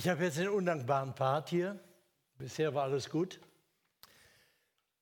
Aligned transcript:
Ich 0.00 0.08
habe 0.08 0.24
jetzt 0.24 0.38
den 0.38 0.48
undankbaren 0.48 1.14
Part 1.14 1.50
hier. 1.50 1.78
Bisher 2.38 2.72
war 2.72 2.84
alles 2.84 3.10
gut. 3.10 3.38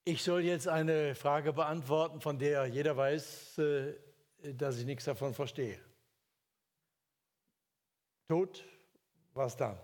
Ich 0.03 0.25
soll 0.25 0.43
jetzt 0.43 0.67
eine 0.67 1.15
Frage 1.15 1.53
beantworten, 1.53 2.21
von 2.21 2.37
der 2.37 2.67
jeder 2.67 2.97
weiß, 2.97 3.59
äh, 3.59 3.95
dass 4.55 4.77
ich 4.77 4.87
nichts 4.87 5.05
davon 5.05 5.35
verstehe. 5.35 5.79
Tod, 8.27 8.65
was 9.35 9.57
dann? 9.57 9.79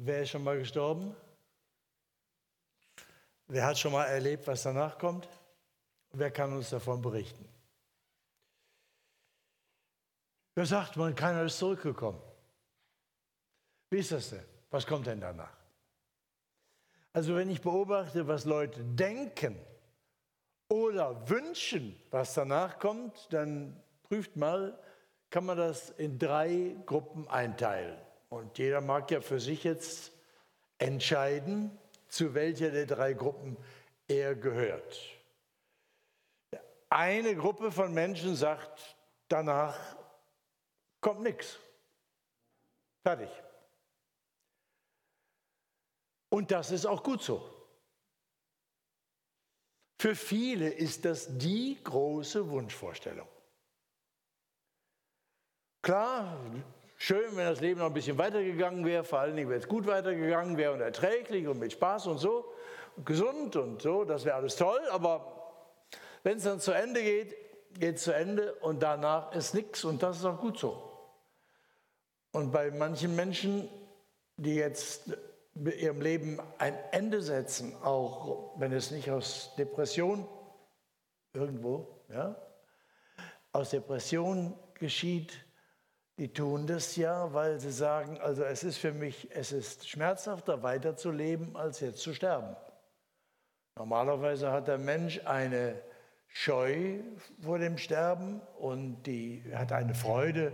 Wer 0.00 0.22
ist 0.22 0.30
schon 0.30 0.42
mal 0.42 0.58
gestorben? 0.58 1.14
Wer 3.46 3.66
hat 3.66 3.78
schon 3.78 3.92
mal 3.92 4.06
erlebt, 4.06 4.48
was 4.48 4.64
danach 4.64 4.98
kommt? 4.98 5.28
Wer 6.10 6.32
kann 6.32 6.52
uns 6.52 6.70
davon 6.70 7.00
berichten? 7.00 7.55
Wer 10.56 10.64
sagt 10.64 10.96
man, 10.96 11.14
keiner 11.14 11.42
ist 11.42 11.58
zurückgekommen? 11.58 12.20
Wie 13.90 13.98
ist 13.98 14.10
das 14.10 14.30
denn? 14.30 14.42
Was 14.70 14.86
kommt 14.86 15.06
denn 15.06 15.20
danach? 15.20 15.54
Also 17.12 17.36
wenn 17.36 17.50
ich 17.50 17.60
beobachte, 17.60 18.26
was 18.26 18.46
Leute 18.46 18.82
denken 18.82 19.58
oder 20.70 21.28
wünschen, 21.28 22.00
was 22.10 22.32
danach 22.32 22.78
kommt, 22.78 23.30
dann 23.34 23.78
prüft 24.04 24.36
mal, 24.36 24.78
kann 25.28 25.44
man 25.44 25.58
das 25.58 25.90
in 25.90 26.18
drei 26.18 26.74
Gruppen 26.86 27.28
einteilen. 27.28 27.98
Und 28.30 28.56
jeder 28.56 28.80
mag 28.80 29.10
ja 29.10 29.20
für 29.20 29.40
sich 29.40 29.62
jetzt 29.62 30.10
entscheiden, 30.78 31.78
zu 32.08 32.32
welcher 32.32 32.70
der 32.70 32.86
drei 32.86 33.12
Gruppen 33.12 33.58
er 34.08 34.34
gehört. 34.34 34.98
Eine 36.88 37.36
Gruppe 37.36 37.70
von 37.70 37.92
Menschen 37.92 38.36
sagt, 38.36 38.96
danach 39.28 39.76
kommt 41.06 41.22
nichts. 41.22 41.60
Fertig. 43.04 43.30
Und 46.30 46.50
das 46.50 46.72
ist 46.72 46.84
auch 46.84 47.00
gut 47.00 47.22
so. 47.22 47.48
Für 50.00 50.16
viele 50.16 50.68
ist 50.68 51.04
das 51.04 51.38
die 51.38 51.78
große 51.84 52.50
Wunschvorstellung. 52.50 53.28
Klar, 55.80 56.40
schön, 56.96 57.36
wenn 57.36 57.46
das 57.46 57.60
Leben 57.60 57.78
noch 57.78 57.86
ein 57.86 57.94
bisschen 57.94 58.18
weitergegangen 58.18 58.84
wäre, 58.84 59.04
vor 59.04 59.20
allen 59.20 59.36
Dingen, 59.36 59.48
wenn 59.48 59.60
es 59.60 59.68
gut 59.68 59.86
weitergegangen 59.86 60.56
wäre 60.56 60.72
und 60.72 60.80
erträglich 60.80 61.46
und 61.46 61.60
mit 61.60 61.70
Spaß 61.70 62.08
und 62.08 62.18
so, 62.18 62.52
und 62.96 63.06
gesund 63.06 63.54
und 63.54 63.80
so, 63.80 64.04
das 64.04 64.24
wäre 64.24 64.34
alles 64.34 64.56
toll, 64.56 64.80
aber 64.90 65.52
wenn 66.24 66.38
es 66.38 66.42
dann 66.42 66.58
zu 66.58 66.72
Ende 66.72 67.00
geht, 67.00 67.36
geht 67.78 67.94
es 67.94 68.02
zu 68.02 68.12
Ende 68.12 68.56
und 68.56 68.82
danach 68.82 69.32
ist 69.36 69.54
nichts 69.54 69.84
und 69.84 70.02
das 70.02 70.16
ist 70.16 70.24
auch 70.24 70.40
gut 70.40 70.58
so. 70.58 70.85
Und 72.32 72.52
bei 72.52 72.70
manchen 72.70 73.16
Menschen, 73.16 73.68
die 74.36 74.54
jetzt 74.54 75.16
ihrem 75.54 76.00
Leben 76.00 76.40
ein 76.58 76.74
Ende 76.92 77.22
setzen, 77.22 77.74
auch 77.82 78.58
wenn 78.58 78.72
es 78.72 78.90
nicht 78.90 79.10
aus 79.10 79.54
Depression 79.56 80.28
irgendwo, 81.32 82.04
ja, 82.08 82.36
aus 83.52 83.70
Depression 83.70 84.54
geschieht, 84.74 85.44
die 86.18 86.32
tun 86.32 86.66
das 86.66 86.96
ja, 86.96 87.32
weil 87.32 87.60
sie 87.60 87.72
sagen, 87.72 88.18
also 88.20 88.42
es 88.44 88.64
ist 88.64 88.78
für 88.78 88.92
mich, 88.92 89.28
es 89.32 89.52
ist 89.52 89.88
schmerzhafter 89.88 90.62
weiterzuleben, 90.62 91.56
als 91.56 91.80
jetzt 91.80 92.00
zu 92.00 92.14
sterben. 92.14 92.56
Normalerweise 93.76 94.50
hat 94.50 94.68
der 94.68 94.78
Mensch 94.78 95.20
eine 95.26 95.80
Scheu 96.28 97.00
vor 97.40 97.58
dem 97.58 97.76
Sterben 97.78 98.40
und 98.58 99.02
die 99.02 99.42
hat 99.54 99.72
eine 99.72 99.94
Freude 99.94 100.52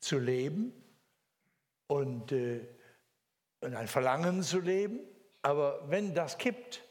zu 0.00 0.18
leben 0.18 0.72
und, 1.86 2.32
äh, 2.32 2.66
und 3.60 3.74
ein 3.74 3.88
Verlangen 3.88 4.42
zu 4.42 4.60
leben. 4.60 5.00
Aber 5.42 5.88
wenn 5.90 6.14
das 6.14 6.38
kippt, 6.38 6.82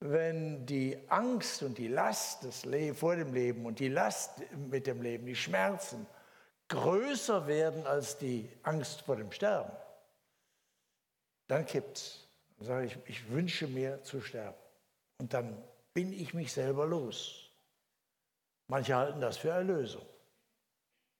wenn 0.00 0.64
die 0.66 0.98
Angst 1.08 1.62
und 1.62 1.76
die 1.76 1.88
Last 1.88 2.44
des 2.44 2.64
Le 2.64 2.94
vor 2.94 3.16
dem 3.16 3.34
Leben 3.34 3.66
und 3.66 3.80
die 3.80 3.88
Last 3.88 4.40
mit 4.56 4.86
dem 4.86 5.02
Leben, 5.02 5.26
die 5.26 5.34
Schmerzen 5.34 6.06
größer 6.68 7.46
werden 7.46 7.86
als 7.86 8.18
die 8.18 8.48
Angst 8.62 9.02
vor 9.02 9.16
dem 9.16 9.32
Sterben, 9.32 9.72
dann 11.48 11.66
kippt 11.66 11.96
es. 11.96 12.28
Dann 12.58 12.66
sage 12.66 12.86
ich, 12.86 12.98
ich 13.06 13.30
wünsche 13.30 13.66
mir 13.66 14.02
zu 14.02 14.20
sterben. 14.20 14.58
Und 15.18 15.32
dann 15.34 15.62
bin 15.94 16.12
ich 16.12 16.34
mich 16.34 16.52
selber 16.52 16.86
los. 16.86 17.50
Manche 18.68 18.94
halten 18.94 19.20
das 19.20 19.38
für 19.38 19.50
Erlösung 19.50 20.06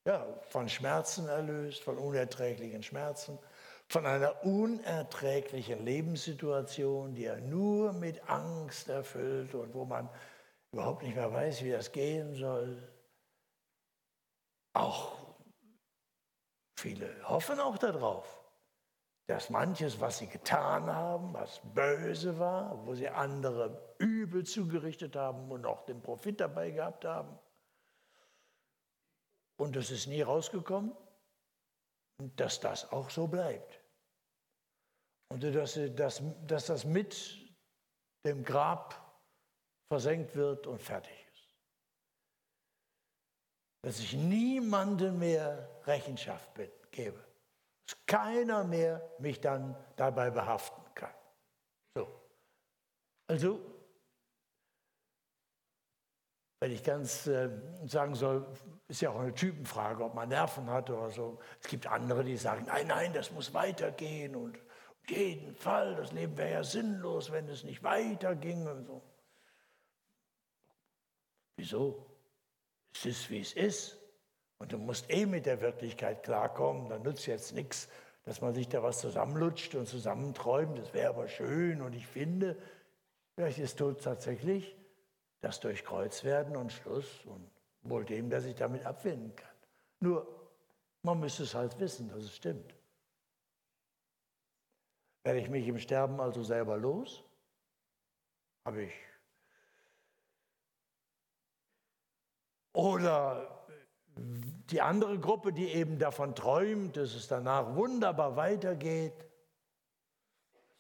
ja, 0.09 0.27
von 0.49 0.71
Schmerzen 0.71 1.29
erlöst, 1.29 1.83
von 1.83 1.99
unerträglichen 1.99 2.83
Schmerzen, 2.83 3.39
von 3.89 4.07
einer 4.07 4.43
unerträglichen 4.43 5.85
Lebenssituation, 5.85 7.15
die 7.15 7.27
er 7.27 7.43
nur 7.43 7.93
mit 7.93 8.27
Angst 8.27 8.89
erfüllt 8.89 9.55
und 9.55 9.75
wo 9.75 9.85
man 9.85 10.09
überhaupt 10.73 11.03
nicht 11.03 11.15
mehr 11.15 11.31
weiß, 11.31 11.63
wie 11.63 11.73
das 11.73 11.93
gehen 11.93 12.35
soll. 12.35 12.91
Auch 14.73 15.13
viele 16.79 17.15
hoffen 17.29 17.61
auch 17.61 17.77
darauf, 17.77 18.43
dass 19.27 19.51
manches, 19.51 20.01
was 20.01 20.19
sie 20.19 20.27
getan 20.27 20.87
haben, 20.87 21.35
was 21.35 21.61
böse 21.75 22.39
war, 22.39 22.87
wo 22.87 22.95
sie 22.95 23.11
andere 23.11 23.95
übel 23.99 24.45
zugerichtet 24.45 25.17
haben 25.17 25.51
und 25.51 25.67
auch 25.67 25.83
den 25.83 26.01
Profit 26.01 26.41
dabei 26.41 26.71
gehabt 26.71 27.05
haben, 27.05 27.39
und 29.59 29.77
es 29.77 29.91
ist 29.91 30.07
nie 30.07 30.23
rausgekommen, 30.23 30.97
dass 32.37 32.61
das 32.61 32.91
auch 32.91 33.11
so 33.11 33.27
bleibt. 33.27 33.81
Und 35.31 35.43
dass, 35.43 35.79
dass, 35.95 36.23
dass 36.47 36.67
das 36.67 36.85
mit 36.85 37.37
dem 38.25 38.43
Grab 38.45 39.23
versenkt 39.93 40.35
wird 40.35 40.67
und 40.67 40.81
fertig 40.81 41.13
ist. 41.33 41.49
Dass 43.83 43.99
ich 44.01 44.15
niemandem 44.15 45.19
mehr 45.19 45.81
Rechenschaft 45.87 46.51
gebe. 46.91 47.25
Dass 47.87 48.07
keiner 48.07 48.65
mehr 48.65 49.15
mich 49.19 49.41
dann 49.41 49.77
dabei 49.97 50.31
behaften 50.31 50.83
kann. 50.95 51.15
So. 51.95 52.09
Also 53.29 53.78
wenn 56.61 56.73
ich 56.73 56.83
ganz 56.83 57.27
äh, 57.27 57.51
sagen 57.87 58.15
soll, 58.15 58.47
ist 58.89 59.01
ja 59.01 59.11
auch 59.11 59.21
eine 59.21 59.35
Typenfrage, 59.35 60.05
ob 60.05 60.15
man 60.15 60.29
Nerven 60.29 60.69
hat 60.71 60.91
oder 60.91 61.11
so. 61.11 61.39
Es 61.61 61.69
gibt 61.69 61.87
andere, 61.87 62.25
die 62.25 62.37
sagen, 62.37 62.65
nein, 62.67 62.87
nein, 62.89 63.13
das 63.13 63.31
muss 63.31 63.55
weitergehen 63.55 64.35
und 64.35 64.57
auf 64.57 65.11
jeden 65.11 65.55
Fall, 65.55 65.95
das 65.95 66.13
Leben 66.13 66.37
wäre 66.37 66.53
ja 66.53 66.65
sinnlos, 66.65 67.31
wenn 67.31 67.49
es 67.49 67.65
nicht 67.65 67.83
weiterging 67.83 68.67
und 68.67 68.85
so. 68.85 69.03
Wieso? 71.57 72.07
Es 72.95 73.07
ist, 73.07 73.31
wie 73.31 73.41
es 73.41 73.53
ist. 73.53 73.99
Und 74.59 74.73
du 74.73 74.79
musst 74.79 75.09
eh 75.11 75.27
mit 75.27 75.47
der 75.47 75.61
Wirklichkeit 75.61 76.23
klarkommen. 76.25 76.89
Dann 76.89 77.03
nützt 77.03 77.27
jetzt 77.27 77.55
nichts, 77.55 77.89
dass 78.25 78.41
man 78.41 78.55
sich 78.55 78.69
da 78.69 78.83
was 78.83 79.01
zusammenlutscht 79.01 79.75
und 79.75 79.87
zusammenträumt. 79.87 80.79
Das 80.79 80.93
wäre 80.93 81.11
aber 81.11 81.29
schön. 81.29 81.81
Und 81.81 81.95
ich 81.95 82.07
finde, 82.07 82.57
vielleicht 83.35 83.59
ist 83.59 83.79
Tod 83.79 84.03
tatsächlich 84.03 84.77
das 85.41 85.61
durchkreuzt 85.61 86.25
werden 86.25 86.57
und 86.57 86.73
Schluss 86.73 87.25
und 87.27 87.51
wohl 87.83 88.05
dem, 88.05 88.31
der 88.31 88.41
sich 88.41 88.55
damit 88.55 88.85
abfinden 88.85 89.35
kann. 89.35 89.55
Nur, 90.01 90.27
man 91.03 91.21
müsste 91.21 91.45
es 91.45 91.55
halt 91.55 91.79
wissen, 91.79 92.09
dass 92.09 92.25
es 92.25 92.35
stimmt. 92.35 92.75
Werde 95.25 95.41
ich 95.41 95.49
mich 95.49 95.67
im 95.69 95.79
Sterben 95.79 96.21
also 96.21 96.43
selber 96.43 96.77
los? 96.77 97.23
Habe 98.65 98.85
ich. 98.85 98.95
Oder 102.73 103.67
die 104.17 104.81
andere 104.81 105.19
Gruppe, 105.19 105.53
die 105.53 105.69
eben 105.69 105.99
davon 105.99 106.35
träumt, 106.35 106.97
dass 106.97 107.15
es 107.15 107.29
danach 107.29 107.75
wunderbar 107.75 108.37
weitergeht. 108.37 109.25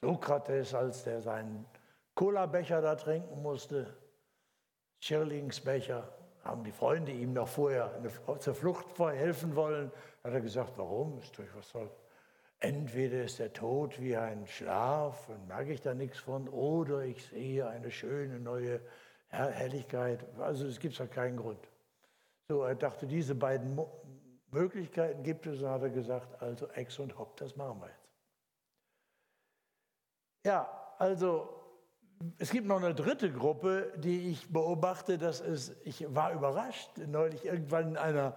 Sokrates, 0.00 0.74
als 0.74 1.04
der 1.04 1.20
seinen 1.22 1.66
Cola-Becher 2.14 2.80
da 2.80 2.94
trinken 2.94 3.42
musste, 3.42 3.96
Schirlingsbecher, 5.00 6.12
haben 6.44 6.64
die 6.64 6.72
Freunde 6.72 7.12
ihm 7.12 7.32
noch 7.32 7.48
vorher 7.48 7.92
eine, 7.94 8.10
zur 8.38 8.54
Flucht 8.54 8.98
helfen 8.98 9.54
wollen. 9.54 9.92
Hat 10.24 10.32
er 10.32 10.40
gesagt, 10.40 10.72
warum? 10.76 11.18
Ist 11.18 11.36
durch 11.36 11.54
was 11.54 11.68
soll? 11.68 11.90
Entweder 12.60 13.22
ist 13.22 13.38
der 13.38 13.52
Tod 13.52 14.00
wie 14.00 14.16
ein 14.16 14.46
Schlaf 14.46 15.28
und 15.28 15.46
merke 15.46 15.72
ich 15.72 15.80
da 15.80 15.94
nichts 15.94 16.18
von, 16.18 16.48
oder 16.48 17.02
ich 17.02 17.24
sehe 17.26 17.68
eine 17.68 17.90
schöne 17.90 18.40
neue 18.40 18.80
Helligkeit. 19.28 20.24
Also 20.38 20.66
es 20.66 20.80
gibt 20.80 20.98
ja 20.98 21.06
keinen 21.06 21.36
Grund. 21.36 21.68
So, 22.48 22.62
er 22.64 22.74
dachte, 22.74 23.06
diese 23.06 23.34
beiden 23.34 23.74
Mo 23.74 23.92
Möglichkeiten 24.50 25.22
gibt 25.22 25.46
es, 25.46 25.60
und 25.60 25.68
hat 25.68 25.82
er 25.82 25.90
gesagt, 25.90 26.40
also 26.40 26.68
Ex 26.68 26.98
und 26.98 27.18
Hop, 27.18 27.36
das 27.36 27.54
machen 27.54 27.82
wir 27.82 27.88
jetzt. 27.88 28.08
Ja, 30.46 30.94
also 30.98 31.57
es 32.38 32.50
gibt 32.50 32.66
noch 32.66 32.82
eine 32.82 32.94
dritte 32.94 33.30
Gruppe, 33.30 33.92
die 33.96 34.30
ich 34.30 34.48
beobachte. 34.48 35.18
Das 35.18 35.40
ist, 35.40 35.76
ich 35.84 36.04
war 36.14 36.32
überrascht, 36.32 36.90
neulich 37.06 37.44
irgendwann 37.44 37.90
in 37.90 37.96
einer 37.96 38.34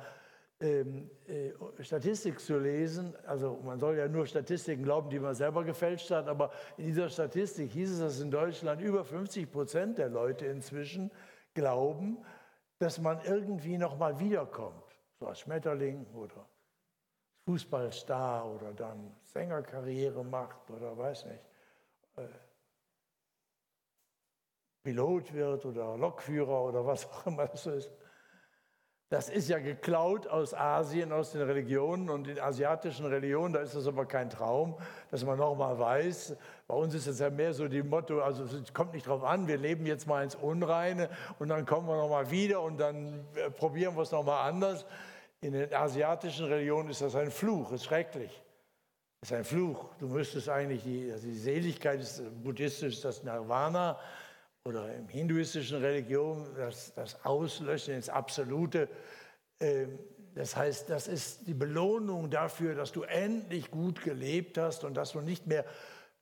ähm, 0.59 1.09
äh, 1.27 1.51
Statistik 1.83 2.39
zu 2.39 2.59
lesen. 2.59 3.15
Also 3.25 3.59
man 3.63 3.79
soll 3.79 3.97
ja 3.97 4.07
nur 4.07 4.27
Statistiken 4.27 4.83
glauben, 4.83 5.09
die 5.09 5.19
man 5.19 5.33
selber 5.33 5.63
gefälscht 5.63 6.11
hat, 6.11 6.27
aber 6.27 6.51
in 6.77 6.85
dieser 6.85 7.09
Statistik 7.09 7.71
hieß 7.71 7.93
es, 7.93 7.99
dass 7.99 8.19
in 8.19 8.29
Deutschland 8.29 8.81
über 8.81 9.03
50 9.03 9.51
Prozent 9.51 9.97
der 9.97 10.09
Leute 10.09 10.45
inzwischen 10.45 11.11
glauben, 11.53 12.23
dass 12.77 12.99
man 12.99 13.19
irgendwie 13.25 13.77
noch 13.77 13.97
mal 13.97 14.19
wiederkommt, 14.19 14.83
so 15.19 15.27
als 15.27 15.39
Schmetterling 15.39 16.05
oder 16.13 16.47
Fußballstar 17.45 18.47
oder 18.47 18.73
dann 18.73 19.15
Sängerkarriere 19.23 20.23
macht 20.23 20.69
oder 20.69 20.95
weiß 20.95 21.25
nicht, 21.25 21.43
äh, 22.17 22.27
Pilot 24.83 25.33
wird 25.33 25.65
oder 25.65 25.97
Lokführer 25.97 26.63
oder 26.63 26.85
was 26.85 27.09
auch 27.09 27.27
immer 27.27 27.47
das 27.47 27.65
ist. 27.67 27.91
Das 29.11 29.27
ist 29.27 29.49
ja 29.49 29.59
geklaut 29.59 30.25
aus 30.25 30.53
Asien, 30.53 31.11
aus 31.11 31.33
den 31.33 31.41
Religionen 31.41 32.09
und 32.09 32.27
den 32.27 32.39
asiatischen 32.39 33.05
Religionen. 33.05 33.53
Da 33.53 33.59
ist 33.59 33.75
das 33.75 33.85
aber 33.85 34.05
kein 34.05 34.29
Traum, 34.29 34.77
dass 35.09 35.25
man 35.25 35.37
nochmal 35.37 35.77
weiß. 35.77 36.37
Bei 36.65 36.75
uns 36.75 36.93
ist 36.93 37.07
es 37.07 37.19
ja 37.19 37.29
mehr 37.29 37.53
so 37.53 37.67
die 37.67 37.83
Motto, 37.83 38.21
also 38.21 38.45
es 38.45 38.73
kommt 38.73 38.93
nicht 38.93 39.05
drauf 39.05 39.25
an, 39.25 39.49
wir 39.49 39.57
leben 39.57 39.85
jetzt 39.85 40.07
mal 40.07 40.23
ins 40.23 40.35
Unreine 40.35 41.09
und 41.39 41.49
dann 41.49 41.65
kommen 41.65 41.89
wir 41.89 41.97
nochmal 41.97 42.31
wieder 42.31 42.61
und 42.61 42.77
dann 42.77 43.27
äh, 43.35 43.51
probieren 43.51 43.97
wir 43.97 44.03
es 44.03 44.11
nochmal 44.11 44.49
anders. 44.49 44.85
In 45.41 45.51
den 45.51 45.73
asiatischen 45.73 46.45
Religionen 46.45 46.89
ist 46.89 47.01
das 47.01 47.13
ein 47.15 47.31
Fluch, 47.31 47.73
ist 47.73 47.83
schrecklich. 47.83 48.41
Das 49.19 49.31
ist 49.31 49.37
ein 49.37 49.43
Fluch. 49.43 49.89
Du 49.99 50.07
müsstest 50.07 50.47
eigentlich, 50.47 50.83
die, 50.83 51.11
also 51.11 51.27
die 51.27 51.35
Seligkeit 51.35 51.99
ist 51.99 52.23
buddhistisch, 52.41 53.01
das 53.01 53.23
Nirvana 53.23 53.99
oder 54.65 54.93
im 54.95 55.07
hinduistischen 55.07 55.79
Religion 55.79 56.47
das, 56.55 56.93
das 56.93 57.25
Auslöschen 57.25 57.95
ins 57.95 58.09
Absolute. 58.09 58.87
Ähm, 59.59 59.99
das 60.35 60.55
heißt, 60.55 60.89
das 60.89 61.07
ist 61.07 61.47
die 61.47 61.53
Belohnung 61.53 62.29
dafür, 62.29 62.75
dass 62.75 62.91
du 62.91 63.03
endlich 63.03 63.69
gut 63.69 64.01
gelebt 64.03 64.57
hast 64.57 64.83
und 64.83 64.93
dass 64.93 65.11
du 65.11 65.21
nicht 65.21 65.47
mehr 65.47 65.65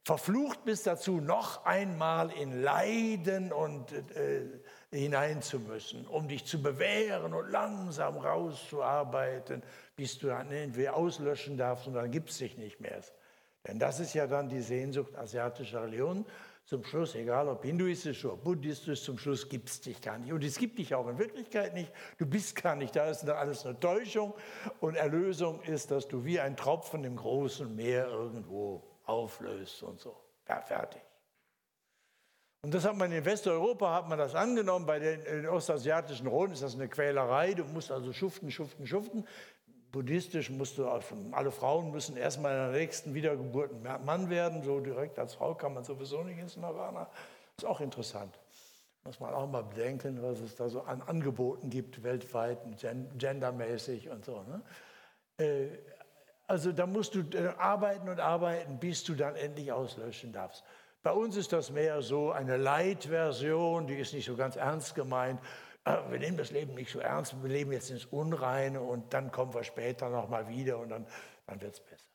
verflucht 0.03 0.63
bist 0.63 0.87
dazu, 0.87 1.19
noch 1.19 1.65
einmal 1.65 2.31
in 2.31 2.63
Leiden 2.63 3.51
und 3.51 3.91
äh, 3.91 4.45
hinein 4.91 5.41
um 6.09 6.27
dich 6.27 6.45
zu 6.45 6.61
bewähren 6.63 7.33
und 7.33 7.51
langsam 7.51 8.17
rauszuarbeiten, 8.17 9.61
bis 9.95 10.17
du 10.17 10.27
dann 10.27 10.49
entweder 10.51 10.95
auslöschen 10.95 11.57
darfst 11.57 11.85
und 11.87 11.93
dann 11.93 12.09
gibt 12.09 12.31
es 12.31 12.37
dich 12.37 12.57
nicht 12.57 12.79
mehr. 12.79 13.01
Denn 13.67 13.77
das 13.77 13.99
ist 13.99 14.15
ja 14.15 14.25
dann 14.25 14.49
die 14.49 14.61
Sehnsucht 14.61 15.15
asiatischer 15.15 15.83
Religionen 15.83 16.25
zum 16.69 16.83
Schluss, 16.83 17.15
egal 17.15 17.47
ob 17.47 17.63
hinduistisch 17.63 18.23
oder 18.25 18.37
buddhistisch, 18.37 19.01
zum 19.01 19.17
Schluss 19.17 19.49
gibt 19.49 19.69
es 19.69 19.81
dich 19.81 19.99
gar 19.99 20.19
nicht. 20.19 20.31
Und 20.31 20.43
es 20.43 20.55
gibt 20.55 20.77
dich 20.77 20.93
auch 20.93 21.07
in 21.07 21.17
Wirklichkeit 21.17 21.73
nicht. 21.73 21.91
Du 22.19 22.27
bist 22.27 22.61
gar 22.61 22.75
nicht 22.75 22.95
da. 22.95 23.07
Das 23.07 23.23
ist 23.23 23.29
alles 23.29 23.65
eine 23.65 23.79
Täuschung. 23.79 24.35
Und 24.79 24.93
Erlösung 24.93 25.63
ist, 25.63 25.89
dass 25.89 26.07
du 26.07 26.23
wie 26.25 26.39
ein 26.39 26.55
Tropfen 26.55 27.03
im 27.05 27.15
großen 27.15 27.75
Meer 27.75 28.07
irgendwo 28.07 28.83
auflöst 29.05 29.81
und 29.81 29.99
so. 29.99 30.15
Ja, 30.47 30.61
fertig. 30.61 31.01
Und 32.61 32.71
das 32.71 32.85
hat 32.85 32.95
man 32.97 33.11
in 33.11 33.25
Westeuropa 33.25 33.91
hat 33.91 34.07
man 34.07 34.19
das 34.19 34.35
angenommen. 34.35 34.85
Bei 34.85 34.99
den, 34.99 35.23
den 35.23 35.47
ostasiatischen 35.47 36.27
Roten 36.27 36.53
ist 36.53 36.61
das 36.61 36.75
eine 36.75 36.87
Quälerei. 36.87 37.55
Du 37.55 37.63
musst 37.63 37.89
also 37.89 38.13
schuften, 38.13 38.51
schuften, 38.51 38.85
schuften 38.85 39.25
buddhistisch 39.91 40.49
musst 40.49 40.77
du, 40.77 40.87
alle 40.87 41.51
Frauen 41.51 41.91
müssen 41.91 42.17
erstmal 42.17 42.51
in 42.51 42.71
der 42.71 42.81
nächsten 42.81 43.13
Wiedergeburt 43.13 43.71
ein 43.73 44.05
Mann 44.05 44.29
werden. 44.29 44.63
So 44.63 44.79
direkt 44.79 45.17
als 45.19 45.33
Frau 45.33 45.55
kann 45.55 45.73
man 45.73 45.83
sowieso 45.83 46.23
nicht 46.23 46.39
ins 46.39 46.57
Nirvana. 46.57 47.09
Ist 47.57 47.65
auch 47.65 47.81
interessant. 47.81 48.39
Muss 49.03 49.19
man 49.19 49.33
auch 49.33 49.49
mal 49.49 49.63
bedenken, 49.63 50.21
was 50.21 50.39
es 50.39 50.55
da 50.55 50.69
so 50.69 50.81
an 50.81 51.01
Angeboten 51.01 51.69
gibt, 51.69 52.03
weltweit, 52.03 52.59
gendermäßig 53.17 54.09
und 54.09 54.25
so. 54.25 54.43
Ne? 54.43 54.61
Äh, 55.37 55.67
also 56.47 56.71
da 56.71 56.85
musst 56.85 57.15
du 57.15 57.21
äh, 57.37 57.53
arbeiten 57.57 58.09
und 58.09 58.19
arbeiten, 58.19 58.79
bis 58.79 59.03
du 59.03 59.13
dann 59.15 59.35
endlich 59.35 59.71
auslöschen 59.71 60.33
darfst. 60.33 60.63
Bei 61.01 61.11
uns 61.11 61.37
ist 61.37 61.53
das 61.53 61.71
mehr 61.71 62.01
so 62.01 62.31
eine 62.31 62.57
Light-Version, 62.57 63.87
die 63.87 63.95
ist 63.95 64.13
nicht 64.13 64.25
so 64.25 64.35
ganz 64.35 64.57
ernst 64.57 64.95
gemeint. 64.95 65.39
Ah, 65.83 66.09
wir 66.09 66.19
nehmen 66.19 66.37
das 66.37 66.51
Leben 66.51 66.75
nicht 66.75 66.91
so 66.91 66.99
ernst, 66.99 67.41
wir 67.41 67.49
leben 67.49 67.71
jetzt 67.71 67.89
ins 67.89 68.05
Unreine 68.05 68.81
und 68.81 69.13
dann 69.13 69.31
kommen 69.31 69.53
wir 69.53 69.63
später 69.63 70.09
nochmal 70.09 70.47
wieder 70.49 70.77
und 70.77 70.89
dann, 70.89 71.07
dann 71.47 71.61
wird 71.61 71.73
es 71.73 71.79
besser. 71.79 72.05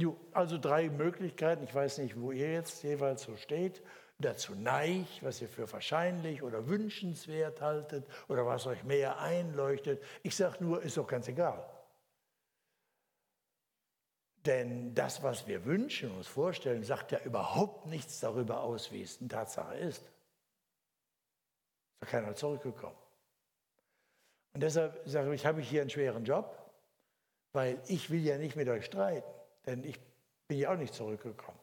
Jo, 0.00 0.16
also 0.32 0.58
drei 0.58 0.88
Möglichkeiten, 0.88 1.64
ich 1.64 1.74
weiß 1.74 1.98
nicht, 1.98 2.18
wo 2.20 2.30
ihr 2.30 2.52
jetzt 2.52 2.84
jeweils 2.84 3.22
so 3.22 3.36
steht, 3.36 3.82
dazu 4.18 4.54
neigt, 4.54 5.22
was 5.22 5.42
ihr 5.42 5.48
für 5.48 5.70
wahrscheinlich 5.72 6.42
oder 6.42 6.68
wünschenswert 6.68 7.60
haltet 7.60 8.06
oder 8.28 8.46
was 8.46 8.66
euch 8.66 8.84
mehr 8.84 9.18
einleuchtet. 9.18 10.02
Ich 10.22 10.36
sage 10.36 10.62
nur, 10.62 10.82
ist 10.82 10.96
doch 10.96 11.06
ganz 11.06 11.28
egal. 11.28 11.68
Denn 14.46 14.94
das, 14.94 15.22
was 15.22 15.46
wir 15.46 15.64
wünschen, 15.64 16.10
uns 16.12 16.26
vorstellen, 16.26 16.84
sagt 16.84 17.12
ja 17.12 17.20
überhaupt 17.20 17.86
nichts 17.86 18.20
darüber 18.20 18.62
aus, 18.62 18.92
wie 18.92 19.02
es 19.02 19.20
in 19.20 19.28
Tatsache 19.28 19.76
ist. 19.76 20.02
Ist 20.02 20.12
da 22.00 22.06
keiner 22.06 22.34
zurückgekommen. 22.34 22.96
Und 24.54 24.62
deshalb 24.62 25.00
sage 25.06 25.34
ich, 25.34 25.46
habe 25.46 25.60
ich 25.60 25.68
hier 25.68 25.82
einen 25.82 25.90
schweren 25.90 26.24
Job, 26.24 26.72
weil 27.52 27.80
ich 27.86 28.10
will 28.10 28.24
ja 28.24 28.38
nicht 28.38 28.56
mit 28.56 28.68
euch 28.68 28.84
streiten, 28.84 29.28
denn 29.66 29.84
ich 29.84 29.98
bin 30.48 30.58
ja 30.58 30.72
auch 30.72 30.76
nicht 30.76 30.94
zurückgekommen. 30.94 31.58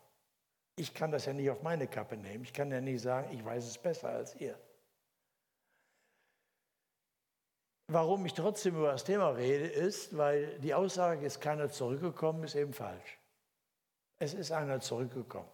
Ich 0.77 0.93
kann 0.93 1.11
das 1.11 1.25
ja 1.25 1.33
nicht 1.33 1.49
auf 1.49 1.63
meine 1.63 1.87
Kappe 1.87 2.17
nehmen. 2.17 2.43
Ich 2.43 2.53
kann 2.53 2.71
ja 2.71 2.81
nicht 2.81 3.01
sagen, 3.01 3.31
ich 3.31 3.43
weiß 3.43 3.65
es 3.65 3.77
besser 3.77 4.09
als 4.09 4.35
ihr. 4.35 4.59
Warum 7.87 8.25
ich 8.25 8.33
trotzdem 8.33 8.75
über 8.75 8.91
das 8.91 9.03
Thema 9.03 9.29
rede, 9.29 9.67
ist, 9.67 10.17
weil 10.17 10.59
die 10.59 10.73
Aussage, 10.73 11.25
ist 11.25 11.39
keiner 11.39 11.69
zurückgekommen, 11.69 12.43
ist 12.43 12.55
eben 12.55 12.73
falsch. 12.73 13.19
Es 14.17 14.33
ist 14.33 14.51
einer 14.51 14.79
zurückgekommen. 14.79 15.49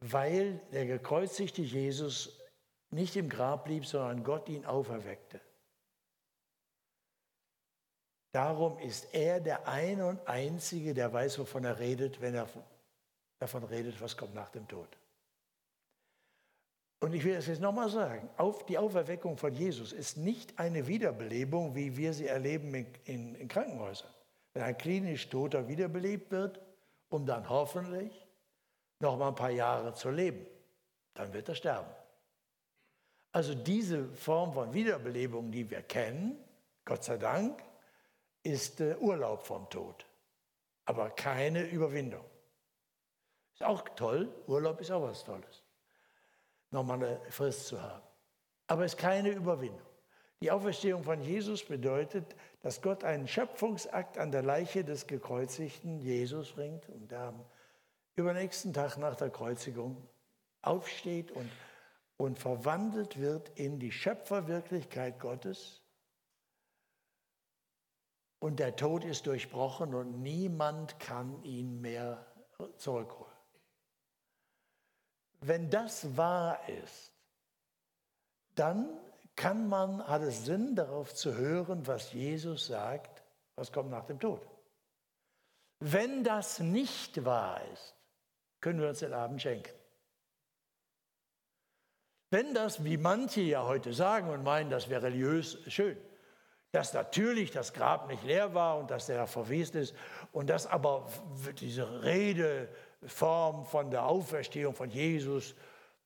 Weil 0.00 0.58
der 0.72 0.86
gekreuzigte 0.86 1.62
Jesus 1.62 2.39
nicht 2.90 3.16
im 3.16 3.28
Grab 3.28 3.64
blieb, 3.64 3.86
sondern 3.86 4.24
Gott 4.24 4.48
ihn 4.48 4.64
auferweckte. 4.64 5.40
Darum 8.32 8.78
ist 8.78 9.12
er 9.12 9.40
der 9.40 9.66
eine 9.66 10.06
und 10.06 10.26
einzige, 10.28 10.94
der 10.94 11.12
weiß, 11.12 11.38
wovon 11.40 11.64
er 11.64 11.78
redet, 11.78 12.20
wenn 12.20 12.34
er 12.34 12.48
davon 13.40 13.64
redet, 13.64 14.00
was 14.00 14.16
kommt 14.16 14.34
nach 14.34 14.50
dem 14.50 14.68
Tod. 14.68 14.88
Und 17.00 17.14
ich 17.14 17.24
will 17.24 17.34
es 17.34 17.46
jetzt 17.46 17.62
nochmal 17.62 17.88
sagen, 17.88 18.28
auf 18.36 18.66
die 18.66 18.76
Auferweckung 18.76 19.36
von 19.36 19.54
Jesus 19.54 19.92
ist 19.92 20.18
nicht 20.18 20.58
eine 20.58 20.86
Wiederbelebung, 20.86 21.74
wie 21.74 21.96
wir 21.96 22.12
sie 22.12 22.26
erleben 22.26 22.74
in, 22.74 22.86
in, 23.04 23.34
in 23.36 23.48
Krankenhäusern. 23.48 24.10
Wenn 24.52 24.62
ein 24.62 24.76
klinisch 24.76 25.28
Toter 25.28 25.66
wiederbelebt 25.66 26.30
wird, 26.30 26.60
um 27.08 27.24
dann 27.24 27.48
hoffentlich 27.48 28.26
noch 29.00 29.16
mal 29.16 29.28
ein 29.28 29.34
paar 29.34 29.50
Jahre 29.50 29.94
zu 29.94 30.10
leben, 30.10 30.46
dann 31.14 31.32
wird 31.32 31.48
er 31.48 31.54
sterben. 31.54 31.90
Also 33.32 33.54
diese 33.54 34.08
Form 34.14 34.52
von 34.52 34.72
Wiederbelebung, 34.74 35.52
die 35.52 35.70
wir 35.70 35.82
kennen, 35.82 36.36
Gott 36.84 37.04
sei 37.04 37.16
Dank, 37.16 37.62
ist 38.42 38.80
äh, 38.80 38.96
Urlaub 38.98 39.42
vom 39.42 39.68
Tod, 39.70 40.06
aber 40.84 41.10
keine 41.10 41.62
Überwindung. 41.64 42.24
Ist 43.54 43.62
auch 43.62 43.88
toll, 43.90 44.28
Urlaub 44.46 44.80
ist 44.80 44.90
auch 44.90 45.02
was 45.02 45.24
Tolles, 45.24 45.62
nochmal 46.70 47.04
eine 47.04 47.20
Frist 47.30 47.66
zu 47.66 47.80
haben. 47.80 48.02
Aber 48.66 48.84
es 48.84 48.94
ist 48.94 48.98
keine 48.98 49.30
Überwindung. 49.30 49.86
Die 50.42 50.50
Auferstehung 50.50 51.04
von 51.04 51.20
Jesus 51.20 51.62
bedeutet, 51.62 52.34
dass 52.62 52.80
Gott 52.80 53.04
einen 53.04 53.28
Schöpfungsakt 53.28 54.16
an 54.16 54.32
der 54.32 54.42
Leiche 54.42 54.84
des 54.84 55.06
gekreuzigten 55.06 56.00
Jesus 56.00 56.52
bringt 56.52 56.88
und 56.88 57.10
der 57.10 57.20
am 57.20 57.44
übernächsten 58.16 58.72
Tag 58.72 58.96
nach 58.96 59.16
der 59.16 59.28
Kreuzigung 59.28 59.96
aufsteht 60.62 61.30
und 61.30 61.50
und 62.20 62.38
verwandelt 62.38 63.18
wird 63.18 63.48
in 63.58 63.78
die 63.78 63.90
Schöpferwirklichkeit 63.90 65.18
Gottes. 65.18 65.80
Und 68.40 68.58
der 68.58 68.76
Tod 68.76 69.04
ist 69.04 69.26
durchbrochen 69.26 69.94
und 69.94 70.20
niemand 70.20 71.00
kann 71.00 71.42
ihn 71.44 71.80
mehr 71.80 72.26
zurückholen. 72.76 73.32
Wenn 75.40 75.70
das 75.70 76.14
wahr 76.18 76.60
ist, 76.68 77.14
dann 78.54 79.00
kann 79.34 79.66
man, 79.66 80.06
hat 80.06 80.20
es 80.20 80.44
Sinn, 80.44 80.76
darauf 80.76 81.14
zu 81.14 81.34
hören, 81.34 81.86
was 81.86 82.12
Jesus 82.12 82.66
sagt, 82.66 83.22
was 83.56 83.72
kommt 83.72 83.88
nach 83.88 84.04
dem 84.04 84.20
Tod. 84.20 84.46
Wenn 85.78 86.22
das 86.22 86.60
nicht 86.60 87.24
wahr 87.24 87.62
ist, 87.72 87.94
können 88.60 88.78
wir 88.78 88.90
uns 88.90 88.98
den 88.98 89.14
Abend 89.14 89.40
schenken. 89.40 89.79
Wenn 92.30 92.54
das, 92.54 92.84
wie 92.84 92.96
manche 92.96 93.40
ja 93.40 93.64
heute 93.64 93.92
sagen 93.92 94.30
und 94.30 94.44
meinen, 94.44 94.70
das 94.70 94.88
wäre 94.88 95.02
religiös 95.02 95.58
schön, 95.66 95.96
dass 96.72 96.94
natürlich 96.94 97.50
das 97.50 97.72
Grab 97.72 98.08
nicht 98.08 98.22
leer 98.24 98.54
war 98.54 98.78
und 98.78 98.90
dass 98.90 99.06
der 99.06 99.26
verwest 99.26 99.74
ist 99.74 99.94
und 100.32 100.48
dass 100.48 100.66
aber 100.66 101.08
diese 101.60 102.02
Redeform 102.04 103.64
von 103.64 103.90
der 103.90 104.06
Auferstehung 104.06 104.74
von 104.74 104.90
Jesus 104.90 105.54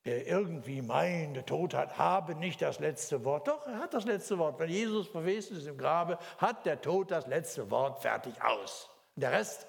der 0.04 0.26
irgendwie 0.26 0.82
meint, 0.82 1.36
der 1.36 1.46
Tod 1.46 1.72
hat, 1.72 1.96
habe 1.96 2.34
nicht 2.34 2.60
das 2.60 2.78
letzte 2.78 3.24
Wort. 3.24 3.48
Doch, 3.48 3.66
er 3.66 3.78
hat 3.78 3.94
das 3.94 4.04
letzte 4.04 4.38
Wort. 4.38 4.58
Wenn 4.58 4.68
Jesus 4.68 5.08
verwesen 5.08 5.56
ist 5.56 5.66
im 5.66 5.78
Grabe, 5.78 6.18
hat 6.38 6.66
der 6.66 6.80
Tod 6.80 7.10
das 7.10 7.26
letzte 7.26 7.70
Wort 7.70 8.02
fertig 8.02 8.34
aus. 8.42 8.90
Der 9.16 9.32
Rest 9.32 9.66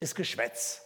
ist 0.00 0.14
Geschwätz. 0.14 0.82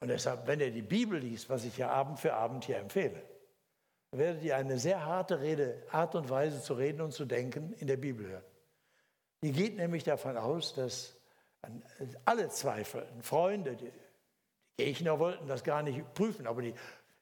Und 0.00 0.08
deshalb, 0.08 0.46
wenn 0.46 0.60
ihr 0.60 0.70
die 0.70 0.82
Bibel 0.82 1.18
liest, 1.18 1.50
was 1.50 1.64
ich 1.64 1.76
ja 1.76 1.90
Abend 1.90 2.20
für 2.20 2.34
Abend 2.34 2.64
hier 2.64 2.78
empfehle, 2.78 3.22
werdet 4.12 4.42
ihr 4.42 4.56
eine 4.56 4.78
sehr 4.78 5.04
harte 5.04 5.40
Rede, 5.40 5.82
Art 5.90 6.14
und 6.14 6.30
Weise 6.30 6.62
zu 6.62 6.74
reden 6.74 7.00
und 7.00 7.12
zu 7.12 7.24
denken 7.24 7.74
in 7.74 7.86
der 7.86 7.96
Bibel 7.96 8.26
hören. 8.26 8.44
Die 9.42 9.52
geht 9.52 9.76
nämlich 9.76 10.04
davon 10.04 10.36
aus, 10.36 10.74
dass 10.74 11.16
alle 12.24 12.48
zweifeln, 12.48 13.22
Freunde, 13.22 13.76
die 13.76 13.90
Gegner 14.76 15.18
wollten 15.18 15.46
das 15.46 15.64
gar 15.64 15.82
nicht 15.82 16.14
prüfen, 16.14 16.46
aber 16.46 16.62
die, 16.62 16.74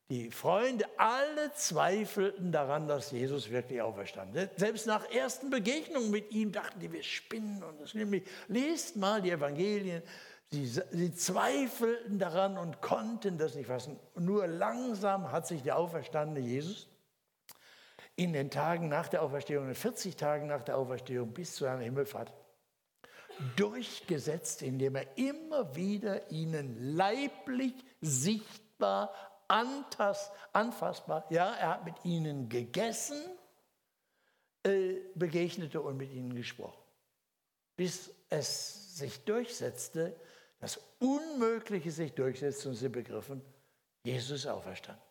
die 0.08 0.30
Freunde, 0.30 0.86
alle 0.98 1.52
zweifelten 1.54 2.52
daran, 2.52 2.86
dass 2.86 3.10
Jesus 3.10 3.50
wirklich 3.50 3.82
auferstand. 3.82 4.36
Selbst 4.56 4.86
nach 4.86 5.10
ersten 5.10 5.50
Begegnungen 5.50 6.10
mit 6.10 6.30
ihm 6.30 6.52
dachten 6.52 6.78
die, 6.78 6.92
wir 6.92 7.02
spinnen 7.02 7.64
und 7.64 7.80
das 7.80 7.94
nämlich. 7.94 8.22
Lest 8.46 8.96
mal 8.96 9.20
die 9.20 9.30
Evangelien. 9.30 10.02
Sie, 10.50 10.66
sie, 10.66 11.14
zweifelten 11.14 12.18
daran 12.18 12.56
und 12.56 12.80
konnten 12.80 13.36
das 13.36 13.56
nicht 13.56 13.66
fassen. 13.66 13.98
Nur 14.14 14.46
langsam 14.46 15.32
hat 15.32 15.46
sich 15.46 15.62
der 15.62 15.76
auferstandene 15.76 16.40
Jesus 16.40 16.88
in 18.14 18.32
den 18.32 18.50
Tagen 18.50 18.88
nach 18.88 19.08
der 19.08 19.22
Auferstehung, 19.22 19.68
in 19.68 19.74
40 19.74 20.16
Tagen 20.16 20.46
nach 20.46 20.62
der 20.62 20.78
Auferstehung 20.78 21.32
bis 21.32 21.54
zu 21.54 21.64
seiner 21.64 21.82
Himmelfahrt, 21.82 22.32
durchgesetzt, 23.56 24.62
indem 24.62 24.96
er 24.96 25.18
immer 25.18 25.74
wieder 25.76 26.30
ihnen 26.30 26.96
leiblich, 26.96 27.74
sichtbar, 28.00 29.12
antast, 29.48 30.32
anfassbar, 30.52 31.26
ja, 31.30 31.52
er 31.54 31.68
hat 31.70 31.84
mit 31.84 32.04
ihnen 32.04 32.48
gegessen, 32.48 33.20
äh, 34.64 34.94
begegnete 35.14 35.80
und 35.80 35.96
mit 35.96 36.10
ihnen 36.12 36.34
gesprochen. 36.34 36.82
Bis 37.76 38.10
es 38.30 38.96
sich 38.96 39.24
durchsetzte, 39.24 40.16
das 40.74 40.80
Unmögliche 40.98 41.90
sich 41.90 42.12
durchsetzte 42.12 42.68
und 42.68 42.74
sie 42.74 42.88
begriffen, 42.88 43.42
Jesus 44.04 44.40
ist 44.40 44.46
auferstanden. 44.46 45.02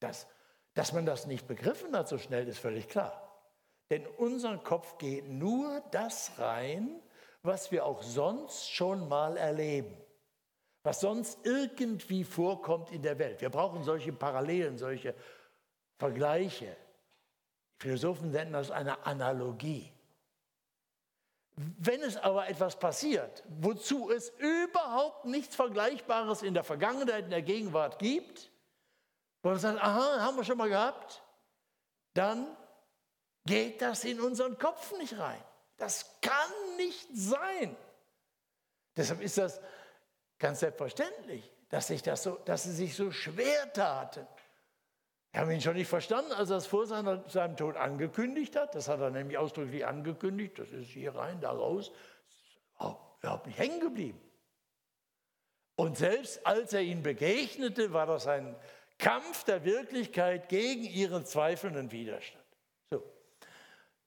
Das 0.00 0.26
dass 0.74 0.92
man 0.92 1.06
das 1.06 1.26
nicht 1.26 1.46
begriffen 1.46 1.96
hat 1.96 2.08
so 2.08 2.18
schnell, 2.18 2.46
ist 2.48 2.58
völlig 2.58 2.88
klar. 2.88 3.20
Denn 3.90 4.02
in 4.02 4.08
unseren 4.08 4.62
Kopf 4.62 4.98
geht 4.98 5.28
nur 5.28 5.82
das 5.92 6.32
rein, 6.38 7.00
was 7.42 7.70
wir 7.70 7.86
auch 7.86 8.02
sonst 8.02 8.70
schon 8.70 9.08
mal 9.08 9.36
erleben, 9.36 9.96
was 10.82 11.00
sonst 11.00 11.38
irgendwie 11.44 12.24
vorkommt 12.24 12.90
in 12.90 13.02
der 13.02 13.18
Welt. 13.18 13.40
Wir 13.40 13.50
brauchen 13.50 13.84
solche 13.84 14.12
Parallelen, 14.12 14.78
solche 14.78 15.14
Vergleiche. 15.98 16.76
Philosophen 17.78 18.30
nennen 18.30 18.52
das 18.52 18.70
eine 18.70 19.06
Analogie. 19.06 19.92
Wenn 21.56 22.02
es 22.02 22.16
aber 22.16 22.48
etwas 22.48 22.78
passiert, 22.78 23.44
wozu 23.60 24.10
es 24.10 24.30
überhaupt 24.38 25.24
nichts 25.24 25.54
Vergleichbares 25.54 26.42
in 26.42 26.54
der 26.54 26.64
Vergangenheit, 26.64 27.24
in 27.24 27.30
der 27.30 27.42
Gegenwart 27.42 27.98
gibt, 27.98 28.50
wo 29.42 29.50
man 29.50 29.58
sagt, 29.58 29.80
aha, 29.80 30.20
haben 30.20 30.36
wir 30.36 30.44
schon 30.44 30.58
mal 30.58 30.68
gehabt, 30.68 31.22
dann 32.14 32.56
geht 33.46 33.82
das 33.82 34.04
in 34.04 34.20
unseren 34.20 34.58
Kopf 34.58 34.96
nicht 34.98 35.16
rein. 35.18 35.42
Das 35.76 36.20
kann 36.20 36.76
nicht 36.76 37.08
sein. 37.12 37.76
Deshalb 38.96 39.20
ist 39.20 39.38
das 39.38 39.60
ganz 40.38 40.60
selbstverständlich, 40.60 41.50
dass, 41.68 41.88
sich 41.88 42.02
das 42.02 42.22
so, 42.22 42.36
dass 42.44 42.64
sie 42.64 42.72
sich 42.72 42.96
so 42.96 43.12
schwer 43.12 43.72
taten. 43.72 44.26
Wir 45.34 45.40
haben 45.40 45.50
ihn 45.50 45.60
schon 45.60 45.74
nicht 45.74 45.88
verstanden, 45.88 46.30
als 46.30 46.50
er 46.50 46.58
es 46.58 46.66
vor 46.68 46.86
seiner, 46.86 47.28
seinem 47.28 47.56
Tod 47.56 47.76
angekündigt 47.76 48.54
hat. 48.54 48.76
Das 48.76 48.86
hat 48.86 49.00
er 49.00 49.10
nämlich 49.10 49.36
ausdrücklich 49.36 49.84
angekündigt. 49.84 50.60
Das 50.60 50.70
ist 50.70 50.90
hier 50.90 51.12
rein, 51.16 51.40
da 51.40 51.50
raus. 51.50 51.90
Überhaupt 52.78 53.48
nicht 53.48 53.58
hängen 53.58 53.80
geblieben. 53.80 54.20
Und 55.74 55.98
selbst 55.98 56.46
als 56.46 56.72
er 56.72 56.82
ihn 56.82 57.02
begegnete, 57.02 57.92
war 57.92 58.06
das 58.06 58.28
ein 58.28 58.54
Kampf 58.96 59.42
der 59.42 59.64
Wirklichkeit 59.64 60.48
gegen 60.48 60.84
ihren 60.84 61.26
zweifelnden 61.26 61.90
Widerstand. 61.90 62.44
So. 62.90 63.02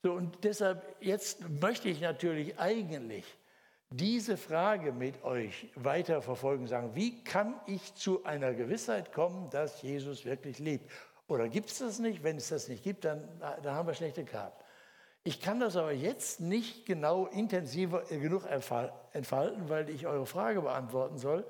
so, 0.03 0.13
und 0.13 0.46
deshalb, 0.46 0.96
jetzt 1.01 1.41
möchte 1.50 1.89
ich 1.89 2.00
natürlich 2.00 2.57
eigentlich 2.57 3.25
diese 3.89 4.38
Frage 4.38 4.93
mit 4.93 5.22
euch 5.25 5.67
weiter 5.75 6.22
verfolgen, 6.22 6.67
sagen, 6.67 6.96
wie 6.96 7.22
kann 7.25 7.60
ich 7.65 7.96
zu 7.96 8.24
einer 8.24 8.53
Gewissheit 8.53 9.12
kommen, 9.12 9.50
dass 9.50 9.81
Jesus 9.81 10.24
wirklich 10.24 10.60
lebt? 10.60 10.89
Oder 11.27 11.50
gibt 11.50 11.69
es 11.69 11.79
das 11.79 12.00
nicht? 12.00 12.24
Wenn 12.24 12.38
es 12.38 12.50
das 12.50 12.67
nicht 12.67 12.84
gibt, 12.84 13.05
dann, 13.05 13.27
dann 13.39 13.75
haben 13.75 13.88
wir 13.88 13.93
schlechte 13.93 14.24
Karten. 14.24 14.63
Ich 15.24 15.41
kann 15.41 15.60
das 15.60 15.75
aber 15.75 15.91
jetzt 15.91 16.39
nicht 16.39 16.86
genau 16.86 17.25
intensiver 17.25 18.03
genug 18.03 18.46
entfalten, 18.46 19.67
weil 19.67 19.89
ich 19.89 20.07
eure 20.07 20.25
Frage 20.25 20.62
beantworten 20.62 21.17
soll. 21.17 21.46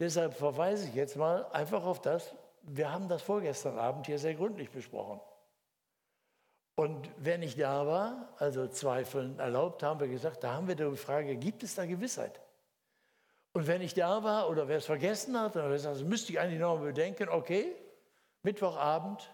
Deshalb 0.00 0.34
verweise 0.34 0.88
ich 0.88 0.94
jetzt 0.94 1.16
mal 1.16 1.46
einfach 1.52 1.84
auf 1.84 2.00
das, 2.00 2.34
wir 2.62 2.92
haben 2.92 3.08
das 3.08 3.22
vorgestern 3.22 3.78
Abend 3.78 4.06
hier 4.06 4.18
sehr 4.18 4.34
gründlich 4.34 4.70
besprochen. 4.70 5.20
Und 6.74 7.08
wer 7.16 7.38
nicht 7.38 7.60
da 7.60 7.86
war, 7.86 8.34
also 8.38 8.66
Zweifeln 8.66 9.38
erlaubt, 9.38 9.84
haben 9.84 10.00
wir 10.00 10.08
gesagt, 10.08 10.42
da 10.42 10.54
haben 10.54 10.66
wir 10.66 10.74
die 10.74 10.96
Frage, 10.96 11.36
gibt 11.36 11.62
es 11.62 11.76
da 11.76 11.86
Gewissheit? 11.86 12.40
Und 13.52 13.66
wer 13.66 13.78
nicht 13.78 13.98
da 13.98 14.24
war 14.24 14.48
oder 14.48 14.66
wer 14.66 14.78
es 14.78 14.86
vergessen 14.86 15.38
hat, 15.38 15.54
das 15.54 16.02
müsste 16.02 16.32
ich 16.32 16.40
eigentlich 16.40 16.58
nochmal 16.58 16.86
bedenken, 16.86 17.28
okay, 17.28 17.76
Mittwochabend 18.42 19.30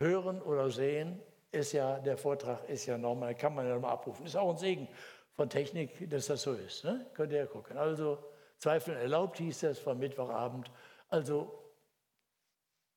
hören 0.00 0.40
oder 0.42 0.70
sehen, 0.70 1.20
ist 1.52 1.72
ja, 1.72 1.98
der 1.98 2.16
Vortrag 2.16 2.68
ist 2.68 2.86
ja 2.86 2.96
nochmal, 2.96 3.34
kann 3.34 3.54
man 3.54 3.66
ja 3.66 3.74
nochmal 3.74 3.92
abrufen. 3.92 4.24
Ist 4.24 4.36
auch 4.36 4.50
ein 4.50 4.56
Segen 4.56 4.88
von 5.32 5.50
Technik, 5.50 6.08
dass 6.08 6.26
das 6.26 6.42
so 6.42 6.54
ist. 6.54 6.84
Ne? 6.84 7.06
Könnt 7.14 7.32
ihr 7.32 7.38
ja 7.38 7.46
gucken. 7.46 7.76
Also 7.76 8.18
Zweifeln 8.58 8.96
erlaubt 8.96 9.38
hieß 9.38 9.60
das 9.60 9.78
von 9.78 9.98
Mittwochabend. 9.98 10.70
Also 11.08 11.60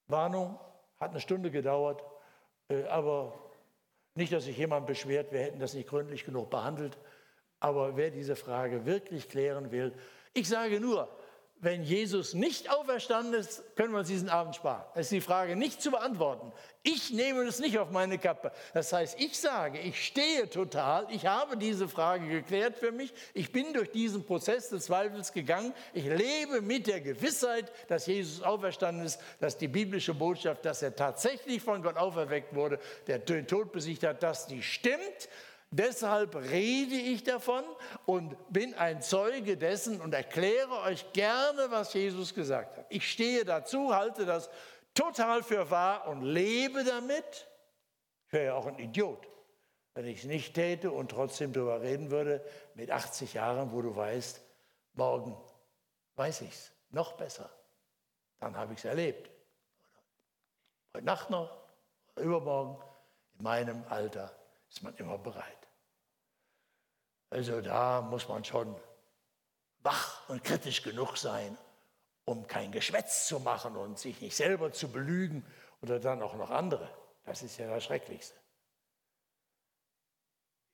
Warnung, 0.07 0.59
hat 0.99 1.11
eine 1.11 1.19
Stunde 1.19 1.51
gedauert, 1.51 2.03
äh, 2.69 2.83
aber 2.85 3.33
nicht, 4.15 4.31
dass 4.31 4.45
sich 4.45 4.57
jemand 4.57 4.87
beschwert, 4.87 5.31
wir 5.31 5.39
hätten 5.39 5.59
das 5.59 5.73
nicht 5.73 5.89
gründlich 5.89 6.23
genug 6.23 6.49
behandelt. 6.49 6.97
Aber 7.59 7.95
wer 7.95 8.11
diese 8.11 8.35
Frage 8.35 8.85
wirklich 8.85 9.29
klären 9.29 9.71
will, 9.71 9.93
ich 10.33 10.47
sage 10.47 10.79
nur, 10.79 11.07
wenn 11.63 11.83
Jesus 11.83 12.33
nicht 12.33 12.69
auferstanden 12.69 13.33
ist, 13.33 13.75
können 13.75 13.93
wir 13.93 13.99
uns 13.99 14.09
diesen 14.09 14.29
Abend 14.29 14.55
sparen. 14.55 14.83
Das 14.95 15.05
ist 15.05 15.11
die 15.11 15.21
Frage 15.21 15.55
nicht 15.55 15.81
zu 15.81 15.91
beantworten. 15.91 16.51
Ich 16.83 17.11
nehme 17.11 17.45
das 17.45 17.59
nicht 17.59 17.79
auf 17.79 17.89
meine 17.91 18.17
Kappe. 18.17 18.51
Das 18.73 18.91
heißt, 18.91 19.19
ich 19.19 19.39
sage, 19.39 19.79
ich 19.79 20.05
stehe 20.05 20.49
total, 20.49 21.07
ich 21.09 21.25
habe 21.25 21.55
diese 21.55 21.87
Frage 21.87 22.27
geklärt 22.27 22.77
für 22.77 22.91
mich, 22.91 23.13
ich 23.33 23.53
bin 23.53 23.73
durch 23.73 23.91
diesen 23.91 24.25
Prozess 24.25 24.69
des 24.69 24.85
Zweifels 24.85 25.31
gegangen, 25.31 25.73
ich 25.93 26.03
lebe 26.03 26.61
mit 26.61 26.87
der 26.87 26.99
Gewissheit, 26.99 27.71
dass 27.87 28.05
Jesus 28.07 28.43
auferstanden 28.43 29.05
ist, 29.05 29.21
dass 29.39 29.57
die 29.57 29.69
biblische 29.69 30.13
Botschaft, 30.13 30.65
dass 30.65 30.81
er 30.81 30.93
tatsächlich 30.93 31.61
von 31.61 31.81
Gott 31.81 31.95
auferweckt 31.95 32.53
wurde, 32.53 32.79
der 33.07 33.19
den 33.19 33.47
Tod 33.47 33.71
besiegt 33.71 34.03
hat, 34.03 34.21
dass 34.21 34.47
die 34.47 34.61
stimmt 34.61 35.29
Deshalb 35.75 36.35
rede 36.35 36.93
ich 36.93 37.23
davon 37.23 37.63
und 38.05 38.37
bin 38.53 38.75
ein 38.75 39.01
Zeuge 39.01 39.57
dessen 39.57 40.01
und 40.01 40.13
erkläre 40.13 40.81
euch 40.81 41.11
gerne, 41.13 41.71
was 41.71 41.95
Jesus 41.95 42.35
gesagt 42.35 42.77
hat. 42.77 42.85
Ich 42.89 43.09
stehe 43.09 43.43
dazu, 43.43 43.91
halte 43.91 44.27
das 44.27 44.51
total 44.93 45.41
für 45.41 45.71
wahr 45.71 46.07
und 46.07 46.21
lebe 46.21 46.83
damit. 46.83 47.47
Ich 48.27 48.33
wäre 48.33 48.45
ja 48.45 48.53
auch 48.53 48.67
ein 48.67 48.77
Idiot, 48.77 49.27
wenn 49.95 50.05
ich 50.05 50.19
es 50.19 50.25
nicht 50.25 50.53
täte 50.53 50.91
und 50.91 51.09
trotzdem 51.09 51.53
darüber 51.53 51.81
reden 51.81 52.11
würde, 52.11 52.45
mit 52.75 52.91
80 52.91 53.33
Jahren, 53.33 53.71
wo 53.71 53.81
du 53.81 53.95
weißt, 53.95 54.41
morgen 54.93 55.35
weiß 56.17 56.41
ich 56.41 56.51
es 56.51 56.71
noch 56.91 57.13
besser. 57.13 57.49
Dann 58.39 58.55
habe 58.55 58.73
ich 58.73 58.79
es 58.79 58.85
erlebt. 58.85 59.31
Heute 60.93 61.05
Nacht 61.05 61.31
noch, 61.31 61.57
übermorgen, 62.15 62.79
in 63.39 63.43
meinem 63.43 63.83
Alter 63.89 64.31
ist 64.69 64.83
man 64.83 64.95
immer 64.97 65.17
bereit. 65.17 65.62
Also 67.33 67.61
da 67.61 67.99
muss 68.01 68.27
man 68.27 68.45
schon 68.45 68.79
wach 69.79 70.29
und 70.29 70.43
kritisch 70.43 70.83
genug 70.83 71.17
sein, 71.17 71.57
um 72.25 72.45
kein 72.45 72.71
Geschwätz 72.71 73.27
zu 73.27 73.39
machen 73.39 73.75
und 73.75 73.97
sich 73.97 74.21
nicht 74.21 74.35
selber 74.35 74.71
zu 74.71 74.91
belügen 74.91 75.43
oder 75.81 75.99
dann 75.99 76.21
auch 76.21 76.35
noch 76.35 76.51
andere. 76.51 76.87
Das 77.25 77.41
ist 77.41 77.57
ja 77.57 77.67
das 77.67 77.85
Schrecklichste. 77.85 78.35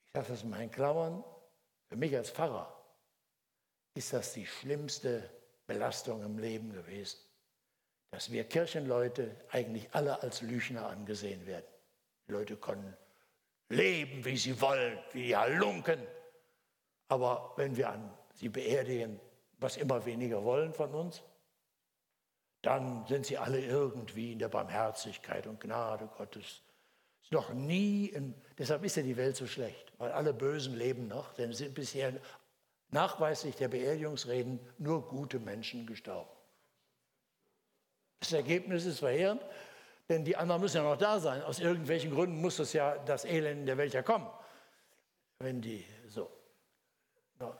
Ich 0.07 0.11
sage 0.11 0.27
das 0.27 0.43
in 0.43 0.49
meinen 0.49 0.69
Klammern, 0.69 1.23
für 1.87 1.95
mich 1.95 2.13
als 2.13 2.29
Pfarrer 2.29 2.75
ist 3.95 4.11
das 4.11 4.33
die 4.33 4.45
schlimmste 4.45 5.29
Belastung 5.65 6.21
im 6.23 6.39
Leben 6.39 6.73
gewesen, 6.73 7.19
dass 8.11 8.33
wir 8.33 8.43
Kirchenleute 8.43 9.33
eigentlich 9.49 9.87
alle 9.93 10.21
als 10.21 10.41
Lüchner 10.41 10.87
angesehen 10.87 11.45
werden. 11.45 11.67
Die 12.27 12.33
Leute 12.33 12.57
können 12.57 12.97
leben, 13.69 14.25
wie 14.25 14.35
sie 14.35 14.59
wollen, 14.59 14.99
wie 15.13 15.27
die 15.27 15.37
Halunken. 15.37 16.05
Aber 17.09 17.53
wenn 17.57 17.75
wir 17.75 17.89
an 17.89 18.11
sie 18.35 18.49
beerdigen, 18.49 19.19
was 19.59 19.77
immer 19.77 20.05
weniger 20.05 20.43
wollen 20.43 20.73
von 20.73 20.93
uns, 20.93 21.21
dann 22.61 23.05
sind 23.07 23.25
sie 23.25 23.37
alle 23.37 23.59
irgendwie 23.59 24.31
in 24.33 24.39
der 24.39 24.49
Barmherzigkeit 24.49 25.47
und 25.47 25.59
Gnade 25.59 26.09
Gottes. 26.17 26.61
Noch 27.31 27.53
nie, 27.53 28.07
in, 28.07 28.33
deshalb 28.57 28.83
ist 28.83 28.97
ja 28.97 29.03
die 29.03 29.17
Welt 29.17 29.35
so 29.35 29.45
schlecht, 29.45 29.93
weil 29.97 30.11
alle 30.11 30.33
Bösen 30.33 30.75
leben 30.75 31.07
noch, 31.07 31.33
denn 31.33 31.53
sind 31.53 31.75
bisher 31.75 32.13
nachweislich 32.89 33.55
der 33.55 33.67
Beerdigungsreden 33.67 34.59
nur 34.77 35.07
gute 35.07 35.39
Menschen 35.39 35.85
gestorben. 35.85 36.29
Das 38.19 38.33
Ergebnis 38.33 38.85
ist 38.85 38.99
verheerend, 38.99 39.45
denn 40.09 40.25
die 40.25 40.35
anderen 40.35 40.61
müssen 40.61 40.77
ja 40.77 40.83
noch 40.83 40.97
da 40.97 41.19
sein. 41.19 41.43
Aus 41.43 41.59
irgendwelchen 41.59 42.11
Gründen 42.11 42.41
muss 42.41 42.57
das 42.57 42.73
ja 42.73 42.97
das 42.97 43.25
Elend 43.25 43.67
der 43.67 43.77
Welt 43.77 43.93
ja 43.93 44.01
kommen. 44.01 44.27
Wenn 45.37 45.61
die 45.61 45.85
so 46.07 46.29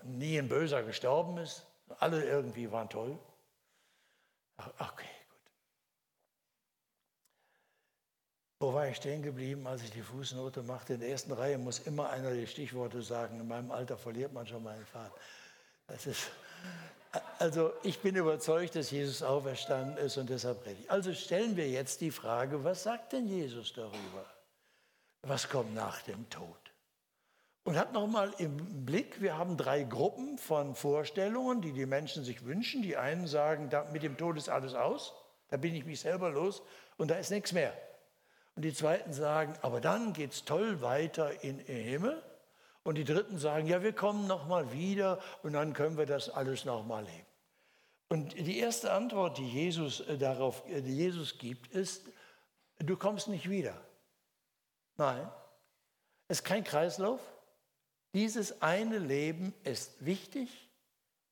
nie 0.04 0.38
ein 0.38 0.50
Böser 0.50 0.84
gestorben 0.84 1.38
ist, 1.38 1.66
alle 2.00 2.24
irgendwie 2.24 2.72
waren 2.72 2.90
toll. 2.90 3.18
Okay, 4.58 5.08
gut. 5.30 5.52
Wo 8.60 8.74
war 8.74 8.88
ich 8.88 8.98
stehen 8.98 9.24
geblieben, 9.24 9.66
als 9.68 9.84
ich 9.84 9.92
die 9.92 10.02
Fußnote 10.02 10.64
machte? 10.64 10.96
In 10.96 11.00
der 11.00 11.10
ersten 11.10 11.32
Reihe 11.32 11.58
muss 11.58 11.80
immer 11.80 12.10
einer 12.10 12.34
die 12.34 12.48
Stichworte 12.48 13.02
sagen. 13.02 13.40
In 13.40 13.48
meinem 13.48 13.72
Alter 13.72 13.98
verliert 13.98 14.34
man 14.34 14.46
schon 14.46 14.64
mal 14.64 14.76
einen 14.76 14.86
Faden. 14.86 15.14
Das 15.88 16.06
ist, 16.06 16.30
also 17.40 17.74
ich 17.84 18.00
bin 18.00 18.16
überzeugt, 18.16 18.76
dass 18.76 18.92
Jesus 18.92 19.24
auferstanden 19.24 19.98
ist 19.98 20.18
und 20.18 20.30
deshalb 20.30 20.66
rede 20.66 20.82
ich. 20.82 20.92
Also 20.92 21.14
stellen 21.14 21.56
wir 21.56 21.70
jetzt 21.70 22.02
die 22.02 22.12
Frage, 22.12 22.64
was 22.64 22.84
sagt 22.84 23.14
denn 23.14 23.28
Jesus 23.28 23.74
darüber? 23.74 24.26
Was 25.24 25.50
kommt 25.50 25.74
nach 25.74 26.02
dem 26.04 26.30
Tod? 26.30 26.69
Und 27.70 27.78
hat 27.78 27.94
nochmal 27.94 28.34
im 28.40 28.84
Blick, 28.84 29.22
wir 29.22 29.38
haben 29.38 29.56
drei 29.56 29.84
Gruppen 29.84 30.40
von 30.40 30.74
Vorstellungen, 30.74 31.62
die 31.62 31.72
die 31.72 31.86
Menschen 31.86 32.24
sich 32.24 32.44
wünschen. 32.44 32.82
Die 32.82 32.98
einen 32.98 33.28
sagen, 33.28 33.70
mit 33.94 34.02
dem 34.02 34.18
Tod 34.18 34.38
ist 34.38 34.50
alles 34.50 34.74
aus, 34.74 35.14
da 35.50 35.58
bin 35.58 35.76
ich 35.76 35.86
mich 35.86 36.00
selber 36.00 36.32
los 36.32 36.64
und 36.98 37.12
da 37.12 37.16
ist 37.18 37.30
nichts 37.30 37.54
mehr. 37.54 37.72
Und 38.56 38.64
die 38.64 38.74
zweiten 38.74 39.14
sagen, 39.14 39.54
aber 39.62 39.82
dann 39.82 40.14
geht 40.14 40.32
es 40.32 40.46
toll 40.46 40.82
weiter 40.82 41.44
in 41.44 41.60
den 41.60 41.84
Himmel. 41.84 42.24
Und 42.82 42.96
die 42.96 43.04
Dritten 43.04 43.38
sagen, 43.38 43.68
ja, 43.68 43.84
wir 43.84 43.94
kommen 43.94 44.26
nochmal 44.26 44.74
wieder 44.74 45.20
und 45.44 45.54
dann 45.54 45.74
können 45.74 45.96
wir 45.96 46.08
das 46.08 46.28
alles 46.28 46.66
nochmal 46.66 47.04
leben. 47.04 47.28
Und 48.08 48.34
die 48.34 48.58
erste 48.58 48.92
Antwort, 48.92 49.38
die 49.38 49.48
Jesus 49.48 50.00
äh, 50.00 50.18
darauf, 50.18 50.68
äh, 50.68 50.82
die 50.82 50.98
Jesus 50.98 51.38
gibt, 51.38 51.68
ist, 51.68 52.02
du 52.80 52.98
kommst 52.98 53.28
nicht 53.28 53.48
wieder. 53.48 53.80
Nein, 54.98 55.30
es 56.28 56.40
ist 56.40 56.46
kein 56.46 56.64
Kreislauf. 56.64 57.20
Dieses 58.14 58.62
eine 58.62 58.98
Leben 58.98 59.54
ist 59.64 60.06
wichtig 60.06 60.70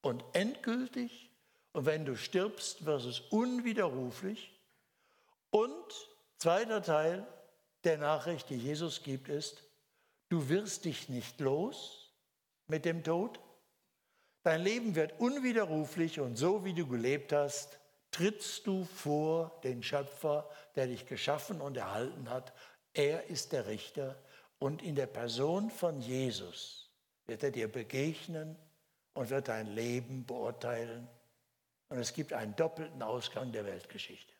und 0.01 0.23
endgültig. 0.33 1.31
Und 1.73 1.85
wenn 1.85 2.05
du 2.05 2.15
stirbst, 2.15 2.85
wird 2.85 3.03
es 3.05 3.19
unwiderruflich. 3.19 4.51
Und 5.49 6.09
zweiter 6.37 6.81
Teil 6.81 7.27
der 7.83 7.97
Nachricht, 7.97 8.49
die 8.49 8.57
Jesus 8.57 9.03
gibt, 9.03 9.29
ist, 9.29 9.67
Du 10.29 10.49
wirst 10.49 10.83
dich 10.83 11.07
nicht 11.07 11.39
los 11.39 12.11
mit 12.67 12.83
dem 12.83 13.03
Tod. 13.03 13.39
Dein 14.43 14.61
Leben 14.61 14.95
wird 14.95 15.19
unwiderruflich 15.19 16.19
und 16.19 16.35
so 16.35 16.65
wie 16.65 16.73
du 16.73 16.85
gelebt 16.85 17.31
hast, 17.31 17.79
trittst 18.11 18.67
du 18.67 18.83
vor 18.83 19.57
den 19.63 19.83
Schöpfer, 19.83 20.49
der 20.75 20.87
dich 20.87 21.05
geschaffen 21.05 21.61
und 21.61 21.77
erhalten 21.77 22.29
hat. 22.29 22.53
Er 22.93 23.27
ist 23.27 23.53
der 23.53 23.67
Richter 23.67 24.17
und 24.59 24.81
in 24.81 24.95
der 24.95 25.07
Person 25.07 25.69
von 25.69 26.01
Jesus 26.01 26.89
wird 27.25 27.43
er 27.43 27.51
dir 27.51 27.71
begegnen 27.71 28.55
und 29.13 29.29
wird 29.29 29.47
dein 29.47 29.67
Leben 29.67 30.25
beurteilen. 30.25 31.07
Und 31.89 31.99
es 31.99 32.13
gibt 32.13 32.33
einen 32.33 32.55
doppelten 32.55 33.01
Ausgang 33.01 33.51
der 33.51 33.65
Weltgeschichte. 33.65 34.33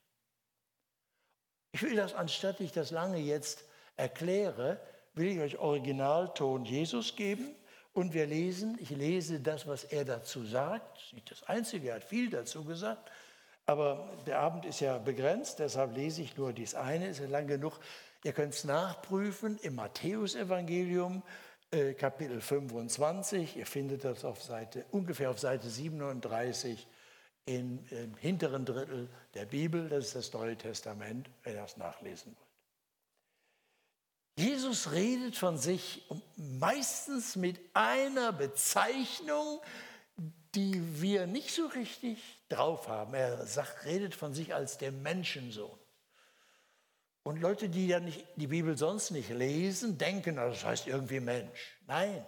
Ich 1.72 1.84
will 1.84 1.96
das, 1.96 2.14
anstatt 2.14 2.60
ich 2.60 2.72
das 2.72 2.92
lange 2.92 3.18
jetzt 3.18 3.66
erkläre, 3.96 4.80
will 5.14 5.28
ich 5.28 5.40
euch 5.40 5.58
Originalton 5.58 6.66
Jesus 6.66 7.16
geben 7.16 7.56
und 7.94 8.14
wir 8.14 8.26
lesen, 8.26 8.78
ich 8.80 8.90
lese 8.90 9.40
das, 9.40 9.68
was 9.68 9.84
er 9.84 10.06
dazu 10.06 10.46
sagt. 10.46 10.98
Das 10.98 11.04
ist 11.06 11.14
nicht 11.14 11.32
das 11.32 11.44
Einzige, 11.44 11.90
er 11.90 11.96
hat 11.96 12.04
viel 12.04 12.30
dazu 12.30 12.64
gesagt, 12.64 13.12
aber 13.66 14.18
der 14.26 14.40
Abend 14.40 14.66
ist 14.66 14.80
ja 14.80 14.98
begrenzt, 14.98 15.60
deshalb 15.60 15.96
lese 15.96 16.22
ich 16.22 16.38
nur 16.38 16.54
dies 16.54 16.74
eine, 16.74 17.08
ist 17.08 17.20
ja 17.20 17.28
lang 17.28 17.48
genug. 17.48 17.80
Ihr 18.24 18.34
könnt 18.34 18.54
es 18.54 18.64
nachprüfen 18.64 19.58
im 19.60 19.76
Matthäusevangelium, 19.76 21.24
äh, 21.72 21.94
Kapitel 21.94 22.42
25. 22.42 23.58
Ihr 23.58 23.66
findet 23.66 24.04
das 24.04 24.26
auf 24.26 24.42
Seite, 24.42 24.86
ungefähr 24.92 25.30
auf 25.30 25.40
Seite 25.40 25.70
37 25.70 26.88
im, 27.46 27.86
im 27.90 28.16
hinteren 28.16 28.66
Drittel 28.66 29.10
der 29.34 29.46
Bibel. 29.46 29.90
Das 29.90 30.06
ist 30.06 30.16
das 30.16 30.34
Neue 30.34 30.58
Testament, 30.58 31.30
wenn 31.44 31.54
ihr 31.54 31.62
das 31.62 31.78
nachlesen 31.78 32.36
wollt. 32.36 32.48
Jesus 34.38 34.92
redet 34.92 35.36
von 35.36 35.58
sich 35.58 36.08
meistens 36.36 37.36
mit 37.36 37.60
einer 37.74 38.32
Bezeichnung, 38.32 39.62
die 40.54 41.02
wir 41.02 41.26
nicht 41.26 41.52
so 41.54 41.66
richtig 41.66 42.20
drauf 42.50 42.88
haben. 42.88 43.16
Er 43.16 43.48
sagt, 43.48 43.86
redet 43.86 44.14
von 44.14 44.34
sich 44.34 44.54
als 44.54 44.78
der 44.78 44.92
Menschensohn. 44.92 45.80
Und 47.28 47.42
Leute, 47.42 47.68
die 47.68 47.88
ja 47.88 48.00
nicht, 48.00 48.26
die 48.38 48.48
Bibel 48.48 48.78
sonst 48.78 49.12
nicht 49.12 49.30
lesen, 49.32 49.98
denken, 49.98 50.38
das 50.38 50.64
heißt 50.64 50.88
irgendwie 50.88 51.20
Mensch. 51.20 51.76
Nein, 51.86 52.26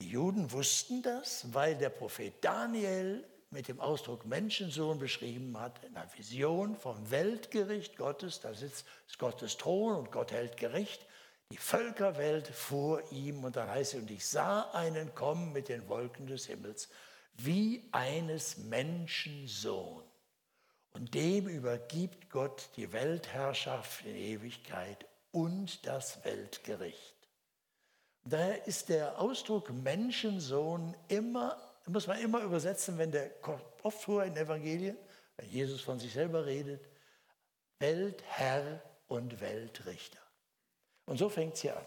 die 0.00 0.08
Juden 0.08 0.50
wussten 0.50 1.00
das, 1.00 1.54
weil 1.54 1.76
der 1.76 1.90
Prophet 1.90 2.44
Daniel 2.44 3.24
mit 3.50 3.68
dem 3.68 3.78
Ausdruck 3.78 4.26
Menschensohn 4.26 4.98
beschrieben 4.98 5.56
hat, 5.60 5.84
in 5.84 5.96
einer 5.96 6.12
Vision 6.12 6.74
vom 6.74 7.08
Weltgericht 7.12 7.96
Gottes, 7.96 8.40
da 8.40 8.52
sitzt 8.52 8.84
Gottes 9.16 9.56
Thron 9.56 9.94
und 9.94 10.10
Gott 10.10 10.32
hält 10.32 10.56
Gericht, 10.56 11.06
die 11.52 11.56
Völkerwelt 11.56 12.48
vor 12.48 13.00
ihm 13.12 13.44
und 13.44 13.54
dann 13.54 13.70
heißt 13.70 13.94
es, 13.94 14.00
und 14.00 14.10
ich 14.10 14.26
sah 14.26 14.72
einen 14.72 15.14
kommen 15.14 15.52
mit 15.52 15.68
den 15.68 15.88
Wolken 15.88 16.26
des 16.26 16.46
Himmels, 16.46 16.88
wie 17.34 17.88
eines 17.92 18.56
Menschensohn. 18.56 20.07
Und 20.98 21.14
dem 21.14 21.46
übergibt 21.46 22.28
Gott 22.28 22.70
die 22.76 22.92
Weltherrschaft 22.92 24.04
in 24.04 24.16
Ewigkeit 24.16 25.06
und 25.30 25.86
das 25.86 26.24
Weltgericht. 26.24 27.14
Daher 28.24 28.66
ist 28.66 28.88
der 28.88 29.18
Ausdruck 29.20 29.70
Menschensohn 29.70 30.96
immer 31.08 31.56
muss 31.88 32.06
man 32.06 32.20
immer 32.20 32.42
übersetzen, 32.42 32.98
wenn 32.98 33.10
der 33.10 33.30
oft 33.82 34.02
vor 34.02 34.24
in 34.24 34.36
Evangelien, 34.36 34.96
wenn 35.36 35.48
Jesus 35.48 35.80
von 35.80 35.98
sich 35.98 36.12
selber 36.12 36.44
redet, 36.44 36.86
Weltherr 37.78 38.82
und 39.06 39.40
Weltrichter. 39.40 40.20
Und 41.06 41.18
so 41.18 41.28
fängt 41.28 41.54
es 41.54 41.62
hier 41.62 41.76
an. 41.76 41.86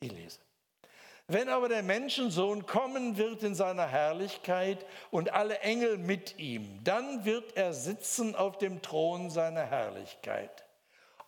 Ich 0.00 0.12
lese. 0.12 0.38
Wenn 1.32 1.48
aber 1.48 1.70
der 1.70 1.82
Menschensohn 1.82 2.66
kommen 2.66 3.16
wird 3.16 3.42
in 3.42 3.54
seiner 3.54 3.86
Herrlichkeit 3.86 4.84
und 5.10 5.32
alle 5.32 5.60
Engel 5.60 5.96
mit 5.96 6.38
ihm, 6.38 6.80
dann 6.84 7.24
wird 7.24 7.56
er 7.56 7.72
sitzen 7.72 8.36
auf 8.36 8.58
dem 8.58 8.82
Thron 8.82 9.30
seiner 9.30 9.62
Herrlichkeit. 9.62 10.66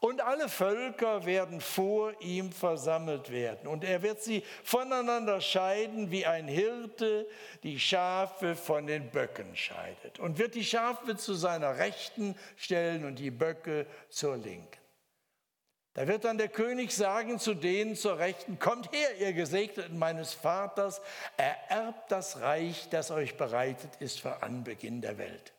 Und 0.00 0.20
alle 0.20 0.50
Völker 0.50 1.24
werden 1.24 1.62
vor 1.62 2.12
ihm 2.20 2.52
versammelt 2.52 3.32
werden. 3.32 3.66
Und 3.66 3.82
er 3.82 4.02
wird 4.02 4.20
sie 4.20 4.42
voneinander 4.62 5.40
scheiden, 5.40 6.10
wie 6.10 6.26
ein 6.26 6.48
Hirte 6.48 7.26
die 7.62 7.80
Schafe 7.80 8.56
von 8.56 8.86
den 8.86 9.08
Böcken 9.08 9.56
scheidet. 9.56 10.18
Und 10.18 10.38
wird 10.38 10.54
die 10.54 10.64
Schafe 10.64 11.16
zu 11.16 11.32
seiner 11.32 11.78
Rechten 11.78 12.36
stellen 12.58 13.06
und 13.06 13.18
die 13.18 13.30
Böcke 13.30 13.86
zur 14.10 14.36
Linken. 14.36 14.83
Da 15.94 16.08
wird 16.08 16.24
dann 16.24 16.38
der 16.38 16.48
König 16.48 16.92
sagen 16.92 17.38
zu 17.38 17.54
denen 17.54 17.94
zur 17.94 18.18
Rechten, 18.18 18.58
kommt 18.58 18.92
her, 18.92 19.16
ihr 19.18 19.32
Gesegneten 19.32 19.98
meines 19.98 20.32
Vaters, 20.34 21.00
ererbt 21.36 22.10
das 22.10 22.40
Reich, 22.40 22.88
das 22.90 23.10
euch 23.10 23.36
bereitet 23.36 23.90
ist 24.00 24.20
vor 24.20 24.42
Anbeginn 24.42 25.00
der 25.00 25.18
Welt. 25.18 25.52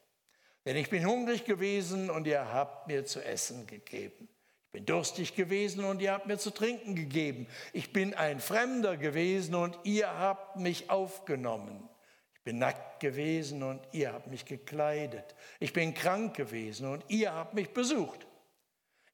Denn 0.65 0.75
ich 0.75 0.89
bin 0.89 1.05
hungrig 1.05 1.45
gewesen 1.45 2.09
und 2.09 2.27
ihr 2.27 2.51
habt 2.51 2.87
mir 2.87 3.05
zu 3.05 3.23
essen 3.23 3.65
gegeben 3.67 4.27
bin 4.75 4.85
durstig 4.85 5.35
gewesen 5.35 5.85
und 5.85 6.01
ihr 6.01 6.11
habt 6.11 6.27
mir 6.27 6.37
zu 6.37 6.51
trinken 6.51 6.95
gegeben. 6.95 7.47
Ich 7.71 7.93
bin 7.93 8.13
ein 8.13 8.41
Fremder 8.41 8.97
gewesen 8.97 9.55
und 9.55 9.79
ihr 9.85 10.19
habt 10.19 10.57
mich 10.57 10.89
aufgenommen. 10.89 11.87
Ich 12.33 12.41
bin 12.41 12.57
nackt 12.57 12.99
gewesen 12.99 13.63
und 13.63 13.79
ihr 13.93 14.11
habt 14.11 14.27
mich 14.27 14.43
gekleidet. 14.43 15.33
Ich 15.61 15.71
bin 15.71 15.93
krank 15.93 16.35
gewesen 16.35 16.91
und 16.91 17.05
ihr 17.07 17.33
habt 17.33 17.53
mich 17.53 17.69
besucht. 17.69 18.24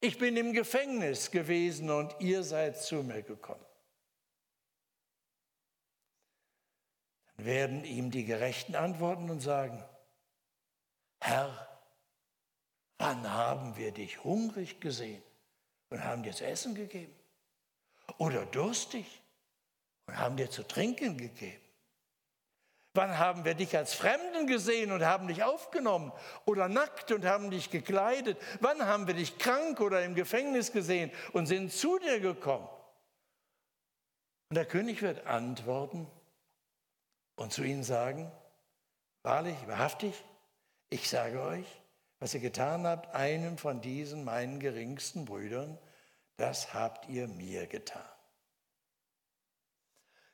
Ich 0.03 0.17
bin 0.17 0.35
im 0.35 0.51
Gefängnis 0.51 1.29
gewesen 1.29 1.91
und 1.91 2.15
ihr 2.19 2.43
seid 2.43 2.81
zu 2.81 3.03
mir 3.03 3.21
gekommen. 3.21 3.63
Dann 7.37 7.45
werden 7.45 7.85
ihm 7.85 8.09
die 8.09 8.25
Gerechten 8.25 8.75
antworten 8.75 9.29
und 9.29 9.41
sagen, 9.41 9.83
Herr, 11.19 11.79
wann 12.97 13.31
haben 13.31 13.77
wir 13.77 13.91
dich 13.91 14.23
hungrig 14.23 14.81
gesehen 14.81 15.21
und 15.89 16.03
haben 16.03 16.23
dir 16.23 16.33
zu 16.33 16.47
essen 16.47 16.73
gegeben. 16.73 17.15
Oder 18.17 18.47
durstig 18.47 19.21
und 20.07 20.17
haben 20.17 20.35
dir 20.35 20.49
zu 20.49 20.63
trinken 20.63 21.17
gegeben. 21.17 21.60
Wann 22.93 23.17
haben 23.17 23.45
wir 23.45 23.53
dich 23.53 23.77
als 23.77 23.93
Fremden 23.93 24.47
gesehen 24.47 24.91
und 24.91 25.05
haben 25.05 25.27
dich 25.27 25.43
aufgenommen 25.43 26.11
oder 26.45 26.67
nackt 26.67 27.11
und 27.13 27.25
haben 27.25 27.49
dich 27.49 27.69
gekleidet? 27.69 28.37
Wann 28.59 28.85
haben 28.85 29.07
wir 29.07 29.13
dich 29.13 29.37
krank 29.37 29.79
oder 29.79 30.03
im 30.03 30.13
Gefängnis 30.13 30.73
gesehen 30.73 31.09
und 31.31 31.45
sind 31.45 31.71
zu 31.71 31.99
dir 31.99 32.19
gekommen? 32.19 32.67
Und 34.49 34.55
der 34.55 34.65
König 34.65 35.01
wird 35.01 35.25
antworten 35.25 36.05
und 37.37 37.53
zu 37.53 37.63
ihnen 37.63 37.83
sagen, 37.83 38.29
wahrlich, 39.23 39.55
wahrhaftig, 39.67 40.13
ich 40.89 41.09
sage 41.09 41.41
euch, 41.41 41.81
was 42.19 42.33
ihr 42.33 42.41
getan 42.41 42.85
habt, 42.85 43.15
einem 43.15 43.57
von 43.57 43.79
diesen 43.79 44.25
meinen 44.25 44.59
geringsten 44.59 45.23
Brüdern, 45.23 45.79
das 46.35 46.73
habt 46.73 47.07
ihr 47.07 47.29
mir 47.29 47.67
getan. 47.67 48.10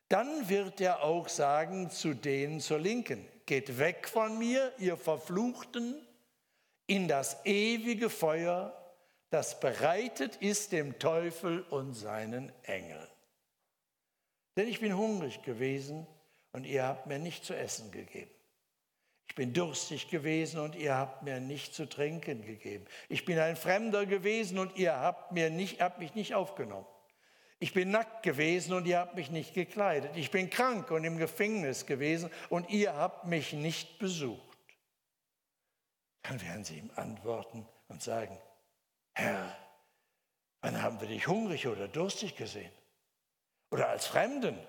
Dann 0.10 0.48
wird 0.48 0.80
er 0.80 1.04
auch 1.04 1.28
sagen 1.28 1.90
zu 1.90 2.14
denen 2.14 2.60
zur 2.62 2.80
Linken, 2.80 3.28
geht 3.46 3.78
weg 3.78 4.08
von 4.08 4.38
mir, 4.38 4.74
ihr 4.78 4.98
Verfluchten, 4.98 5.96
in 6.86 7.08
das 7.10 7.46
ewige 7.46 8.10
Feuer, 8.10 8.74
das 9.30 9.60
bereitet 9.60 10.38
ist 10.38 10.72
dem 10.72 11.00
Teufel 11.00 11.62
und 11.64 11.94
seinen 11.94 12.52
Engeln. 12.64 13.08
Denn 14.56 14.70
ich 14.70 14.80
bin 14.80 14.96
hungrig 14.96 15.42
gewesen 15.44 16.08
und 16.54 16.66
ihr 16.66 16.84
habt 16.84 17.08
mir 17.08 17.20
nicht 17.20 17.44
zu 17.44 17.54
essen 17.54 17.92
gegeben. 17.92 18.32
Ich 19.30 19.36
bin 19.36 19.54
durstig 19.54 20.10
gewesen 20.10 20.62
und 20.62 20.76
ihr 20.76 20.96
habt 20.96 21.24
mir 21.24 21.42
nicht 21.42 21.76
zu 21.76 21.88
trinken 21.88 22.46
gegeben. 22.46 22.86
Ich 23.10 23.26
bin 23.26 23.38
ein 23.38 23.58
Fremder 23.58 24.06
gewesen 24.06 24.58
und 24.58 24.78
ihr 24.78 24.96
habt, 24.96 25.34
mir 25.34 25.50
nicht, 25.50 25.82
habt 25.82 26.00
mich 26.00 26.16
nicht 26.16 26.34
aufgenommen. 26.34 26.88
Ich 27.60 27.74
bin 27.74 27.90
nackt 27.90 28.22
gewesen 28.22 28.74
und 28.74 28.86
ihr 28.86 29.00
habt 29.00 29.16
mich 29.16 29.32
nicht 29.32 29.54
gekleidet. 29.54 30.16
Ich 30.16 30.30
bin 30.30 30.50
krank 30.50 30.92
und 30.92 31.04
im 31.04 31.18
Gefängnis 31.18 31.86
gewesen 31.88 32.30
und 32.50 32.70
ihr 32.70 32.96
habt 32.96 33.26
mich 33.26 33.54
nicht 33.54 33.98
besucht. 33.98 34.58
Dann 36.22 36.40
werden 36.42 36.64
sie 36.64 36.78
ihm 36.78 36.92
antworten 36.96 37.68
und 37.88 38.04
sagen, 38.04 38.38
Herr, 39.14 39.58
wann 40.62 40.82
haben 40.82 41.02
wir 41.02 41.08
dich 41.08 41.28
hungrig 41.28 41.68
oder 41.68 41.88
durstig 41.88 42.36
gesehen? 42.36 42.72
Oder 43.72 43.90
als 43.90 44.06
Fremden? 44.06 44.60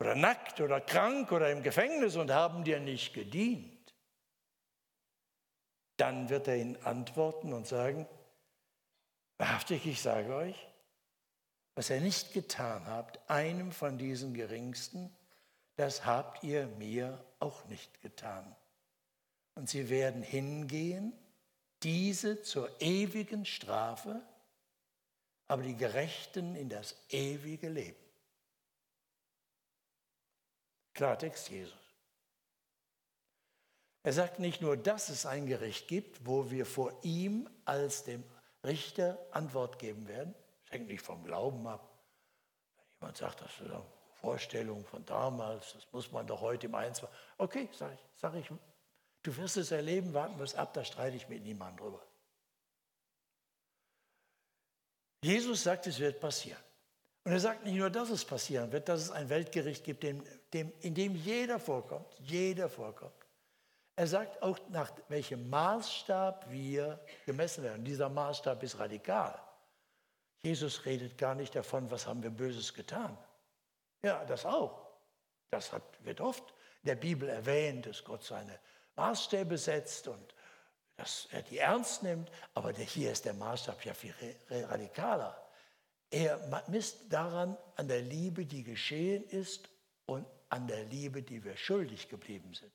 Oder 0.00 0.14
nackt 0.14 0.60
oder 0.60 0.80
krank 0.80 1.30
oder 1.30 1.50
im 1.50 1.62
Gefängnis 1.62 2.16
und 2.16 2.30
haben 2.30 2.64
dir 2.64 2.80
nicht 2.80 3.12
gedient? 3.12 3.94
Dann 5.98 6.30
wird 6.30 6.48
er 6.48 6.56
ihnen 6.56 6.82
antworten 6.84 7.52
und 7.52 7.66
sagen, 7.66 8.08
wahrhaftig, 9.36 9.86
ich 9.86 10.00
sage 10.00 10.34
euch, 10.34 10.71
was 11.74 11.90
ihr 11.90 12.00
nicht 12.00 12.32
getan 12.32 12.86
habt, 12.86 13.18
einem 13.30 13.72
von 13.72 13.98
diesen 13.98 14.34
Geringsten, 14.34 15.14
das 15.76 16.04
habt 16.04 16.44
ihr 16.44 16.66
mir 16.78 17.24
auch 17.38 17.64
nicht 17.66 18.00
getan. 18.02 18.54
Und 19.54 19.68
sie 19.68 19.88
werden 19.88 20.22
hingehen, 20.22 21.12
diese 21.82 22.42
zur 22.42 22.80
ewigen 22.80 23.44
Strafe, 23.44 24.22
aber 25.48 25.62
die 25.62 25.76
Gerechten 25.76 26.54
in 26.54 26.68
das 26.68 26.94
ewige 27.08 27.68
Leben. 27.68 27.98
Klartext 30.94 31.48
Jesus. 31.48 31.74
Er 34.04 34.12
sagt 34.12 34.38
nicht 34.38 34.60
nur, 34.60 34.76
dass 34.76 35.08
es 35.08 35.26
ein 35.26 35.46
Gericht 35.46 35.88
gibt, 35.88 36.26
wo 36.26 36.50
wir 36.50 36.66
vor 36.66 36.98
ihm 37.02 37.48
als 37.64 38.04
dem 38.04 38.24
Richter 38.64 39.18
Antwort 39.30 39.78
geben 39.78 40.08
werden, 40.08 40.34
hängt 40.72 40.88
nicht 40.88 41.02
vom 41.02 41.22
Glauben 41.24 41.66
ab. 41.66 41.88
Wenn 43.00 43.08
jemand 43.08 43.16
sagt, 43.18 43.40
das 43.40 43.50
ist 43.52 43.62
eine 43.62 43.84
Vorstellung 44.14 44.84
von 44.84 45.04
damals, 45.04 45.74
das 45.74 45.86
muss 45.92 46.10
man 46.12 46.26
doch 46.26 46.40
heute 46.40 46.66
im 46.66 46.74
21. 46.74 47.08
Okay, 47.38 47.68
sage 47.72 47.94
ich, 47.94 48.20
sag 48.20 48.34
ich, 48.34 48.48
du 49.22 49.36
wirst 49.36 49.56
es 49.56 49.70
erleben, 49.70 50.14
warten 50.14 50.36
wir 50.38 50.44
es 50.44 50.54
ab, 50.54 50.72
da 50.74 50.84
streite 50.84 51.16
ich 51.16 51.28
mit 51.28 51.42
niemandem 51.42 51.84
drüber. 51.84 52.02
Jesus 55.24 55.62
sagt, 55.62 55.86
es 55.86 55.98
wird 55.98 56.20
passieren. 56.20 56.62
Und 57.24 57.32
er 57.32 57.40
sagt 57.40 57.64
nicht 57.64 57.76
nur, 57.76 57.90
dass 57.90 58.10
es 58.10 58.24
passieren 58.24 58.72
wird, 58.72 58.88
dass 58.88 59.02
es 59.02 59.10
ein 59.10 59.28
Weltgericht 59.28 59.84
gibt, 59.84 60.02
dem, 60.02 60.24
dem, 60.52 60.72
in 60.80 60.94
dem 60.94 61.14
jeder 61.14 61.60
vorkommt, 61.60 62.12
jeder 62.18 62.68
vorkommt. 62.68 63.14
Er 63.94 64.06
sagt 64.06 64.42
auch, 64.42 64.58
nach 64.70 64.90
welchem 65.08 65.48
Maßstab 65.48 66.50
wir 66.50 66.98
gemessen 67.26 67.62
werden. 67.62 67.84
dieser 67.84 68.08
Maßstab 68.08 68.62
ist 68.62 68.78
radikal. 68.78 69.40
Jesus 70.42 70.84
redet 70.84 71.16
gar 71.18 71.34
nicht 71.34 71.54
davon, 71.54 71.90
was 71.90 72.06
haben 72.06 72.22
wir 72.22 72.30
Böses 72.30 72.74
getan. 72.74 73.16
Ja, 74.02 74.24
das 74.24 74.44
auch. 74.44 74.86
Das 75.50 75.72
hat, 75.72 75.82
wird 76.04 76.20
oft 76.20 76.42
in 76.82 76.88
der 76.88 76.96
Bibel 76.96 77.28
erwähnt, 77.28 77.86
dass 77.86 78.02
Gott 78.02 78.24
seine 78.24 78.58
Maßstäbe 78.96 79.56
setzt 79.56 80.08
und 80.08 80.34
dass 80.96 81.28
er 81.30 81.42
die 81.42 81.58
ernst 81.58 82.02
nimmt. 82.02 82.30
Aber 82.54 82.72
hier 82.72 83.12
ist 83.12 83.24
der 83.24 83.34
Maßstab 83.34 83.84
ja 83.84 83.94
viel 83.94 84.14
radikaler. 84.50 85.40
Er 86.10 86.64
misst 86.68 87.10
daran 87.10 87.56
an 87.76 87.88
der 87.88 88.02
Liebe, 88.02 88.44
die 88.44 88.64
geschehen 88.64 89.24
ist 89.28 89.68
und 90.06 90.26
an 90.48 90.66
der 90.66 90.84
Liebe, 90.84 91.22
die 91.22 91.42
wir 91.42 91.56
schuldig 91.56 92.08
geblieben 92.08 92.52
sind. 92.52 92.72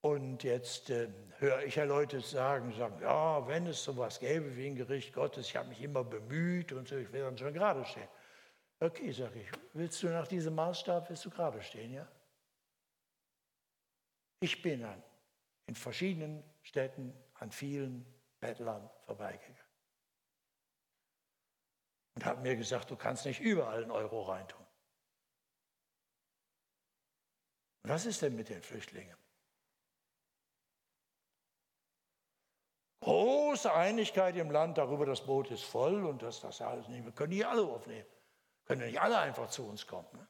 Und 0.00 0.44
jetzt 0.44 0.90
äh, 0.90 1.08
höre 1.38 1.64
ich 1.64 1.74
ja 1.74 1.84
Leute 1.84 2.20
sagen, 2.20 2.72
sagen, 2.72 3.00
ja, 3.02 3.46
wenn 3.48 3.66
es 3.66 3.82
sowas 3.82 4.20
gäbe 4.20 4.56
wie 4.56 4.68
ein 4.68 4.76
Gericht 4.76 5.12
Gottes, 5.12 5.48
ich 5.48 5.56
habe 5.56 5.68
mich 5.68 5.82
immer 5.82 6.04
bemüht 6.04 6.72
und 6.72 6.86
so, 6.86 6.96
ich 6.96 7.12
will 7.12 7.22
dann 7.22 7.36
schon 7.36 7.52
gerade 7.52 7.84
stehen. 7.84 8.08
Okay, 8.80 9.10
sage 9.10 9.40
ich, 9.40 9.50
willst 9.72 10.00
du 10.02 10.08
nach 10.08 10.28
diesem 10.28 10.54
Maßstab, 10.54 11.08
willst 11.08 11.24
du 11.24 11.30
gerade 11.30 11.60
stehen, 11.62 11.92
ja? 11.92 12.06
Ich 14.40 14.62
bin 14.62 14.84
an, 14.84 15.02
in 15.66 15.74
verschiedenen 15.74 16.44
Städten 16.62 17.12
an 17.34 17.50
vielen 17.50 18.06
Bettlern 18.38 18.88
vorbeigegangen. 19.04 19.56
Und 22.14 22.24
habe 22.24 22.40
mir 22.42 22.54
gesagt, 22.54 22.90
du 22.90 22.96
kannst 22.96 23.26
nicht 23.26 23.40
überall 23.40 23.82
einen 23.82 23.90
Euro 23.90 24.22
reintun. 24.22 24.64
Was 27.82 28.06
ist 28.06 28.22
denn 28.22 28.36
mit 28.36 28.48
den 28.48 28.62
Flüchtlingen? 28.62 29.16
Große 33.08 33.72
Einigkeit 33.72 34.36
im 34.36 34.50
Land 34.50 34.76
darüber, 34.76 35.06
das 35.06 35.24
Boot 35.24 35.50
ist 35.50 35.62
voll 35.62 36.04
und 36.04 36.20
dass 36.20 36.42
das 36.42 36.60
alles 36.60 36.88
nicht, 36.88 37.06
wir 37.06 37.12
können 37.12 37.32
nicht 37.32 37.46
alle 37.46 37.62
aufnehmen. 37.62 38.06
Können 38.66 38.84
nicht 38.84 39.00
alle 39.00 39.18
einfach 39.18 39.48
zu 39.48 39.66
uns 39.66 39.86
kommen. 39.86 40.06
Ne? 40.12 40.28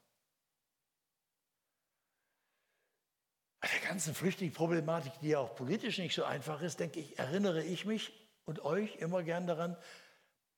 Bei 3.59 3.67
der 3.67 3.81
ganzen 3.81 4.15
Flüchtlingsproblematik, 4.15 5.19
die 5.19 5.31
ja 5.31 5.41
auch 5.41 5.57
politisch 5.57 5.99
nicht 5.99 6.15
so 6.15 6.23
einfach 6.23 6.63
ist, 6.63 6.79
denke 6.79 7.01
ich, 7.01 7.19
erinnere 7.19 7.65
ich 7.65 7.85
mich 7.85 8.13
und 8.45 8.61
euch 8.61 8.95
immer 8.99 9.25
gern 9.25 9.49
daran, 9.49 9.77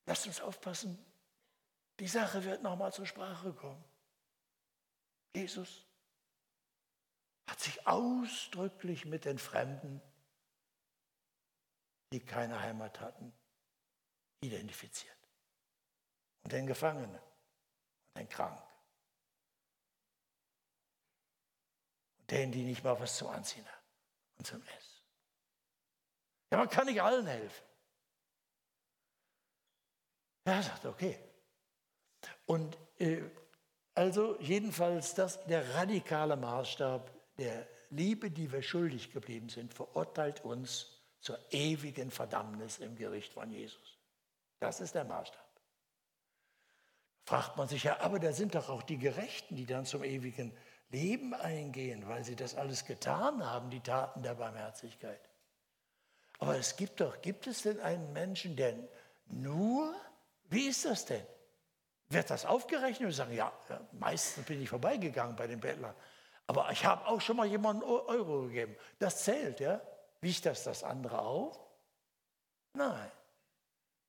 lasst 0.05 0.27
uns 0.27 0.41
aufpassen, 0.41 1.03
die 1.99 2.07
Sache 2.07 2.43
wird 2.43 2.61
nochmal 2.61 2.93
zur 2.93 3.07
Sprache 3.07 3.51
kommen. 3.51 3.83
Jesus 5.35 5.87
hat 7.47 7.59
sich 7.59 7.87
ausdrücklich 7.87 9.05
mit 9.05 9.25
den 9.25 9.39
Fremden 9.39 10.03
die 12.11 12.19
keine 12.19 12.59
Heimat 12.59 12.99
hatten, 12.99 13.33
identifiziert. 14.41 15.17
Und 16.43 16.51
den 16.51 16.67
Gefangenen 16.67 17.15
und 17.15 18.17
den 18.17 18.29
Kranken. 18.29 18.63
Und 22.19 22.31
denen, 22.31 22.51
die 22.51 22.63
nicht 22.63 22.83
mal 22.83 22.99
was 22.99 23.17
zum 23.17 23.29
Anziehen 23.29 23.65
haben 23.65 23.85
und 24.37 24.47
zum 24.47 24.61
Essen. 24.61 25.01
Ja, 26.51 26.57
man 26.57 26.69
kann 26.69 26.87
nicht 26.87 27.01
allen 27.01 27.27
helfen. 27.27 27.65
Er 30.43 30.63
sagt, 30.63 30.85
okay. 30.85 31.17
Und 32.45 32.77
äh, 32.99 33.21
also 33.93 34.39
jedenfalls 34.39 35.13
das, 35.13 35.45
der 35.45 35.75
radikale 35.75 36.35
Maßstab 36.35 37.37
der 37.37 37.67
Liebe, 37.89 38.31
die 38.31 38.51
wir 38.51 38.61
schuldig 38.63 39.11
geblieben 39.11 39.49
sind, 39.49 39.73
verurteilt 39.73 40.43
uns 40.43 41.00
zur 41.21 41.39
ewigen 41.51 42.11
Verdammnis 42.11 42.79
im 42.79 42.95
Gericht 42.95 43.33
von 43.33 43.51
Jesus. 43.51 43.97
Das 44.59 44.81
ist 44.81 44.95
der 44.95 45.05
Maßstab. 45.05 45.45
Fragt 47.25 47.55
man 47.55 47.67
sich 47.67 47.83
ja, 47.83 47.99
aber 48.01 48.19
da 48.19 48.33
sind 48.33 48.55
doch 48.55 48.69
auch 48.69 48.83
die 48.83 48.97
Gerechten, 48.97 49.55
die 49.55 49.65
dann 49.65 49.85
zum 49.85 50.03
ewigen 50.03 50.55
Leben 50.89 51.33
eingehen, 51.33 52.07
weil 52.07 52.23
sie 52.23 52.35
das 52.35 52.55
alles 52.55 52.85
getan 52.85 53.45
haben, 53.45 53.69
die 53.69 53.79
Taten 53.79 54.23
der 54.23 54.33
Barmherzigkeit. 54.33 55.21
Aber 56.39 56.57
es 56.57 56.75
gibt 56.75 56.99
doch, 56.99 57.21
gibt 57.21 57.47
es 57.47 57.61
denn 57.61 57.79
einen 57.79 58.11
Menschen, 58.13 58.55
der 58.55 58.75
nur, 59.27 59.95
wie 60.49 60.67
ist 60.67 60.85
das 60.85 61.05
denn? 61.05 61.25
Wird 62.09 62.29
das 62.29 62.45
aufgerechnet 62.45 63.07
und 63.07 63.13
sagen, 63.13 63.33
ja, 63.33 63.53
meistens 63.93 64.45
bin 64.45 64.61
ich 64.61 64.67
vorbeigegangen 64.67 65.35
bei 65.35 65.47
den 65.47 65.61
Bettlern, 65.61 65.95
aber 66.47 66.69
ich 66.71 66.83
habe 66.83 67.07
auch 67.07 67.21
schon 67.21 67.37
mal 67.37 67.45
jemanden 67.45 67.83
Euro 67.83 68.47
gegeben. 68.47 68.75
Das 68.99 69.23
zählt, 69.23 69.59
ja? 69.61 69.79
Wiegt 70.21 70.45
das 70.45 70.63
das 70.63 70.83
andere 70.83 71.19
auf? 71.19 71.59
Nein. 72.73 73.11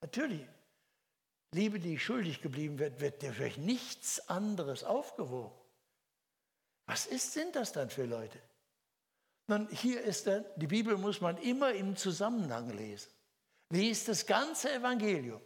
Natürlich. 0.01 0.47
Liebe, 1.55 1.79
die 1.79 1.99
schuldig 1.99 2.41
geblieben 2.41 2.79
wird, 2.79 3.01
wird 3.01 3.23
durch 3.23 3.59
nichts 3.59 4.29
anderes 4.29 4.85
aufgewogen. 4.85 5.57
Was 6.87 7.07
ist, 7.07 7.33
sind 7.33 7.57
das 7.57 7.73
dann 7.73 7.91
für 7.91 8.05
Leute? 8.05 8.39
Nun, 9.49 9.69
hier 9.69 10.03
ist 10.03 10.27
dann, 10.27 10.45
die 10.57 10.67
Bibel 10.67 10.97
muss 10.97 11.21
man 11.21 11.37
immer 11.39 11.73
im 11.73 11.97
Zusammenhang 11.97 12.71
lesen. 12.71 13.11
Lies 13.71 14.05
das 14.05 14.27
ganze 14.27 14.73
Evangelium. 14.73 15.41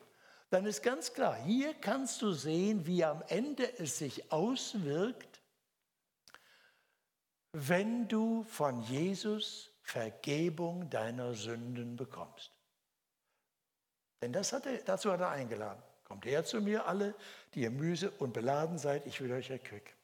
Dann 0.50 0.64
ist 0.64 0.83
ganz 0.83 1.12
klar, 1.12 1.35
hier 1.37 1.74
kannst 1.74 2.22
du 2.22 2.33
sehen, 2.33 2.87
wie 2.87 3.05
am 3.05 3.22
Ende 3.29 3.79
es 3.79 3.98
sich 3.98 4.31
auswirkt, 4.31 5.40
wenn 7.52 8.07
du 8.07 8.44
von 8.44 8.83
Jesus 8.83 9.75
Vergebung 9.87 10.90
deiner 10.90 11.33
Sünden 11.35 11.94
bekommst. 11.94 12.51
Denn 14.20 14.33
das 14.33 14.53
hat 14.53 14.66
er, 14.66 14.79
dazu 14.79 15.12
hat 15.12 15.20
er 15.20 15.31
eingeladen. 15.31 15.81
Kommt 16.03 16.27
her 16.27 16.44
zu 16.44 16.61
mir 16.61 16.87
alle, 16.87 17.14
die 17.55 17.61
ihr 17.61 17.70
müse 17.70 18.11
und 18.18 18.33
beladen 18.33 18.79
seid, 18.79 19.07
ich 19.07 19.20
will 19.20 19.33
euch 19.33 19.49
erquicken. 19.49 19.94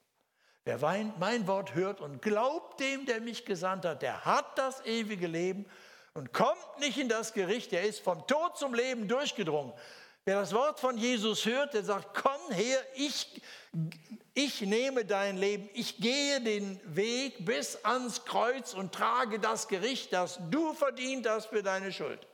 Wer 0.65 0.79
mein 1.19 1.49
Wort 1.49 1.75
hört 1.75 2.01
und 2.01 2.23
glaubt 2.23 2.79
dem, 2.79 3.07
der 3.07 3.21
mich 3.21 3.45
gesandt 3.45 3.85
hat, 3.85 4.03
der 4.03 4.25
hat 4.25 4.57
das 4.57 4.87
ewige 4.87 5.27
Leben 5.27 5.67
und 6.15 6.33
kommt 6.33 6.79
nicht 6.79 6.99
in 6.99 7.09
das 7.09 7.33
Gericht, 7.33 7.73
der 7.73 7.83
ist 7.83 7.99
vom 7.99 8.25
Tod 8.29 8.57
zum 8.57 8.75
Leben 8.75 9.09
durchgedrungen. 9.09 9.73
Wer 10.25 10.39
das 10.39 10.55
Wort 10.55 10.79
von 10.79 10.97
Jesus 10.97 11.45
hört, 11.45 11.75
der 11.75 11.83
sagt, 11.83 12.17
komm 12.23 12.55
her, 12.55 12.79
ich, 12.95 13.43
ich 14.35 14.61
nehme 14.61 15.05
dein 15.05 15.37
Leben, 15.37 15.69
ich 15.75 15.99
gehe 15.99 16.41
den 16.41 16.81
Weg 16.85 17.45
bis 17.45 17.85
ans 17.85 18.25
Kreuz 18.25 18.75
und 18.75 18.93
trage 18.95 19.39
das 19.39 19.69
Gericht, 19.69 20.13
das 20.13 20.39
du 20.51 20.75
verdient 20.75 21.29
hast 21.29 21.47
für 21.47 21.63
deine 21.63 21.93
Schuld. 21.93 22.27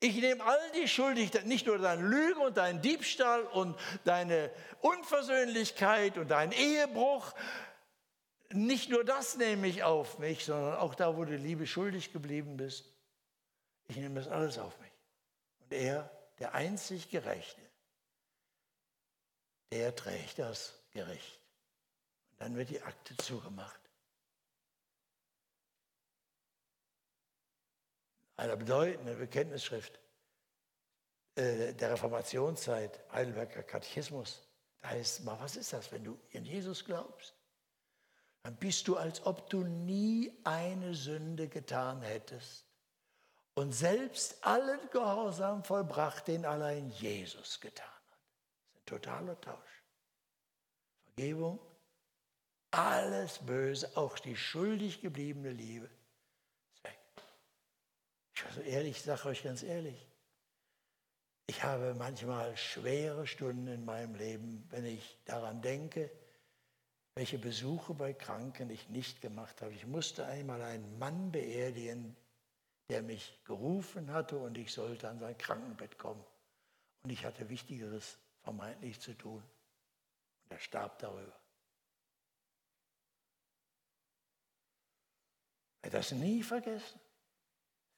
Ich 0.00 0.16
nehme 0.16 0.42
all 0.42 0.70
die 0.80 0.88
Schuldigkeit, 0.88 1.46
nicht 1.46 1.66
nur 1.66 1.78
deine 1.78 2.02
Lüge 2.02 2.40
und 2.40 2.56
deinen 2.56 2.80
Diebstahl 2.80 3.42
und 3.42 3.78
deine 4.04 4.50
Unversöhnlichkeit 4.80 6.16
und 6.16 6.30
deinen 6.30 6.52
Ehebruch, 6.52 7.34
nicht 8.52 8.90
nur 8.90 9.04
das 9.04 9.36
nehme 9.36 9.68
ich 9.68 9.84
auf 9.84 10.18
mich, 10.18 10.44
sondern 10.44 10.76
auch 10.78 10.94
da, 10.94 11.16
wo 11.16 11.24
du 11.24 11.36
Liebe 11.36 11.66
schuldig 11.66 12.12
geblieben 12.12 12.56
bist. 12.56 12.86
Ich 13.88 13.96
nehme 13.96 14.20
das 14.20 14.28
alles 14.28 14.58
auf 14.58 14.78
mich. 14.80 14.92
Und 15.60 15.72
er, 15.72 16.10
der 16.38 16.54
einzig 16.54 17.10
Gerechte, 17.10 17.60
der 19.70 19.94
trägt 19.94 20.38
das 20.38 20.74
Gericht. 20.92 21.40
Und 22.32 22.40
dann 22.40 22.56
wird 22.56 22.70
die 22.70 22.82
Akte 22.82 23.16
zugemacht. 23.18 23.80
einer 28.40 28.56
bedeutenden 28.56 29.18
Bekenntnisschrift 29.18 30.00
äh, 31.34 31.74
der 31.74 31.92
Reformationszeit, 31.92 32.98
Heidelberger 33.12 33.62
Katechismus. 33.62 34.42
Da 34.80 34.88
heißt 34.88 35.18
es 35.20 35.24
mal, 35.24 35.38
was 35.40 35.56
ist 35.56 35.74
das, 35.74 35.92
wenn 35.92 36.04
du 36.04 36.18
in 36.30 36.46
Jesus 36.46 36.84
glaubst? 36.84 37.34
Dann 38.42 38.56
bist 38.56 38.88
du, 38.88 38.96
als 38.96 39.24
ob 39.26 39.50
du 39.50 39.62
nie 39.64 40.32
eine 40.44 40.94
Sünde 40.94 41.48
getan 41.48 42.00
hättest 42.00 42.64
und 43.54 43.72
selbst 43.72 44.42
allen 44.42 44.80
Gehorsam 44.90 45.62
vollbracht, 45.62 46.26
den 46.26 46.46
allein 46.46 46.88
Jesus 46.88 47.60
getan 47.60 47.86
hat. 47.86 48.18
Das 48.72 48.72
ist 48.72 48.76
ein 48.78 48.79
totaler 48.90 49.40
Tausch. 49.40 49.84
Vergebung, 51.06 51.58
alles 52.70 53.38
Böse, 53.38 53.90
auch 53.96 54.18
die 54.18 54.36
schuldig 54.36 55.00
gebliebene 55.00 55.50
Liebe 55.50 55.90
also 58.46 58.60
ehrlich, 58.62 58.96
ich 58.96 59.02
sage 59.02 59.28
euch 59.28 59.42
ganz 59.42 59.62
ehrlich, 59.62 60.06
ich 61.46 61.62
habe 61.62 61.94
manchmal 61.94 62.56
schwere 62.56 63.26
Stunden 63.26 63.66
in 63.66 63.84
meinem 63.84 64.14
Leben, 64.14 64.66
wenn 64.70 64.84
ich 64.84 65.18
daran 65.24 65.62
denke, 65.62 66.10
welche 67.16 67.38
Besuche 67.38 67.92
bei 67.94 68.12
Kranken 68.12 68.70
ich 68.70 68.88
nicht 68.88 69.20
gemacht 69.20 69.60
habe. 69.62 69.72
Ich 69.72 69.86
musste 69.86 70.26
einmal 70.26 70.62
einen 70.62 70.98
Mann 70.98 71.32
beerdigen, 71.32 72.16
der 72.88 73.02
mich 73.02 73.38
gerufen 73.44 74.12
hatte 74.12 74.38
und 74.38 74.56
ich 74.56 74.72
sollte 74.72 75.08
an 75.08 75.18
sein 75.18 75.36
Krankenbett 75.36 75.98
kommen. 75.98 76.24
Und 77.02 77.10
ich 77.10 77.24
hatte 77.24 77.48
Wichtigeres 77.48 78.18
vermeintlich 78.42 79.00
zu 79.00 79.14
tun. 79.14 79.42
Und 80.44 80.50
er 80.50 80.58
starb 80.58 80.98
darüber. 80.98 81.38
Werde 85.82 85.96
das 85.96 86.12
nie 86.12 86.42
vergessen. 86.42 87.00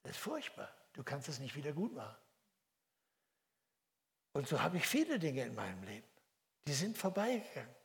Das 0.03 0.13
ist 0.13 0.21
furchtbar. 0.21 0.73
Du 0.93 1.03
kannst 1.03 1.27
es 1.29 1.39
nicht 1.39 1.55
wieder 1.55 1.73
gut 1.73 1.93
machen. 1.93 2.17
Und 4.33 4.47
so 4.47 4.61
habe 4.61 4.77
ich 4.77 4.87
viele 4.87 5.19
Dinge 5.19 5.43
in 5.43 5.55
meinem 5.55 5.83
Leben. 5.83 6.07
Die 6.67 6.73
sind 6.73 6.97
vorbeigegangen. 6.97 7.75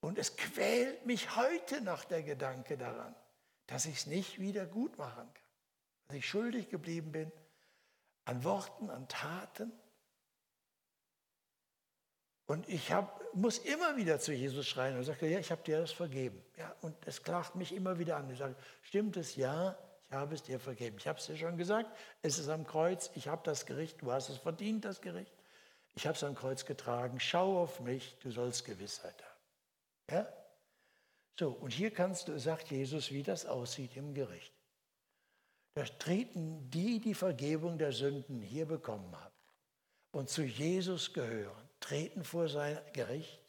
Und 0.00 0.18
es 0.18 0.36
quält 0.36 1.04
mich 1.06 1.36
heute 1.36 1.80
noch 1.82 2.04
der 2.04 2.22
Gedanke 2.22 2.78
daran, 2.78 3.14
dass 3.66 3.86
ich 3.86 3.96
es 3.96 4.06
nicht 4.06 4.38
wieder 4.38 4.66
gut 4.66 4.96
machen 4.96 5.32
kann. 5.32 5.44
Dass 6.08 6.16
ich 6.16 6.28
schuldig 6.28 6.68
geblieben 6.70 7.12
bin 7.12 7.32
an 8.24 8.44
Worten, 8.44 8.90
an 8.90 9.08
Taten. 9.08 9.72
Und 12.50 12.68
ich 12.68 12.90
hab, 12.90 13.22
muss 13.32 13.58
immer 13.58 13.96
wieder 13.96 14.18
zu 14.18 14.32
Jesus 14.32 14.66
schreien 14.66 14.96
und 14.96 15.04
sage, 15.04 15.28
ja, 15.28 15.38
ich 15.38 15.52
habe 15.52 15.62
dir 15.62 15.82
das 15.82 15.92
vergeben. 15.92 16.42
Ja, 16.56 16.74
und 16.80 16.96
es 17.06 17.22
klagt 17.22 17.54
mich 17.54 17.72
immer 17.72 18.00
wieder 18.00 18.16
an. 18.16 18.28
Ich 18.28 18.38
sage, 18.38 18.56
stimmt 18.82 19.16
es? 19.16 19.36
Ja, 19.36 19.78
ich 20.08 20.16
habe 20.16 20.34
es 20.34 20.42
dir 20.42 20.58
vergeben. 20.58 20.96
Ich 20.98 21.06
habe 21.06 21.20
es 21.20 21.26
dir 21.26 21.36
schon 21.36 21.56
gesagt, 21.56 21.96
es 22.22 22.40
ist 22.40 22.48
am 22.48 22.66
Kreuz, 22.66 23.08
ich 23.14 23.28
habe 23.28 23.42
das 23.44 23.66
Gericht, 23.66 24.02
du 24.02 24.10
hast 24.10 24.30
es 24.30 24.38
verdient, 24.38 24.84
das 24.84 25.00
Gericht. 25.00 25.32
Ich 25.94 26.08
habe 26.08 26.16
es 26.16 26.24
am 26.24 26.34
Kreuz 26.34 26.64
getragen, 26.64 27.20
schau 27.20 27.62
auf 27.62 27.78
mich, 27.78 28.16
du 28.18 28.32
sollst 28.32 28.64
Gewissheit 28.64 29.22
haben. 29.22 29.40
Ja? 30.10 30.32
So, 31.38 31.50
und 31.50 31.72
hier 31.72 31.92
kannst 31.92 32.26
du, 32.26 32.36
sagt 32.36 32.72
Jesus, 32.72 33.12
wie 33.12 33.22
das 33.22 33.46
aussieht 33.46 33.96
im 33.96 34.12
Gericht. 34.12 34.52
Da 35.74 35.84
treten 35.84 36.68
die, 36.68 36.98
die 36.98 37.14
Vergebung 37.14 37.78
der 37.78 37.92
Sünden 37.92 38.42
hier 38.42 38.66
bekommen 38.66 39.14
haben 39.14 39.36
und 40.10 40.28
zu 40.28 40.42
Jesus 40.42 41.12
gehören, 41.12 41.69
treten 41.80 42.24
vor 42.24 42.48
sein 42.48 42.78
Gericht 42.92 43.40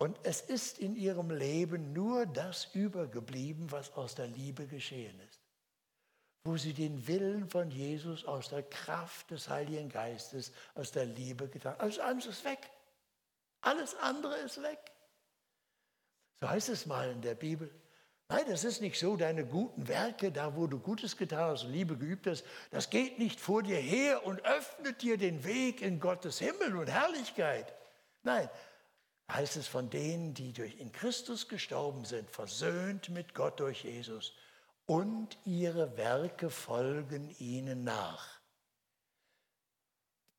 und 0.00 0.18
es 0.22 0.40
ist 0.40 0.78
in 0.78 0.96
ihrem 0.96 1.30
Leben 1.30 1.92
nur 1.92 2.24
das 2.24 2.74
übergeblieben, 2.74 3.70
was 3.70 3.92
aus 3.92 4.14
der 4.14 4.28
Liebe 4.28 4.66
geschehen 4.66 5.20
ist. 5.20 5.40
Wo 6.44 6.56
sie 6.56 6.72
den 6.72 7.06
Willen 7.06 7.50
von 7.50 7.70
Jesus 7.70 8.24
aus 8.24 8.48
der 8.48 8.62
Kraft 8.62 9.30
des 9.30 9.50
Heiligen 9.50 9.90
Geistes, 9.90 10.52
aus 10.74 10.90
der 10.90 11.04
Liebe 11.04 11.48
getan 11.48 11.74
haben. 11.74 11.80
Alles 11.80 11.98
andere 11.98 12.30
ist 12.30 12.44
weg. 12.44 12.70
Alles 13.60 13.94
andere 13.96 14.38
ist 14.38 14.62
weg. 14.62 14.78
So 16.40 16.48
heißt 16.48 16.70
es 16.70 16.86
mal 16.86 17.10
in 17.10 17.20
der 17.20 17.34
Bibel. 17.34 17.70
Nein, 18.30 18.44
das 18.48 18.62
ist 18.62 18.80
nicht 18.80 18.96
so, 18.96 19.16
deine 19.16 19.44
guten 19.44 19.88
Werke, 19.88 20.30
da 20.30 20.54
wo 20.54 20.68
du 20.68 20.78
Gutes 20.78 21.16
getan 21.16 21.50
hast 21.50 21.64
und 21.64 21.72
Liebe 21.72 21.98
geübt 21.98 22.28
hast, 22.28 22.44
das 22.70 22.88
geht 22.88 23.18
nicht 23.18 23.40
vor 23.40 23.64
dir 23.64 23.76
her 23.76 24.24
und 24.24 24.44
öffnet 24.44 25.02
dir 25.02 25.18
den 25.18 25.44
Weg 25.44 25.82
in 25.82 25.98
Gottes 25.98 26.38
Himmel 26.38 26.76
und 26.76 26.86
Herrlichkeit. 26.86 27.74
Nein, 28.22 28.48
heißt 29.32 29.56
es 29.56 29.66
von 29.66 29.90
denen, 29.90 30.32
die 30.32 30.52
durch 30.52 30.78
in 30.78 30.92
Christus 30.92 31.48
gestorben 31.48 32.04
sind, 32.04 32.30
versöhnt 32.30 33.08
mit 33.08 33.34
Gott 33.34 33.58
durch 33.58 33.82
Jesus 33.82 34.32
und 34.86 35.36
ihre 35.44 35.96
Werke 35.96 36.50
folgen 36.50 37.34
ihnen 37.40 37.82
nach. 37.82 38.40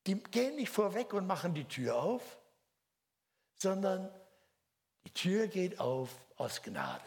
Die 0.07 0.15
gehen 0.15 0.55
nicht 0.55 0.71
vorweg 0.71 1.13
und 1.13 1.27
machen 1.27 1.53
die 1.53 1.65
Tür 1.65 2.01
auf, 2.01 2.39
sondern 3.57 4.09
die 5.05 5.13
Tür 5.13 5.47
geht 5.47 5.77
auf 5.81 6.09
aus 6.37 6.61
Gnade, 6.63 7.03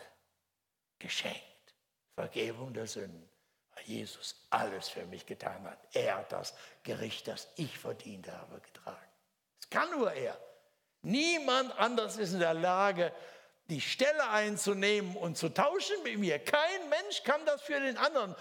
geschenkt, 1.04 1.74
Vergebung 2.14 2.72
der 2.72 2.86
Sünden, 2.86 3.28
weil 3.74 3.84
Jesus 3.84 4.46
alles 4.48 4.88
für 4.88 5.04
mich 5.04 5.26
getan 5.26 5.62
hat. 5.64 5.78
Er 5.92 6.16
hat 6.16 6.32
das 6.32 6.54
Gericht, 6.82 7.28
das 7.28 7.48
ich 7.56 7.78
verdient 7.78 8.26
habe, 8.28 8.60
getragen. 8.60 9.08
Das 9.60 9.68
kann 9.68 9.90
nur 9.90 10.10
er. 10.10 10.40
Niemand 11.02 11.78
anders 11.78 12.16
ist 12.16 12.32
in 12.32 12.40
der 12.40 12.54
Lage, 12.54 13.12
die 13.68 13.82
Stelle 13.82 14.30
einzunehmen 14.30 15.14
und 15.16 15.36
zu 15.36 15.50
tauschen 15.50 16.02
mit 16.04 16.18
mir. 16.18 16.38
Kein 16.38 16.88
Mensch 16.88 17.22
kann 17.22 17.44
das 17.44 17.60
für 17.60 17.78
den 17.78 17.98
anderen, 17.98 18.34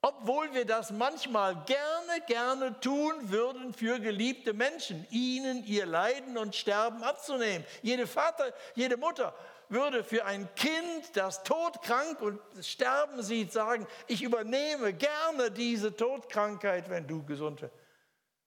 obwohl 0.00 0.54
wir 0.54 0.66
das 0.66 0.92
manchmal 0.92 1.64
gerne, 1.64 2.20
gerne 2.28 2.78
tun 2.80 3.30
würden 3.30 3.74
für 3.74 3.98
geliebte 3.98 4.52
Menschen, 4.52 5.04
ihnen 5.10 5.64
ihr 5.64 5.86
Leiden 5.86 6.38
und 6.38 6.54
Sterben 6.54 7.02
abzunehmen. 7.02 7.66
Jede 7.82 8.06
Vater, 8.06 8.52
jede 8.76 8.96
Mutter 8.96 9.34
würde 9.68 10.04
für 10.04 10.24
ein 10.24 10.52
Kind, 10.54 11.14
das 11.14 11.42
todkrank 11.42 12.20
und 12.20 12.40
sterben 12.60 13.22
sieht, 13.22 13.52
sagen, 13.52 13.86
ich 14.06 14.22
übernehme 14.22 14.92
gerne 14.92 15.50
diese 15.50 15.96
Todkrankheit, 15.96 16.90
wenn 16.90 17.06
du 17.06 17.24
gesund 17.24 17.62
wirst. 17.62 17.74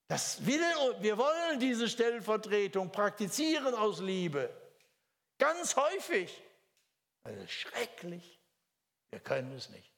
Das 0.07 0.45
will, 0.45 0.61
wir 1.01 1.17
wollen 1.17 1.59
diese 1.59 1.89
Stellvertretung 1.89 2.91
praktizieren 2.91 3.75
aus 3.75 3.99
Liebe. 3.99 4.49
Ganz 5.37 5.75
häufig. 5.75 6.41
Ist 7.43 7.51
schrecklich. 7.51 8.39
Wir 9.09 9.19
können 9.19 9.53
es 9.55 9.69
nicht. 9.69 9.91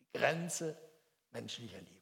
Die 0.00 0.18
Grenze 0.18 0.76
menschlicher 1.30 1.78
Liebe. 1.78 1.96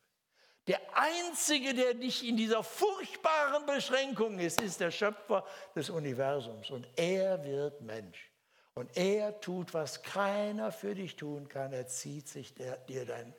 Der 0.66 0.80
Einzige, 0.96 1.74
der 1.74 1.94
nicht 1.94 2.22
in 2.22 2.37
dieser 2.37 2.62
furchtbaren 2.62 3.66
Beschränkung 3.66 4.38
ist, 4.38 4.62
ist 4.62 4.80
der 4.80 4.90
Schöpfer 4.90 5.46
des 5.74 5.90
Universums. 5.90 6.70
Und 6.70 6.88
er 6.96 7.42
wird 7.44 7.80
Mensch. 7.83 8.30
Und 8.75 8.97
er 8.97 9.41
tut, 9.41 9.73
was 9.73 10.03
keiner 10.03 10.73
für 10.73 10.95
dich 10.95 11.17
tun 11.17 11.49
kann. 11.49 11.73
Er 11.73 11.87
zieht 11.87 12.29
sich 12.29 12.55
der, 12.55 12.77
dir 12.79 13.07
dein, 13.07 13.35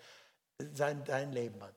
sein, 0.74 1.04
dein 1.04 1.34
Leben 1.34 1.62
an 1.62 1.76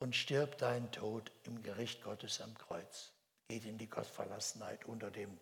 und 0.00 0.14
stirbt 0.14 0.60
deinen 0.60 0.90
Tod 0.92 1.32
im 1.44 1.62
Gericht 1.62 2.02
Gottes 2.02 2.40
am 2.40 2.54
Kreuz. 2.58 3.12
Geht 3.48 3.64
in 3.64 3.78
die 3.78 3.88
Gottverlassenheit 3.88 4.84
unter 4.84 5.10
dem 5.10 5.38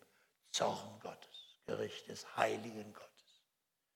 Zorn 0.51 0.99
Gottes, 1.01 1.57
Gericht 1.65 2.07
des 2.07 2.37
heiligen 2.37 2.93
Gottes. 2.93 3.43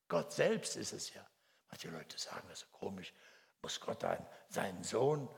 Gott 0.10 0.34
selbst 0.34 0.76
ist 0.76 0.94
es 0.94 1.14
ja. 1.14 1.26
Manche 1.70 1.90
Leute 1.90 2.18
sagen, 2.18 2.48
das 2.50 2.64
ist 2.64 2.72
komisch, 2.72 3.14
muss 3.62 3.80
Gott 3.80 4.04
ein, 4.04 4.26
seinen 4.50 4.84
Sohn 4.84 5.30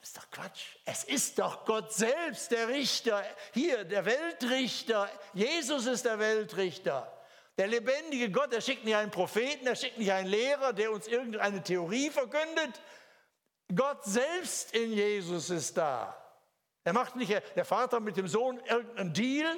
das 0.00 0.08
ist 0.08 0.16
doch 0.16 0.30
Quatsch. 0.30 0.64
Es 0.84 1.04
ist 1.04 1.38
doch 1.38 1.64
Gott 1.64 1.92
selbst, 1.92 2.50
der 2.50 2.68
Richter, 2.68 3.24
hier, 3.52 3.84
der 3.84 4.04
Weltrichter. 4.04 5.10
Jesus 5.34 5.86
ist 5.86 6.04
der 6.04 6.18
Weltrichter. 6.18 7.12
Der 7.58 7.66
lebendige 7.66 8.30
Gott, 8.30 8.52
er 8.52 8.60
schickt 8.60 8.84
nicht 8.84 8.96
einen 8.96 9.10
Propheten, 9.10 9.66
er 9.66 9.76
schickt 9.76 9.98
nicht 9.98 10.12
einen 10.12 10.28
Lehrer, 10.28 10.72
der 10.72 10.92
uns 10.92 11.06
irgendeine 11.06 11.62
Theorie 11.62 12.10
verkündet. 12.10 12.80
Gott 13.74 14.04
selbst 14.04 14.74
in 14.74 14.92
Jesus 14.92 15.50
ist 15.50 15.76
da. 15.76 16.16
Er 16.84 16.92
macht 16.92 17.16
nicht 17.16 17.32
der 17.56 17.64
Vater 17.64 17.98
mit 17.98 18.16
dem 18.16 18.28
Sohn 18.28 18.60
irgendeinen 18.66 19.12
Deal. 19.12 19.56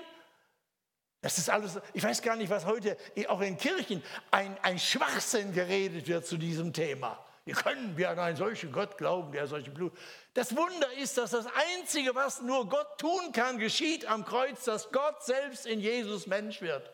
Das 1.20 1.36
ist 1.36 1.50
alles, 1.50 1.78
ich 1.92 2.02
weiß 2.02 2.22
gar 2.22 2.36
nicht, 2.36 2.48
was 2.48 2.64
heute 2.64 2.96
auch 3.26 3.40
in 3.40 3.58
Kirchen 3.58 4.02
ein, 4.30 4.56
ein 4.62 4.78
Schwachsinn 4.78 5.52
geredet 5.52 6.06
wird 6.06 6.26
zu 6.26 6.36
diesem 6.36 6.72
Thema. 6.72 7.22
Wie 7.48 7.54
können 7.54 7.96
wir 7.96 8.10
an 8.10 8.18
einen 8.18 8.36
solchen 8.36 8.70
Gott 8.72 8.98
glauben, 8.98 9.32
der 9.32 9.46
solche 9.46 9.70
Blut. 9.70 9.96
Das 10.34 10.54
Wunder 10.54 10.92
ist, 10.98 11.16
dass 11.16 11.30
das 11.30 11.46
Einzige, 11.46 12.14
was 12.14 12.42
nur 12.42 12.68
Gott 12.68 12.98
tun 12.98 13.32
kann, 13.32 13.58
geschieht 13.58 14.04
am 14.04 14.26
Kreuz, 14.26 14.64
dass 14.64 14.92
Gott 14.92 15.24
selbst 15.24 15.64
in 15.64 15.80
Jesus 15.80 16.26
Mensch 16.26 16.60
wird. 16.60 16.92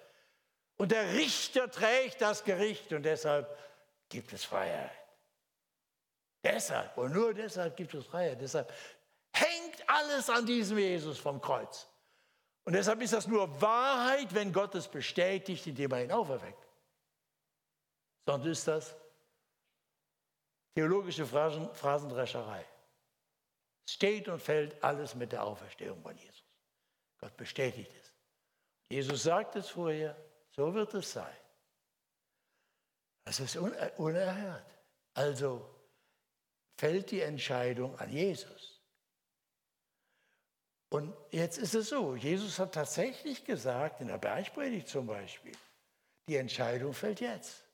Und 0.77 0.93
der 0.93 1.13
Richter 1.15 1.69
trägt 1.69 2.21
das 2.21 2.45
Gericht 2.45 2.93
und 2.93 3.03
deshalb 3.03 3.49
gibt 4.09 4.33
es 4.33 4.45
Freiheit. 4.45 4.93
Deshalb 6.45 6.97
und 6.99 7.13
nur 7.13 7.35
deshalb 7.35 7.77
gibt 7.77 7.93
es 7.95 8.07
Freiheit. 8.07 8.41
Deshalb 8.41 8.73
hängt 9.33 9.89
alles 9.89 10.31
an 10.31 10.47
diesem 10.47 10.79
Jesus 10.79 11.19
vom 11.19 11.41
Kreuz. 11.41 11.89
Und 12.63 12.75
deshalb 12.75 13.03
ist 13.03 13.13
das 13.13 13.27
nur 13.27 13.61
Wahrheit, 13.61 14.33
wenn 14.33 14.53
Gott 14.53 14.77
es 14.77 14.87
bestätigt, 14.87 15.67
indem 15.67 15.91
er 15.91 16.05
ihn 16.05 16.13
auferweckt. 16.13 16.65
Sonst 18.25 18.47
ist 18.47 18.69
das 18.69 18.95
theologische 20.75 21.27
Phrasen, 21.27 21.73
Phrasendrescherei. 21.75 22.65
Es 23.87 23.95
steht 23.95 24.29
und 24.29 24.41
fällt 24.41 24.83
alles 24.83 25.15
mit 25.15 25.33
der 25.33 25.45
Auferstehung 25.45 26.03
von 26.03 26.17
Jesus. 26.17 26.45
Gott 27.19 27.37
bestätigt 27.37 27.93
es. 27.95 28.13
Jesus 28.89 29.23
sagt 29.23 29.57
es 29.57 29.71
vorher, 29.71 30.17
so 30.51 30.73
wird 30.75 30.95
es 30.95 31.13
sein. 31.13 31.37
Das 33.25 33.41
ist 33.41 33.57
unerhört. 33.57 34.79
Also 35.15 35.75
fällt 36.79 37.11
die 37.11 37.21
Entscheidung 37.21 37.99
an 37.99 38.11
Jesus. 38.11 38.83
Und 40.91 41.17
jetzt 41.31 41.59
ist 41.59 41.75
es 41.75 41.89
so, 41.89 42.15
Jesus 42.15 42.59
hat 42.59 42.75
tatsächlich 42.75 43.45
gesagt, 43.45 44.01
in 44.01 44.09
der 44.09 44.19
Bergpredigt 44.19 44.89
zum 44.89 45.07
Beispiel, 45.07 45.57
die 46.29 46.37
Entscheidung 46.37 46.93
fällt 46.93 47.21
jetzt. 47.21 47.65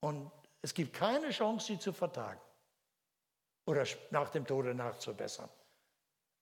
Und 0.00 0.30
es 0.64 0.72
gibt 0.72 0.94
keine 0.94 1.30
Chance, 1.30 1.66
sie 1.66 1.78
zu 1.78 1.92
vertagen 1.92 2.40
oder 3.66 3.86
nach 4.10 4.30
dem 4.30 4.46
Tode 4.46 4.74
nachzubessern. 4.74 5.48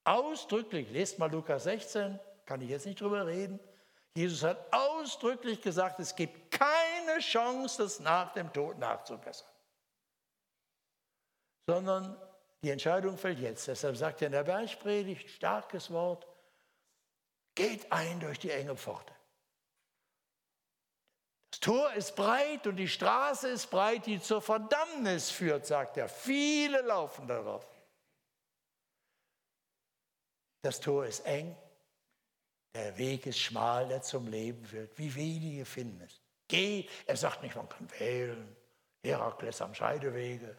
Ausdrücklich, 0.05 0.91
lest 0.91 1.19
mal 1.19 1.31
Lukas 1.31 1.65
16, 1.65 2.19
kann 2.47 2.61
ich 2.61 2.71
jetzt 2.71 2.87
nicht 2.87 3.01
drüber 3.01 3.27
reden. 3.27 3.61
Jesus 4.15 4.43
hat 4.43 4.73
ausdrücklich 4.73 5.61
gesagt, 5.61 6.01
es 6.01 6.15
gibt 6.15 6.51
keine 6.51 7.19
Chance, 7.19 7.83
das 7.83 8.01
nach 8.01 8.33
dem 8.33 8.53
Tod 8.53 8.79
nachzubessern 8.79 9.49
sondern 11.67 12.17
die 12.63 12.71
Entscheidung 12.71 13.17
fällt 13.17 13.39
jetzt. 13.39 13.69
Deshalb 13.69 13.97
sagt 13.97 14.21
er 14.23 14.27
in 14.27 14.33
der 14.33 14.45
Bergpredigt, 14.45 15.31
starkes 15.31 15.91
Wort, 15.91 16.27
geht 17.55 17.91
ein 17.91 18.21
durch 18.21 18.39
die 18.39 18.51
enge 18.51 18.77
Pforte. 18.77 19.13
Tor 21.63 21.93
ist 21.93 22.17
breit 22.17 22.67
und 22.67 22.75
die 22.75 22.89
Straße 22.89 23.49
ist 23.49 23.71
breit, 23.71 24.05
die 24.07 24.21
zur 24.21 24.43
Verdammnis 24.43 25.31
führt, 25.31 25.65
sagt 25.65 25.97
er. 25.97 26.09
Viele 26.09 26.81
laufen 26.81 27.29
darauf. 27.29 27.65
Das 30.63 30.81
Tor 30.81 31.07
ist 31.07 31.21
eng, 31.21 31.57
der 32.75 32.99
Weg 32.99 33.27
ist 33.27 33.39
schmal, 33.39 33.87
der 33.87 34.03
zum 34.03 34.27
Leben 34.27 34.65
führt. 34.65 34.99
Wie 34.99 35.15
wenige 35.15 35.65
finden 35.65 36.01
es. 36.01 36.21
Geh, 36.49 36.89
er 37.07 37.17
sagt 37.17 37.45
nicht, 37.45 37.55
man 37.55 37.69
kann 37.69 37.89
wählen. 37.99 38.57
Herakles 39.05 39.63
am 39.63 39.73
Scheidewege. 39.73 40.57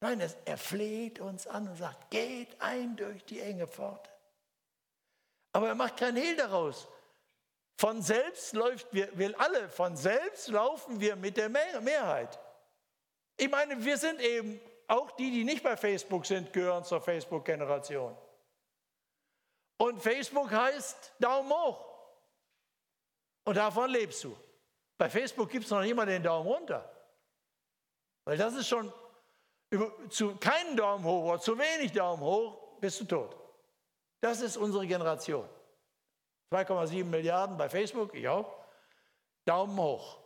Nein, 0.00 0.20
er 0.44 0.58
fleht 0.58 1.20
uns 1.20 1.46
an 1.46 1.68
und 1.68 1.76
sagt, 1.76 2.10
geht 2.10 2.60
ein 2.60 2.96
durch 2.96 3.24
die 3.24 3.40
enge 3.40 3.68
Pforte. 3.68 4.10
Aber 5.52 5.68
er 5.68 5.74
macht 5.76 5.98
kein 5.98 6.16
Hehl 6.16 6.36
daraus. 6.36 6.88
Von 7.78 8.00
selbst 8.00 8.54
läuft, 8.54 8.92
wir, 8.92 9.16
wir 9.18 9.38
alle, 9.38 9.68
von 9.68 9.96
selbst 9.96 10.48
laufen 10.48 10.98
wir 10.98 11.14
mit 11.14 11.36
der 11.36 11.48
Mehrheit. 11.48 12.38
Ich 13.36 13.50
meine, 13.50 13.84
wir 13.84 13.98
sind 13.98 14.20
eben, 14.20 14.60
auch 14.88 15.10
die, 15.12 15.30
die 15.30 15.44
nicht 15.44 15.62
bei 15.62 15.76
Facebook 15.76 16.24
sind, 16.24 16.52
gehören 16.52 16.84
zur 16.84 17.00
Facebook-Generation. 17.00 18.16
Und 19.78 20.02
Facebook 20.02 20.50
heißt 20.50 21.12
Daumen 21.18 21.50
hoch. 21.50 21.84
Und 23.44 23.56
davon 23.56 23.90
lebst 23.90 24.24
du. 24.24 24.36
Bei 24.96 25.10
Facebook 25.10 25.50
gibt 25.50 25.66
es 25.66 25.70
noch 25.70 25.84
mal 25.94 26.06
den 26.06 26.22
Daumen 26.22 26.48
runter. 26.48 26.90
Weil 28.24 28.38
das 28.38 28.54
ist 28.54 28.68
schon 28.68 28.92
zu 30.08 30.36
keinen 30.36 30.76
Daumen 30.76 31.04
hoch 31.04 31.24
oder 31.24 31.40
zu 31.40 31.58
wenig 31.58 31.92
Daumen 31.92 32.22
hoch, 32.22 32.78
bist 32.80 33.00
du 33.00 33.04
tot. 33.04 33.36
Das 34.20 34.40
ist 34.40 34.56
unsere 34.56 34.86
Generation. 34.86 35.46
2,7 36.50 37.04
Milliarden 37.04 37.56
bei 37.56 37.68
Facebook, 37.68 38.14
ich 38.14 38.28
auch. 38.28 38.52
Daumen 39.44 39.78
hoch. 39.78 40.18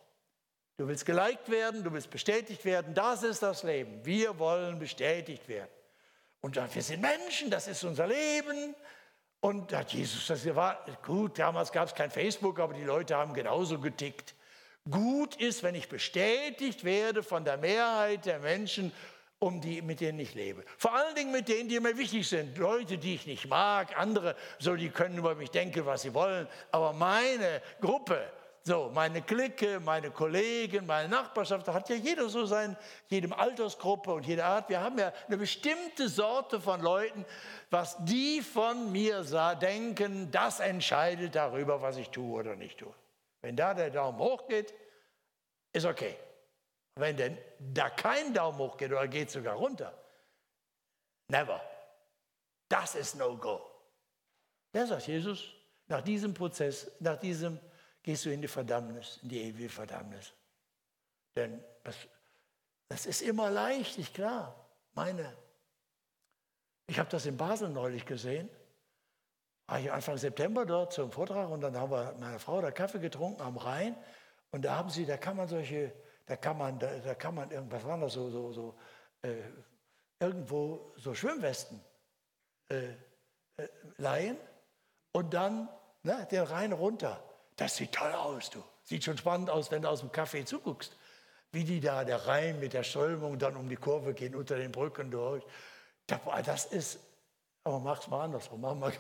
Du 0.77 0.89
willst 0.89 1.05
geliked 1.05 1.51
werden, 1.51 1.85
du 1.85 1.93
willst 1.93 2.11
bestätigt 2.11 2.65
werden, 2.65 2.95
das 2.95 3.23
ist 3.23 3.43
das 3.43 3.63
Leben. 3.63 4.05
Wir 4.05 4.39
wollen 4.39 4.79
bestätigt 4.79 5.47
werden. 5.49 5.69
Und 6.41 6.57
wir 6.57 6.83
sind 6.83 7.03
Menschen, 7.03 7.51
das 7.51 7.69
ist 7.69 7.85
unser 7.85 8.07
Leben. 8.07 8.75
Und 9.41 9.73
hat 9.73 9.93
Jesus, 9.93 10.27
das 10.27 10.55
war 10.55 10.85
gut, 11.03 11.39
damals 11.39 11.73
gab 11.73 11.89
es 11.89 11.95
kein 11.95 12.11
Facebook, 12.11 12.59
aber 12.61 12.75
die 12.75 12.85
Leute 12.85 13.17
haben 13.17 13.35
genauso 13.35 13.79
getickt. 13.79 14.35
Gut 14.91 15.37
ist, 15.37 15.63
wenn 15.63 15.75
ich 15.75 15.89
bestätigt 15.89 16.85
werde 16.85 17.23
von 17.23 17.45
der 17.45 17.57
Mehrheit 17.57 18.27
der 18.27 18.39
Menschen 18.39 18.93
um 19.41 19.61
die, 19.61 19.81
mit 19.81 20.01
denen 20.01 20.19
ich 20.19 20.35
lebe. 20.35 20.63
Vor 20.77 20.95
allen 20.95 21.15
Dingen 21.15 21.33
mit 21.33 21.49
denen, 21.49 21.69
die 21.69 21.81
mir 21.81 21.97
wichtig 21.97 22.29
sind. 22.29 22.57
Leute, 22.59 22.99
die 22.99 23.15
ich 23.15 23.27
nicht 23.27 23.49
mag, 23.49 23.99
andere, 23.99 24.37
so, 24.59 24.77
die 24.77 24.91
können 24.91 25.17
über 25.19 25.35
mich 25.35 25.51
denken, 25.51 25.85
was 25.87 26.03
sie 26.03 26.13
wollen. 26.13 26.47
Aber 26.71 26.93
meine 26.93 27.63
Gruppe, 27.81 28.21
so, 28.63 28.91
meine 28.93 29.23
Clique, 29.23 29.81
meine 29.81 30.11
Kollegen, 30.11 30.85
meine 30.85 31.09
Nachbarschaft, 31.09 31.67
da 31.67 31.73
hat 31.73 31.89
ja 31.89 31.97
jeder 31.97 32.29
so 32.29 32.45
sein, 32.45 32.77
jedem 33.09 33.33
Altersgruppe 33.33 34.13
und 34.13 34.27
jede 34.27 34.45
Art. 34.45 34.69
Wir 34.69 34.83
haben 34.83 34.99
ja 34.99 35.11
eine 35.27 35.39
bestimmte 35.39 36.11
Sorte 36.11 36.61
von 36.61 36.83
Leuten, 36.83 37.25
was 37.71 37.97
die 38.05 38.43
von 38.43 38.93
mir 38.93 39.25
denken, 39.55 40.31
das 40.31 40.61
entscheidet 40.61 41.35
darüber, 41.35 41.81
was 41.81 41.97
ich 41.97 42.11
tue 42.11 42.39
oder 42.39 42.57
nicht 42.57 42.79
tue. 42.79 42.93
Wenn 43.41 43.57
da 43.57 43.73
der 43.73 43.89
Daumen 43.89 44.19
hoch 44.19 44.47
geht, 44.47 44.75
ist 45.73 45.87
okay. 45.87 46.15
Wenn 46.97 47.17
denn 47.17 47.39
da 47.59 47.91
kein 47.91 48.35
Daumen 48.35 48.59
hoch 48.59 48.77
geht 48.77 48.91
oder 48.91 49.09
geht 49.09 49.31
sogar 49.31 49.57
runter, 49.57 49.97
never. 51.29 51.61
Das 52.69 52.95
ist 52.95 53.17
No-Go. 53.17 53.61
Der 54.73 54.87
sagt 54.87 55.07
Jesus, 55.07 55.53
nach 55.89 56.03
diesem 56.03 56.35
Prozess, 56.35 56.91
nach 57.01 57.17
diesem 57.17 57.59
gehst 58.03 58.25
du 58.25 58.33
in 58.33 58.41
die 58.41 58.49
Verdammnis, 58.49 59.19
in 59.23 59.29
die 59.29 59.41
ewige 59.41 59.69
Verdammnis. 59.69 60.33
Denn 61.35 61.63
das, 61.85 61.97
das 62.89 63.07
ist 63.07 63.23
immer 63.23 63.51
leicht, 63.51 63.99
ich 63.99 64.13
klar. 64.13 64.69
Meine, 64.93 65.37
ich 66.87 66.99
habe 66.99 67.09
das 67.11 67.27
in 67.27 67.37
Basel 67.37 67.69
neulich 67.69 68.07
gesehen. 68.07 68.49
War 69.67 69.79
ich 69.81 69.93
Anfang 69.93 70.17
September 70.17 70.67
dort 70.67 70.93
zum 70.93 71.13
Vortrag 71.13 71.49
und 71.49 71.61
dann 71.61 71.77
haben 71.77 71.93
wir 71.93 72.13
mit 72.13 72.21
meiner 72.21 72.39
Frau 72.39 72.61
da 72.61 72.71
Kaffee 72.71 72.99
getrunken 72.99 73.43
am 73.43 73.57
Rhein 73.57 73.97
und 74.51 74.65
da 74.65 74.77
haben 74.77 74.91
sie, 74.91 75.07
da 75.07 75.17
kann 75.17 75.37
man 75.37 75.47
solche 75.47 75.93
da 76.31 76.37
kann 76.37 76.57
man, 76.57 76.79
da, 76.79 76.87
da 76.99 77.15
kann 77.17 77.35
man 77.35 77.51
irgendwas 77.51 77.85
waren 77.85 78.01
das 78.01 78.13
so, 78.13 78.31
so, 78.31 78.53
so 78.53 78.75
äh, 79.23 79.35
irgendwo 80.21 80.93
so 80.97 81.13
Schwimmwesten 81.13 81.81
äh, 82.69 82.91
äh, 83.57 83.69
leihen 83.97 84.37
und 85.11 85.35
dann 85.35 85.69
ne, 86.05 86.29
den 86.31 86.45
Rhein 86.45 86.73
runter. 86.73 87.21
Das 87.57 87.75
sieht 87.75 87.91
toll 87.91 88.13
aus, 88.13 88.49
du. 88.49 88.63
Sieht 88.85 89.03
schon 89.03 89.19
spannend 89.19 89.51
aus, 89.51 89.73
wenn 89.73 89.83
du 89.83 89.89
aus 89.89 90.01
dem 90.01 90.11
Café 90.11 90.45
zuguckst. 90.45 90.97
wie 91.51 91.65
die 91.65 91.81
da, 91.81 92.05
der 92.05 92.29
Rhein 92.29 92.61
mit 92.61 92.75
der 92.75 92.85
Strömung 92.85 93.37
dann 93.37 93.57
um 93.57 93.69
die 93.69 93.75
Kurve 93.75 94.15
gehen, 94.15 94.37
unter 94.37 94.57
den 94.57 94.71
Brücken 94.71 95.11
durch. 95.11 95.43
Das 96.45 96.65
ist, 96.67 97.01
aber 97.65 97.81
mach's 97.81 98.09
mal 98.09 98.25
andersrum. 98.25 98.61
Mach 98.61 98.93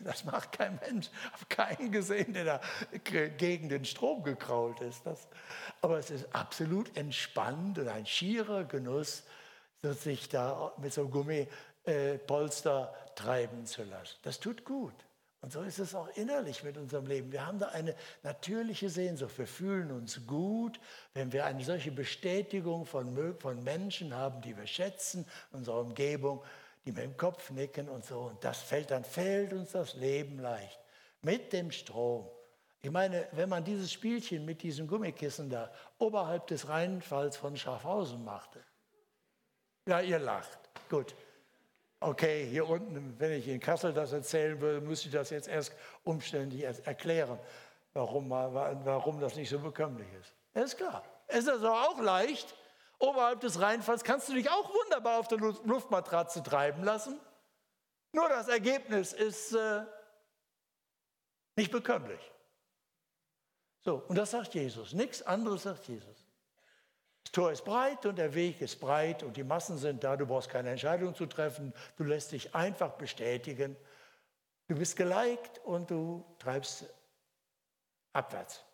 das 0.00 0.24
macht 0.24 0.52
kein 0.52 0.78
Mensch. 0.86 1.08
Ich 1.08 1.32
habe 1.32 1.46
keinen 1.48 1.92
gesehen, 1.92 2.32
der 2.32 2.44
da 2.44 2.60
gegen 3.36 3.68
den 3.68 3.84
Strom 3.84 4.22
gekrault 4.22 4.80
ist. 4.80 5.06
Das, 5.06 5.28
aber 5.80 5.98
es 5.98 6.10
ist 6.10 6.34
absolut 6.34 6.96
entspannt 6.96 7.78
und 7.78 7.88
ein 7.88 8.06
schierer 8.06 8.64
Genuss, 8.64 9.22
sich 9.82 10.28
da 10.28 10.72
mit 10.78 10.92
so 10.92 11.02
einem 11.02 11.10
Gummipolster 11.10 12.94
treiben 13.14 13.66
zu 13.66 13.84
lassen. 13.84 14.16
Das 14.22 14.40
tut 14.40 14.64
gut. 14.64 14.94
Und 15.42 15.52
so 15.52 15.62
ist 15.62 15.78
es 15.78 15.94
auch 15.94 16.08
innerlich 16.16 16.64
mit 16.64 16.76
unserem 16.76 17.06
Leben. 17.06 17.30
Wir 17.30 17.46
haben 17.46 17.60
da 17.60 17.68
eine 17.68 17.94
natürliche 18.24 18.90
Sehnsucht. 18.90 19.38
Wir 19.38 19.46
fühlen 19.46 19.92
uns 19.92 20.26
gut, 20.26 20.80
wenn 21.14 21.32
wir 21.32 21.44
eine 21.44 21.62
solche 21.62 21.92
Bestätigung 21.92 22.84
von, 22.84 23.38
von 23.38 23.62
Menschen 23.62 24.12
haben, 24.12 24.40
die 24.40 24.56
wir 24.56 24.66
schätzen, 24.66 25.24
unserer 25.52 25.78
Umgebung, 25.80 26.42
die 26.86 26.92
mit 26.92 27.02
dem 27.02 27.16
Kopf 27.16 27.50
nicken 27.50 27.88
und 27.88 28.04
so. 28.04 28.20
Und 28.20 28.42
das 28.42 28.62
fällt, 28.62 28.92
dann 28.92 29.04
fällt 29.04 29.52
uns 29.52 29.72
das 29.72 29.94
Leben 29.94 30.38
leicht. 30.38 30.80
Mit 31.20 31.52
dem 31.52 31.72
Strom. 31.72 32.30
Ich 32.80 32.90
meine, 32.90 33.26
wenn 33.32 33.48
man 33.48 33.64
dieses 33.64 33.92
Spielchen 33.92 34.44
mit 34.44 34.62
diesem 34.62 34.86
Gummikissen 34.86 35.50
da 35.50 35.72
oberhalb 35.98 36.46
des 36.46 36.68
Rheinfalls 36.68 37.36
von 37.36 37.56
Schaffhausen 37.56 38.24
machte. 38.24 38.62
Ja, 39.88 40.00
ihr 40.00 40.20
lacht. 40.20 40.58
Gut. 40.88 41.14
Okay, 41.98 42.46
hier 42.46 42.68
unten, 42.68 43.18
wenn 43.18 43.32
ich 43.32 43.48
in 43.48 43.58
Kassel 43.58 43.92
das 43.92 44.12
erzählen 44.12 44.60
würde, 44.60 44.80
müsste 44.80 45.08
ich 45.08 45.14
das 45.14 45.30
jetzt 45.30 45.48
erst 45.48 45.72
umständlich 46.04 46.62
erklären, 46.62 47.38
warum, 47.94 48.30
warum 48.30 49.18
das 49.18 49.34
nicht 49.34 49.48
so 49.48 49.58
bekömmlich 49.58 50.06
ist. 50.20 50.32
Das 50.52 50.66
ist 50.66 50.76
klar. 50.76 51.02
Ist 51.26 51.48
also 51.48 51.68
auch 51.68 52.00
leicht. 52.00 52.54
Oberhalb 52.98 53.40
des 53.40 53.60
Rheinfalls 53.60 54.04
kannst 54.04 54.28
du 54.28 54.34
dich 54.34 54.50
auch 54.50 54.72
wunderbar 54.72 55.18
auf 55.18 55.28
der 55.28 55.38
Luftmatratze 55.38 56.42
treiben 56.42 56.82
lassen. 56.82 57.20
Nur 58.12 58.28
das 58.28 58.48
Ergebnis 58.48 59.12
ist 59.12 59.52
äh, 59.52 59.84
nicht 61.56 61.70
bekömmlich. 61.70 62.20
So, 63.84 64.02
und 64.08 64.16
das 64.16 64.30
sagt 64.30 64.54
Jesus. 64.54 64.94
Nichts 64.94 65.22
anderes 65.22 65.64
sagt 65.64 65.86
Jesus. 65.88 66.26
Das 67.24 67.32
Tor 67.32 67.52
ist 67.52 67.64
breit 67.64 68.06
und 68.06 68.16
der 68.16 68.34
Weg 68.34 68.60
ist 68.60 68.80
breit 68.80 69.22
und 69.22 69.36
die 69.36 69.44
Massen 69.44 69.78
sind 69.78 70.02
da. 70.02 70.16
Du 70.16 70.26
brauchst 70.26 70.48
keine 70.48 70.70
Entscheidung 70.70 71.14
zu 71.14 71.26
treffen. 71.26 71.72
Du 71.96 72.04
lässt 72.04 72.32
dich 72.32 72.54
einfach 72.54 72.92
bestätigen. 72.92 73.76
Du 74.68 74.74
bist 74.74 74.96
geliked 74.96 75.58
und 75.64 75.90
du 75.90 76.24
treibst 76.38 76.86
abwärts. 78.12 78.65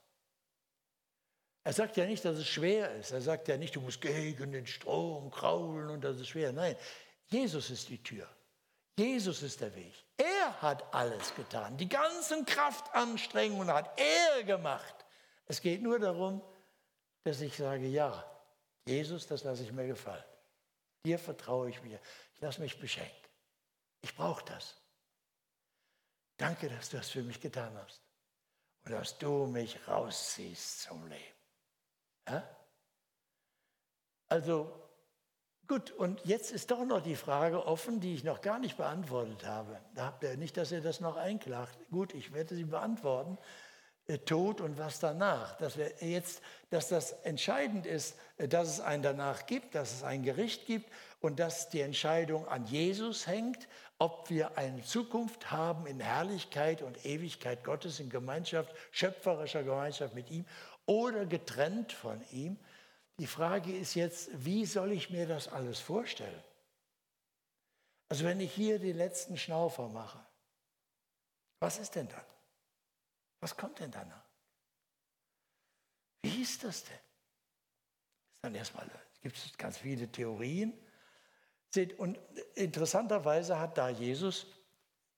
Er 1.65 1.73
sagt 1.73 1.97
ja 1.97 2.07
nicht, 2.07 2.25
dass 2.25 2.39
es 2.39 2.49
schwer 2.49 2.95
ist. 2.97 3.13
Er 3.13 3.21
sagt 3.21 3.49
ja 3.49 3.57
nicht, 3.57 3.77
du 3.77 3.81
musst 3.81 4.01
gegen 4.01 4.53
den 4.53 4.67
Strom 4.67 5.31
kraulen 5.31 5.91
und 5.91 6.03
das 6.03 6.19
ist 6.19 6.29
schwer. 6.29 6.53
Nein, 6.53 6.77
Jesus 7.29 7.71
ist 7.71 7.89
die 7.89 8.03
Tür. 8.03 8.29
Jesus 8.99 9.43
ist 9.43 9.61
der 9.61 9.75
Weg. 9.75 9.95
Er 10.17 10.61
hat 10.61 10.93
alles 10.93 11.35
getan. 11.35 11.77
Die 11.77 11.89
ganzen 11.89 12.45
Kraftanstrengungen 12.45 13.73
hat 13.73 13.99
er 13.99 14.45
gemacht. 14.45 14.95
Es 15.47 15.61
geht 15.61 15.83
nur 15.83 15.99
darum, 15.99 16.43
dass 17.25 17.41
ich 17.41 17.57
sage, 17.57 17.87
ja, 17.87 18.25
Jesus, 18.87 19.27
das 19.27 19.45
lasse 19.45 19.63
ich 19.63 19.73
mir 19.73 19.87
gefallen. 19.87 20.25
Dir 21.05 21.19
vertraue 21.19 21.71
ich 21.71 21.83
mir. 21.83 22.01
Ich 22.35 22.41
lasse 22.41 22.61
mich 22.61 22.79
beschenken. 22.79 23.29
Ich 24.03 24.15
brauche 24.15 24.45
das. 24.45 24.77
Danke, 26.37 26.69
dass 26.69 26.91
du 26.91 26.97
das 26.97 27.11
für 27.11 27.23
mich 27.23 27.41
getan 27.41 27.77
hast. 27.79 28.03
Und 28.85 28.93
dass 28.93 29.17
du 29.19 29.47
mich 29.47 29.79
rausziehst 29.87 30.83
zum 30.83 31.07
Leben. 31.07 31.42
Ja? 32.29 32.49
Also 34.29 34.73
gut, 35.67 35.91
und 35.93 36.25
jetzt 36.25 36.53
ist 36.53 36.71
doch 36.71 36.85
noch 36.85 37.03
die 37.03 37.17
Frage 37.17 37.67
offen, 37.67 38.01
die 38.01 38.15
ich 38.15 38.25
noch 38.25 38.41
gar 38.41 38.59
nicht 38.59 38.77
beantwortet 38.77 39.47
habe. 39.47 39.79
Da 39.95 40.07
habt 40.07 40.23
ihr 40.23 40.37
nicht, 40.37 40.57
dass 40.57 40.73
ihr 40.73 40.81
das 40.81 41.01
noch 41.01 41.17
einklagt. 41.17 41.79
Gut, 41.91 42.15
ich 42.15 42.33
werde 42.33 42.55
sie 42.55 42.65
beantworten. 42.65 43.39
Äh, 44.07 44.19
Tod 44.19 44.61
und 44.61 44.79
was 44.79 44.99
danach. 44.99 45.57
Dass, 45.59 45.77
wir 45.77 45.93
jetzt, 46.01 46.43
dass 46.71 46.89
das 46.89 47.13
entscheidend 47.23 47.87
ist, 47.87 48.17
äh, 48.37 48.49
dass 48.49 48.69
es 48.69 48.81
ein 48.81 49.03
danach 49.03 49.47
gibt, 49.47 49.75
dass 49.75 49.93
es 49.93 50.03
ein 50.03 50.23
Gericht 50.23 50.67
gibt 50.67 50.91
und 51.21 51.39
dass 51.39 51.69
die 51.69 51.81
Entscheidung 51.81 52.49
an 52.49 52.67
Jesus 52.67 53.27
hängt, 53.27 53.69
ob 53.99 54.29
wir 54.31 54.59
eine 54.59 54.83
Zukunft 54.83 55.53
haben 55.53 55.87
in 55.87 56.01
Herrlichkeit 56.01 56.83
und 56.83 57.07
Ewigkeit 57.07 57.63
Gottes, 57.63 58.01
in 58.01 58.11
Gemeinschaft, 58.11 58.75
schöpferischer 58.91 59.63
Gemeinschaft 59.63 60.15
mit 60.15 60.31
ihm 60.33 60.45
oder 60.87 61.27
getrennt 61.27 61.93
von 61.93 62.23
ihm. 62.31 62.59
Die 63.19 63.27
Frage 63.27 63.77
ist 63.77 63.95
jetzt, 63.95 64.31
wie 64.45 64.67
soll 64.67 64.93
ich 64.93 65.11
mir 65.11 65.27
das 65.27 65.49
alles 65.49 65.79
vorstellen? 65.79 66.43
Also 68.09 68.25
wenn 68.25 68.41
ich 68.41 68.53
hier 68.53 68.79
die 68.79 68.93
letzten 68.93 69.37
Schnaufer 69.37 69.89
mache, 69.89 70.21
was 71.61 71.79
ist 71.79 71.95
denn 71.95 72.09
dann? 72.09 72.25
Was 73.41 73.57
kommt 73.57 73.79
denn 73.79 73.91
danach? 73.91 74.25
Wie 76.23 76.43
ist 76.43 76.63
das 76.65 76.85
denn? 76.85 76.99
Dann 78.43 78.55
erstmal 78.55 78.89
gibt 79.21 79.37
es 79.37 79.57
ganz 79.57 79.79
viele 79.79 80.11
Theorien. 80.11 80.73
Und 81.97 82.19
interessanterweise 82.55 83.59
hat 83.59 83.79
da 83.79 83.89
Jesus 83.89 84.47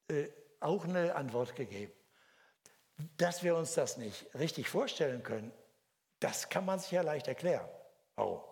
äh, 0.09 0.29
auch 0.61 0.85
eine 0.85 1.15
Antwort 1.15 1.57
gegeben. 1.57 1.93
Dass 3.16 3.42
wir 3.42 3.57
uns 3.57 3.74
das 3.74 3.97
nicht 3.97 4.26
richtig 4.34 4.68
vorstellen 4.68 5.22
können, 5.22 5.53
das 6.20 6.49
kann 6.49 6.64
man 6.64 6.78
sich 6.78 6.92
ja 6.92 7.03
leicht 7.03 7.28
erklären. 7.28 7.68
Warum? 8.16 8.42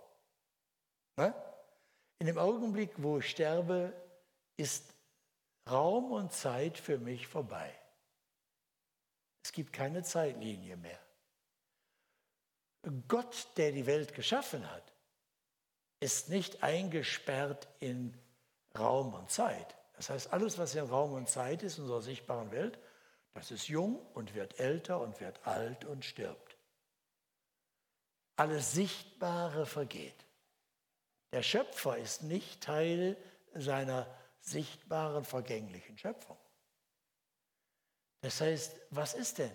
Ne? 1.17 1.35
In 2.19 2.27
dem 2.27 2.39
Augenblick, 2.39 2.91
wo 2.97 3.19
ich 3.19 3.31
sterbe, 3.31 3.93
ist 4.57 4.95
Raum 5.71 6.13
und 6.13 6.33
Zeit 6.33 6.79
für 6.79 6.99
mich 6.99 7.27
vorbei. 7.27 7.73
Es 9.45 9.53
gibt 9.53 9.73
keine 9.73 10.03
Zeitlinie 10.03 10.77
mehr. 10.77 10.99
Gott, 13.07 13.49
der 13.57 13.73
die 13.73 13.87
Welt 13.87 14.15
geschaffen 14.15 14.69
hat, 14.71 14.93
ist 16.01 16.29
nicht 16.29 16.63
eingesperrt 16.65 17.69
in 17.79 18.19
Raum 18.77 19.15
und 19.15 19.31
Zeit. 19.31 19.77
Das 19.95 20.11
heißt, 20.11 20.33
alles, 20.33 20.59
was 20.59 20.75
in 20.75 20.87
Raum 20.87 21.13
und 21.13 21.29
Zeit 21.29 21.63
ist, 21.63 21.79
in 21.79 21.85
unserer 21.85 22.03
sichtbaren 22.03 22.51
Welt, 22.51 22.79
das 23.35 23.51
ist 23.51 23.69
jung 23.69 24.05
und 24.15 24.35
wird 24.35 24.59
älter 24.61 25.01
und 25.01 25.21
wird 25.21 25.47
alt 25.47 25.85
und 25.85 26.05
stirbt. 26.05 26.57
Alles 28.37 28.73
Sichtbare 28.73 29.67
vergeht. 29.67 30.27
Der 31.33 31.43
Schöpfer 31.43 31.97
ist 31.97 32.23
nicht 32.23 32.63
Teil 32.63 33.17
seiner 33.55 34.07
sichtbaren, 34.41 35.25
vergänglichen 35.25 35.97
Schöpfung. 35.97 36.39
Das 38.21 38.41
heißt, 38.41 38.81
was 38.91 39.15
ist 39.15 39.39
denn? 39.39 39.53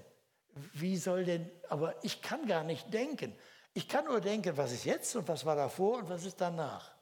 Wie 0.74 0.98
soll 0.98 1.26
denn, 1.26 1.50
aber 1.70 2.04
ich 2.04 2.22
kann 2.22 2.48
gar 2.48 2.64
nicht 2.64 2.92
denken. 2.94 3.38
Ich 3.74 3.88
kann 3.88 4.06
nur 4.06 4.22
denken, 4.22 4.58
was 4.58 4.72
ist 4.72 4.86
jetzt 4.86 5.16
und 5.16 5.28
was 5.28 5.46
war 5.46 5.56
davor 5.56 6.00
und 6.00 6.10
was 6.10 6.26
ist 6.26 6.42
danach. 6.42 6.97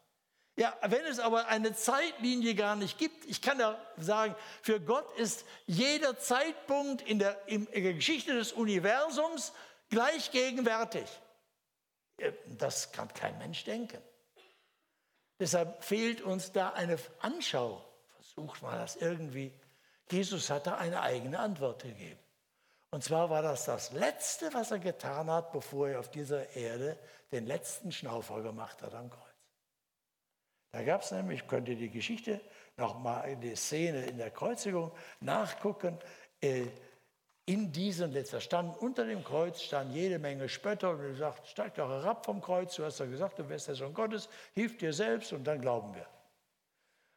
Ja, 0.58 0.74
wenn 0.84 1.06
es 1.06 1.20
aber 1.20 1.48
eine 1.48 1.76
Zeitlinie 1.76 2.56
gar 2.56 2.76
nicht 2.76 2.98
gibt, 2.98 3.26
ich 3.26 3.42
kann 3.42 3.60
ja 3.60 3.78
sagen, 3.98 4.36
für 4.62 4.80
Gott 4.80 5.06
ist 5.18 5.46
jeder 5.66 6.18
Zeitpunkt 6.18 7.02
in 7.02 7.20
der, 7.20 7.48
in 7.48 7.66
der 7.66 7.94
Geschichte 7.94 8.34
des 8.34 8.54
Universums 8.54 9.52
gleich 9.90 10.32
gegenwärtig. 10.32 11.06
Das 12.46 12.94
kann 12.94 13.14
kein 13.14 13.38
Mensch 13.38 13.66
denken. 13.66 14.02
Deshalb 15.40 15.84
fehlt 15.84 16.22
uns 16.22 16.54
da 16.54 16.70
eine 16.70 16.98
Anschauung. 17.20 17.84
Versucht 18.16 18.62
mal 18.62 18.78
das 18.78 18.96
irgendwie 18.96 19.54
Jesus 20.12 20.50
hat 20.50 20.68
da 20.68 20.76
eine 20.78 21.02
eigene 21.02 21.40
Antwort 21.40 21.84
gegeben. 21.84 22.20
Und 22.92 23.04
zwar 23.04 23.30
war 23.30 23.42
das 23.42 23.66
das 23.66 23.92
Letzte, 23.92 24.54
was 24.54 24.72
er 24.72 24.80
getan 24.80 25.30
hat, 25.30 25.52
bevor 25.52 25.90
er 25.90 26.00
auf 26.00 26.12
dieser 26.12 26.56
Erde 26.56 26.98
den 27.32 27.46
letzten 27.46 27.92
Schnaufer 27.92 28.42
gemacht 28.42 28.82
hat 28.82 28.94
am 28.94 29.10
Kreuz. 29.10 29.25
Da 30.76 30.84
gab 30.84 31.04
es 31.04 31.12
nämlich, 31.12 31.48
könnt 31.48 31.70
ihr 31.70 31.78
die 31.78 31.90
Geschichte 31.90 32.42
nochmal 32.76 33.30
in 33.30 33.40
die 33.40 33.56
Szene 33.56 34.08
in 34.08 34.18
der 34.18 34.30
Kreuzigung 34.30 34.92
nachgucken. 35.22 35.98
Äh, 36.42 36.66
in 37.46 37.72
diesem 37.72 38.12
letzter 38.12 38.42
stand 38.42 38.78
unter 38.82 39.06
dem 39.06 39.24
Kreuz 39.24 39.62
stand 39.62 39.94
jede 39.94 40.20
Menge 40.20 40.50
Spötter 40.50 40.90
und 40.90 41.00
er 41.00 41.16
sagt, 41.16 41.48
steig 41.48 41.76
doch 41.76 41.88
herab 41.88 42.26
vom 42.26 42.42
Kreuz, 42.42 42.76
du 42.76 42.84
hast 42.84 43.00
ja 43.00 43.06
gesagt, 43.06 43.40
du 43.40 43.48
wärst 43.48 43.70
der 43.70 43.76
Sohn 43.76 43.94
Gottes, 43.94 44.28
hilf 44.54 44.76
dir 44.78 44.92
selbst 44.92 45.32
und 45.32 45.46
dann 45.46 45.62
glauben 45.62 45.96
wir. 45.96 46.08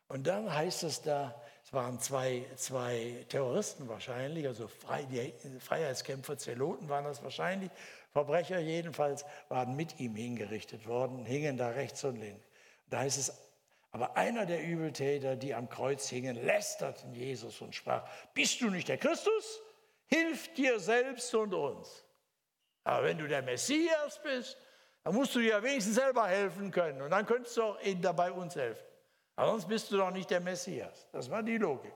Und 0.07 0.29
dann 0.29 0.55
heißt 0.55 0.85
es 0.85 1.03
da, 1.03 1.35
es 1.65 1.73
waren 1.73 1.99
zwei, 1.99 2.47
zwei 2.55 3.27
Terroristen 3.29 3.89
wahrscheinlich, 3.89 4.47
also 4.47 4.69
Frei, 4.69 5.03
die 5.03 5.35
Freiheitskämpfer, 5.59 6.39
Zeloten 6.39 6.89
waren 6.89 7.07
das 7.07 7.25
wahrscheinlich. 7.25 7.73
Verbrecher 8.13 8.61
jedenfalls 8.61 9.25
waren 9.49 9.75
mit 9.75 9.99
ihm 9.99 10.15
hingerichtet 10.15 10.87
worden, 10.87 11.25
hingen 11.25 11.57
da 11.57 11.71
rechts 11.71 12.05
und 12.05 12.21
links. 12.21 12.47
Da 12.91 13.01
heißt 13.01 13.19
es, 13.19 13.48
aber 13.91 14.17
einer 14.17 14.47
der 14.47 14.63
Übeltäter, 14.63 15.37
die 15.37 15.55
am 15.55 15.69
Kreuz 15.69 16.09
hingen, 16.09 16.37
lästerten 16.37 17.13
Jesus 17.13 17.61
und 17.61 17.75
sprach, 17.75 18.09
bist 18.35 18.61
du 18.61 18.71
nicht 18.71 18.89
der 18.89 18.99
Christus? 18.99 19.61
Hilf 20.07 20.53
dir 20.55 20.79
selbst 20.79 21.35
und 21.35 21.55
uns. 21.55 22.05
Aber 22.85 23.05
wenn 23.05 23.19
du 23.19 23.27
der 23.27 23.43
Messias 23.43 24.21
bist, 24.23 24.57
Da 25.09 25.13
musst 25.13 25.35
du 25.35 25.39
dir 25.39 25.51
ja 25.51 25.63
wenigstens 25.63 25.95
selber 25.95 26.27
helfen 26.27 26.71
können 26.71 27.01
und 27.01 27.11
dann 27.11 27.25
könntest 27.25 27.57
du 27.57 27.63
auch 27.63 27.79
dabei 28.03 28.31
uns 28.31 28.57
helfen. 28.57 28.85
Aber 29.37 29.53
sonst 29.53 29.67
bist 29.67 29.91
du 29.91 29.97
doch 29.97 30.11
nicht 30.11 30.31
der 30.31 30.41
Messias. 30.41 31.09
Das 31.13 31.31
war 31.31 31.43
die 31.43 31.57
Logik. 31.57 31.95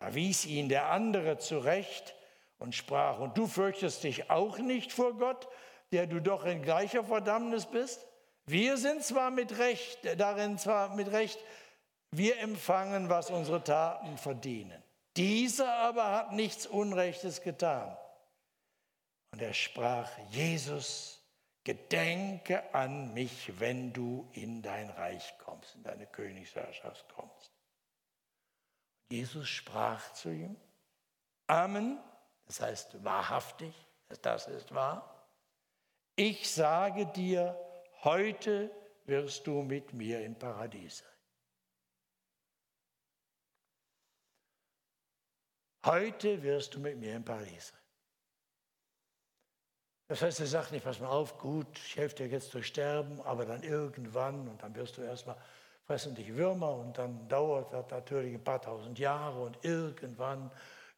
Da 0.00 0.12
wies 0.12 0.44
ihn 0.44 0.68
der 0.68 0.90
andere 0.90 1.38
zurecht 1.38 2.16
und 2.58 2.74
sprach, 2.74 3.20
und 3.20 3.38
du 3.38 3.46
fürchtest 3.46 4.02
dich 4.02 4.30
auch 4.30 4.58
nicht 4.58 4.90
vor 4.90 5.16
Gott, 5.16 5.46
der 5.92 6.08
du 6.08 6.20
doch 6.20 6.44
in 6.44 6.62
gleicher 6.62 7.04
Verdammnis 7.04 7.66
bist? 7.66 8.04
Wir 8.46 8.76
sind 8.76 9.04
zwar 9.04 9.30
mit 9.30 9.58
Recht, 9.58 10.00
darin 10.18 10.58
zwar 10.58 10.94
mit 10.94 11.10
Recht, 11.10 11.38
wir 12.10 12.38
empfangen, 12.40 13.08
was 13.08 13.30
unsere 13.30 13.62
Taten 13.64 14.18
verdienen. 14.18 14.82
Dieser 15.16 15.72
aber 15.74 16.10
hat 16.10 16.32
nichts 16.32 16.66
Unrechtes 16.66 17.42
getan. 17.42 17.96
Und 19.32 19.40
er 19.40 19.54
sprach, 19.54 20.10
Jesus, 20.30 21.22
gedenke 21.64 22.74
an 22.74 23.14
mich, 23.14 23.58
wenn 23.60 23.92
du 23.92 24.28
in 24.32 24.62
dein 24.62 24.90
Reich 24.90 25.34
kommst, 25.38 25.74
in 25.74 25.82
deine 25.82 26.06
Königsherrschaft 26.06 27.08
kommst. 27.14 27.52
Jesus 29.10 29.48
sprach 29.48 30.12
zu 30.14 30.30
ihm, 30.30 30.56
Amen, 31.46 31.98
das 32.46 32.60
heißt 32.60 33.04
wahrhaftig, 33.04 33.74
das 34.22 34.48
ist 34.48 34.74
wahr. 34.74 35.28
Ich 36.16 36.50
sage 36.50 37.06
dir, 37.06 37.58
heute 38.04 38.70
wirst 39.06 39.46
du 39.46 39.62
mit 39.62 39.92
mir 39.92 40.24
im 40.24 40.38
Paradies 40.38 40.98
sein. 40.98 41.08
Heute 45.84 46.42
wirst 46.42 46.74
du 46.74 46.80
mit 46.80 46.96
mir 46.96 47.16
im 47.16 47.24
Paradies 47.24 47.68
sein. 47.68 47.78
Das 50.08 50.22
heißt, 50.22 50.40
er 50.40 50.46
sagt 50.46 50.72
nicht, 50.72 50.84
pass 50.84 51.00
mal 51.00 51.08
auf, 51.08 51.38
gut, 51.38 51.78
ich 51.78 51.96
helfe 51.96 52.16
dir 52.16 52.28
jetzt 52.28 52.52
durch 52.54 52.66
Sterben, 52.66 53.20
aber 53.22 53.46
dann 53.46 53.62
irgendwann 53.62 54.46
und 54.46 54.62
dann 54.62 54.74
wirst 54.74 54.96
du 54.98 55.02
erstmal 55.02 55.36
fressen 55.84 56.14
dich 56.14 56.34
Würmer 56.34 56.76
und 56.76 56.96
dann 56.96 57.28
dauert 57.28 57.72
das 57.72 57.90
natürlich 57.90 58.34
ein 58.34 58.44
paar 58.44 58.62
tausend 58.62 58.98
Jahre 58.98 59.40
und 59.40 59.58
irgendwann 59.62 60.50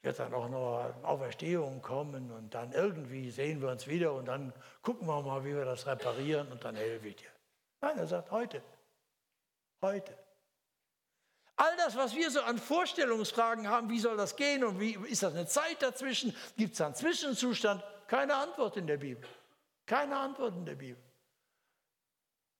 wird 0.04 0.18
dann 0.18 0.34
auch 0.34 0.48
noch 0.48 0.94
Auferstehung 1.02 1.80
kommen 1.80 2.30
und 2.30 2.52
dann 2.52 2.72
irgendwie 2.72 3.30
sehen 3.30 3.62
wir 3.62 3.70
uns 3.70 3.86
wieder 3.86 4.12
und 4.12 4.26
dann 4.26 4.52
gucken 4.82 5.08
wir 5.08 5.22
mal, 5.22 5.44
wie 5.44 5.54
wir 5.54 5.64
das 5.64 5.86
reparieren 5.86 6.50
und 6.52 6.62
dann 6.64 6.76
helfe 6.76 7.08
ich 7.08 7.16
dir. 7.16 7.30
Nein, 7.80 7.98
er 7.98 8.06
sagt 8.06 8.30
heute. 8.30 8.62
Heute. 9.80 10.16
All 11.56 11.76
das, 11.76 11.96
was 11.96 12.14
wir 12.14 12.30
so 12.30 12.40
an 12.42 12.58
Vorstellungsfragen 12.58 13.68
haben, 13.68 13.88
wie 13.88 14.00
soll 14.00 14.16
das 14.16 14.36
gehen 14.36 14.64
und 14.64 14.80
wie 14.80 14.94
ist 15.08 15.22
das 15.22 15.34
eine 15.34 15.46
Zeit 15.46 15.80
dazwischen? 15.80 16.34
Gibt 16.56 16.74
es 16.74 16.80
einen 16.80 16.94
Zwischenzustand? 16.94 17.82
Keine 18.06 18.34
Antwort 18.34 18.76
in 18.76 18.86
der 18.86 18.96
Bibel. 18.96 19.26
Keine 19.86 20.16
Antwort 20.16 20.54
in 20.54 20.66
der 20.66 20.74
Bibel. 20.74 21.02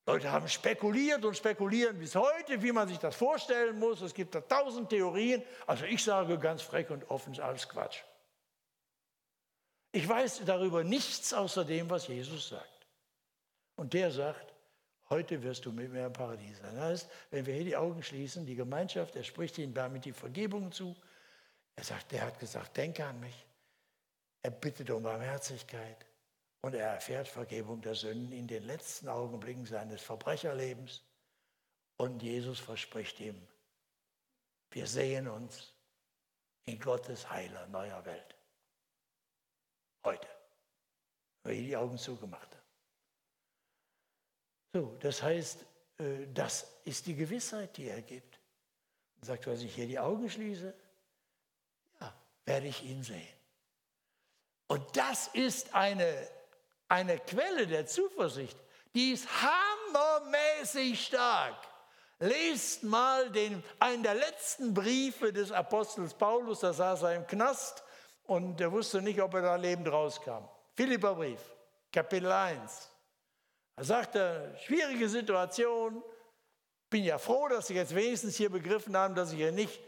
Leute 0.06 0.30
haben 0.30 0.48
spekuliert 0.48 1.24
und 1.24 1.36
spekulieren 1.36 1.98
bis 1.98 2.14
heute, 2.14 2.62
wie 2.62 2.72
man 2.72 2.88
sich 2.88 2.98
das 2.98 3.16
vorstellen 3.16 3.78
muss. 3.78 4.02
Es 4.02 4.12
gibt 4.12 4.34
da 4.34 4.42
tausend 4.42 4.90
Theorien. 4.90 5.42
Also 5.66 5.86
ich 5.86 6.04
sage 6.04 6.38
ganz 6.38 6.60
frech 6.60 6.90
und 6.90 7.10
offen, 7.10 7.32
ist 7.32 7.40
alles 7.40 7.68
Quatsch. 7.68 8.02
Ich 9.92 10.06
weiß 10.06 10.42
darüber 10.44 10.84
nichts 10.84 11.32
außer 11.32 11.64
dem, 11.64 11.88
was 11.88 12.08
Jesus 12.08 12.48
sagt. 12.48 12.86
Und 13.76 13.94
der 13.94 14.10
sagt, 14.10 14.52
heute 15.08 15.42
wirst 15.42 15.64
du 15.64 15.72
mit 15.72 15.90
mir 15.90 16.06
im 16.06 16.12
Paradies 16.12 16.58
sein. 16.58 16.74
Das 16.74 16.84
heißt, 16.84 17.10
wenn 17.30 17.46
wir 17.46 17.54
hier 17.54 17.64
die 17.64 17.76
Augen 17.76 18.02
schließen, 18.02 18.44
die 18.44 18.56
Gemeinschaft, 18.56 19.16
er 19.16 19.24
spricht 19.24 19.56
ihnen 19.56 19.72
damit 19.72 20.04
die 20.04 20.12
Vergebung 20.12 20.70
zu. 20.70 20.94
Er 21.76 21.84
sagt, 21.84 22.12
der 22.12 22.22
hat 22.22 22.38
gesagt, 22.38 22.76
denke 22.76 23.04
an 23.06 23.18
mich. 23.20 23.46
Er 24.42 24.50
bittet 24.50 24.90
um 24.90 25.02
Barmherzigkeit. 25.02 26.04
Und 26.64 26.72
er 26.74 26.92
erfährt 26.92 27.28
Vergebung 27.28 27.82
der 27.82 27.94
Sünden 27.94 28.32
in 28.32 28.46
den 28.46 28.62
letzten 28.62 29.06
Augenblicken 29.10 29.66
seines 29.66 30.00
Verbrecherlebens. 30.00 31.02
Und 31.98 32.22
Jesus 32.22 32.58
verspricht 32.58 33.20
ihm, 33.20 33.46
wir 34.70 34.86
sehen 34.86 35.28
uns 35.28 35.74
in 36.64 36.80
Gottes 36.80 37.28
heiler 37.28 37.66
neuer 37.66 38.02
Welt. 38.06 38.34
Heute, 40.06 40.26
weil 41.42 41.52
ich 41.52 41.66
die 41.66 41.76
Augen 41.76 41.98
zugemacht 41.98 42.48
habe. 42.50 42.64
So, 44.72 44.96
das 45.00 45.22
heißt, 45.22 45.66
äh, 45.98 46.26
das 46.32 46.66
ist 46.84 47.06
die 47.06 47.14
Gewissheit, 47.14 47.76
die 47.76 47.88
er 47.88 48.00
gibt. 48.00 48.40
Er 49.20 49.26
sagt, 49.26 49.46
wenn 49.46 49.60
ich 49.60 49.74
hier 49.74 49.86
die 49.86 49.98
Augen 49.98 50.30
schließe, 50.30 50.74
ja, 52.00 52.14
werde 52.46 52.68
ich 52.68 52.82
ihn 52.84 53.02
sehen. 53.02 53.36
Und 54.66 54.96
das 54.96 55.28
ist 55.28 55.74
eine 55.74 56.26
eine 56.88 57.18
Quelle 57.18 57.66
der 57.66 57.86
Zuversicht, 57.86 58.56
die 58.94 59.12
ist 59.12 59.26
hammermäßig 59.42 61.06
stark. 61.06 61.56
Lest 62.20 62.84
mal 62.84 63.30
den, 63.30 63.62
einen 63.80 64.02
der 64.02 64.14
letzten 64.14 64.72
Briefe 64.72 65.32
des 65.32 65.50
Apostels 65.50 66.14
Paulus, 66.14 66.60
da 66.60 66.72
saß 66.72 67.02
er 67.02 67.16
im 67.16 67.26
Knast 67.26 67.82
und 68.24 68.60
er 68.60 68.70
wusste 68.70 69.02
nicht, 69.02 69.20
ob 69.20 69.34
er 69.34 69.42
da 69.42 69.56
lebend 69.56 69.90
rauskam. 69.90 70.48
Philipperbrief, 70.74 71.40
Kapitel 71.92 72.30
1. 72.30 72.90
Da 73.76 73.84
sagt 73.84 74.14
er, 74.14 74.56
schwierige 74.58 75.08
Situation, 75.08 76.02
bin 76.88 77.02
ja 77.02 77.18
froh, 77.18 77.48
dass 77.48 77.66
Sie 77.66 77.74
jetzt 77.74 77.94
wenigstens 77.94 78.36
hier 78.36 78.50
begriffen 78.50 78.96
haben, 78.96 79.16
dass 79.16 79.32
ich 79.32 79.38
hier 79.38 79.50
nicht 79.50 79.80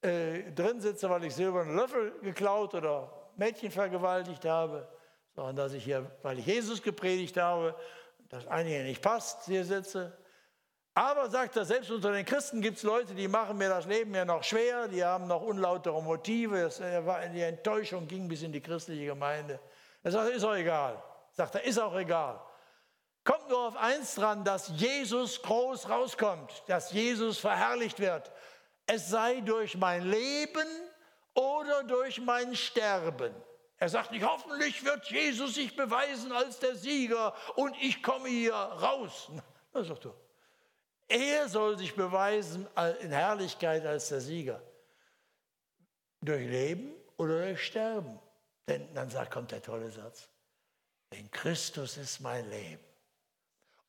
äh, 0.00 0.52
drin 0.52 0.80
sitze, 0.80 1.10
weil 1.10 1.24
ich 1.24 1.34
silbernen 1.34 1.74
Löffel 1.74 2.12
geklaut 2.20 2.74
oder 2.74 3.30
Mädchen 3.36 3.72
vergewaltigt 3.72 4.44
habe 4.44 4.88
sondern 5.34 5.56
dass 5.56 5.72
ich 5.72 5.84
hier, 5.84 6.10
weil 6.22 6.38
ich 6.38 6.46
Jesus 6.46 6.82
gepredigt 6.82 7.36
habe, 7.36 7.74
dass 8.28 8.46
einigen 8.46 8.84
nicht 8.84 9.02
passt, 9.02 9.44
hier 9.46 9.64
sitze. 9.64 10.16
Aber 10.94 11.30
sagt 11.30 11.56
er, 11.56 11.64
selbst 11.64 11.90
unter 11.90 12.12
den 12.12 12.24
Christen 12.24 12.60
gibt 12.60 12.76
es 12.76 12.82
Leute, 12.82 13.14
die 13.14 13.26
machen 13.26 13.56
mir 13.56 13.70
das 13.70 13.86
Leben 13.86 14.14
ja 14.14 14.26
noch 14.26 14.44
schwer, 14.44 14.88
die 14.88 15.02
haben 15.02 15.26
noch 15.26 15.40
unlautere 15.40 16.02
Motive. 16.02 16.70
Die 17.34 17.40
Enttäuschung 17.40 18.06
ging 18.06 18.28
bis 18.28 18.42
in 18.42 18.52
die 18.52 18.60
christliche 18.60 19.06
Gemeinde. 19.06 19.58
Er 20.02 20.10
sagt, 20.10 20.30
ist 20.30 20.44
auch 20.44 20.54
egal. 20.54 21.02
Sagt 21.30 21.54
er, 21.54 21.64
ist 21.64 21.78
auch 21.78 21.96
egal. 21.96 22.42
Kommt 23.24 23.48
nur 23.48 23.68
auf 23.68 23.76
eins 23.76 24.16
dran, 24.16 24.44
dass 24.44 24.68
Jesus 24.76 25.40
groß 25.42 25.88
rauskommt, 25.88 26.62
dass 26.66 26.92
Jesus 26.92 27.38
verherrlicht 27.38 27.98
wird. 27.98 28.30
Es 28.86 29.08
sei 29.08 29.40
durch 29.40 29.76
mein 29.76 30.02
Leben 30.02 30.66
oder 31.34 31.84
durch 31.84 32.20
mein 32.20 32.54
Sterben. 32.54 33.32
Er 33.82 33.88
sagt 33.88 34.12
nicht, 34.12 34.24
hoffentlich 34.24 34.84
wird 34.84 35.10
Jesus 35.10 35.56
sich 35.56 35.74
beweisen 35.74 36.30
als 36.30 36.60
der 36.60 36.76
Sieger 36.76 37.34
und 37.56 37.74
ich 37.82 38.00
komme 38.00 38.28
hier 38.28 38.54
raus. 38.54 39.28
Das 39.72 39.88
sagt 39.88 40.04
er. 40.04 40.14
Er 41.08 41.48
soll 41.48 41.76
sich 41.76 41.96
beweisen 41.96 42.68
in 43.00 43.10
Herrlichkeit 43.10 43.84
als 43.84 44.08
der 44.10 44.20
Sieger. 44.20 44.62
Durch 46.20 46.48
Leben 46.48 46.92
oder 47.16 47.44
durch 47.44 47.66
Sterben. 47.66 48.20
Denn 48.68 48.86
dann 48.94 49.10
sagt, 49.10 49.32
kommt 49.32 49.50
der 49.50 49.60
tolle 49.60 49.90
Satz. 49.90 50.28
Denn 51.12 51.28
Christus 51.32 51.96
ist 51.96 52.20
mein 52.20 52.48
Leben 52.50 52.84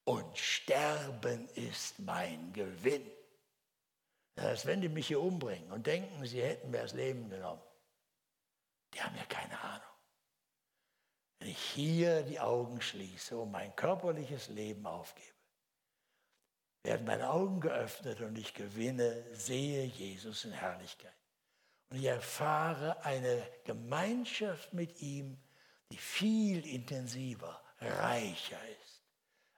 und 0.06 0.36
Sterben 0.36 1.48
ist 1.50 2.00
mein 2.00 2.52
Gewinn. 2.52 3.06
Das 4.34 4.46
heißt, 4.46 4.66
wenn 4.66 4.82
die 4.82 4.90
mich 4.90 5.06
hier 5.06 5.22
umbringen 5.22 5.72
und 5.72 5.86
denken, 5.86 6.26
sie 6.26 6.42
hätten 6.42 6.72
mir 6.72 6.82
das 6.82 6.94
Leben 6.94 7.30
genommen, 7.30 7.62
die 8.94 9.02
haben 9.02 9.16
ja 9.16 9.26
keine 9.26 9.60
Ahnung. 9.60 9.88
Wenn 11.40 11.50
ich 11.50 11.60
hier 11.60 12.24
die 12.24 12.40
Augen 12.40 12.82
schließe 12.82 13.38
und 13.38 13.52
mein 13.52 13.76
körperliches 13.76 14.48
Leben 14.48 14.86
aufgebe, 14.86 15.28
werden 16.84 17.06
meine 17.06 17.30
Augen 17.30 17.60
geöffnet 17.60 18.22
und 18.22 18.38
ich 18.38 18.54
gewinne, 18.54 19.24
sehe 19.36 19.86
Jesus 19.86 20.46
in 20.46 20.52
Herrlichkeit. 20.52 21.16
Und 21.90 21.98
ich 21.98 22.06
erfahre 22.06 23.04
eine 23.04 23.46
Gemeinschaft 23.64 24.74
mit 24.74 25.02
ihm, 25.02 25.38
die 25.92 25.98
viel 25.98 26.66
intensiver, 26.66 27.62
reicher 27.80 28.60
ist, 28.82 29.02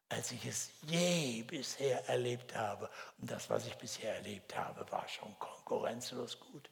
als 0.09 0.31
ich 0.31 0.45
es 0.45 0.71
je 0.81 1.43
bisher 1.43 2.07
erlebt 2.09 2.55
habe. 2.55 2.89
Und 3.17 3.31
das, 3.31 3.49
was 3.49 3.65
ich 3.65 3.75
bisher 3.75 4.15
erlebt 4.15 4.55
habe, 4.55 4.89
war 4.91 5.07
schon 5.07 5.37
konkurrenzlos 5.39 6.39
gut. 6.39 6.69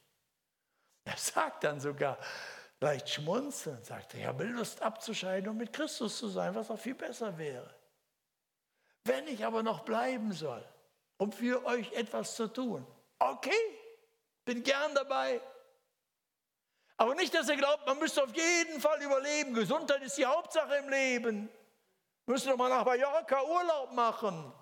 Er 1.06 1.18
sagt 1.18 1.64
dann 1.64 1.80
sogar, 1.80 2.18
leicht 2.80 3.10
schmunzeln 3.10 3.78
und 3.78 3.86
sagte, 3.86 4.18
ich 4.18 4.26
habe 4.26 4.44
Lust 4.44 4.82
abzuscheiden 4.82 5.50
und 5.50 5.58
mit 5.58 5.74
Christus 5.74 6.18
zu 6.18 6.28
sein, 6.28 6.54
was 6.56 6.70
auch 6.70 6.80
viel 6.80 6.96
besser 6.96 7.38
wäre. 7.38 7.74
Wenn 9.06 9.28
ich 9.28 9.46
aber 9.46 9.64
noch 9.64 9.84
bleiben 9.84 10.32
soll, 10.32 10.64
um 11.18 11.32
für 11.32 11.66
euch 11.66 11.92
etwas 11.94 12.36
zu 12.36 12.48
tun, 12.48 12.86
okay, 13.20 13.52
bin 14.46 14.64
gern 14.64 14.94
dabei. 14.96 15.42
Aber 16.98 17.16
nicht, 17.16 17.34
dass 17.34 17.50
ihr 17.50 17.58
glaubt, 17.58 17.86
man 17.86 18.00
müsste 18.00 18.24
auf 18.24 18.36
jeden 18.36 18.80
Fall 18.80 19.02
überleben. 19.02 19.54
Gesundheit 19.54 20.02
ist 20.04 20.18
die 20.18 20.26
Hauptsache 20.26 20.76
im 20.76 20.90
Leben. 20.90 21.50
Müsste 22.26 22.50
doch 22.50 22.58
mal 22.58 22.70
nach 22.70 22.86
Mallorca 22.86 23.44
Urlaub 23.44 23.92
machen. 23.92 24.54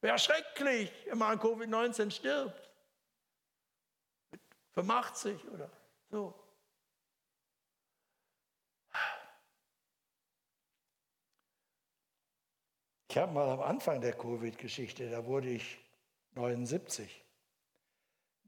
Wäre 0.00 0.18
schrecklich, 0.18 0.92
wenn 1.06 1.18
man 1.18 1.32
an 1.32 1.40
Covid-19 1.40 2.10
stirbt. 2.10 2.70
85 4.74 5.44
oder 5.48 5.68
so. 6.10 6.34
Ich 13.10 13.16
habe 13.16 13.32
mal 13.32 13.48
am 13.48 13.60
Anfang 13.60 14.00
der 14.00 14.12
Covid-Geschichte, 14.12 15.10
da 15.10 15.24
wurde 15.24 15.48
ich 15.48 15.78
79, 16.34 17.24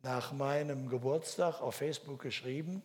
nach 0.03 0.33
meinem 0.33 0.89
Geburtstag 0.89 1.61
auf 1.61 1.77
Facebook 1.77 2.21
geschrieben, 2.21 2.83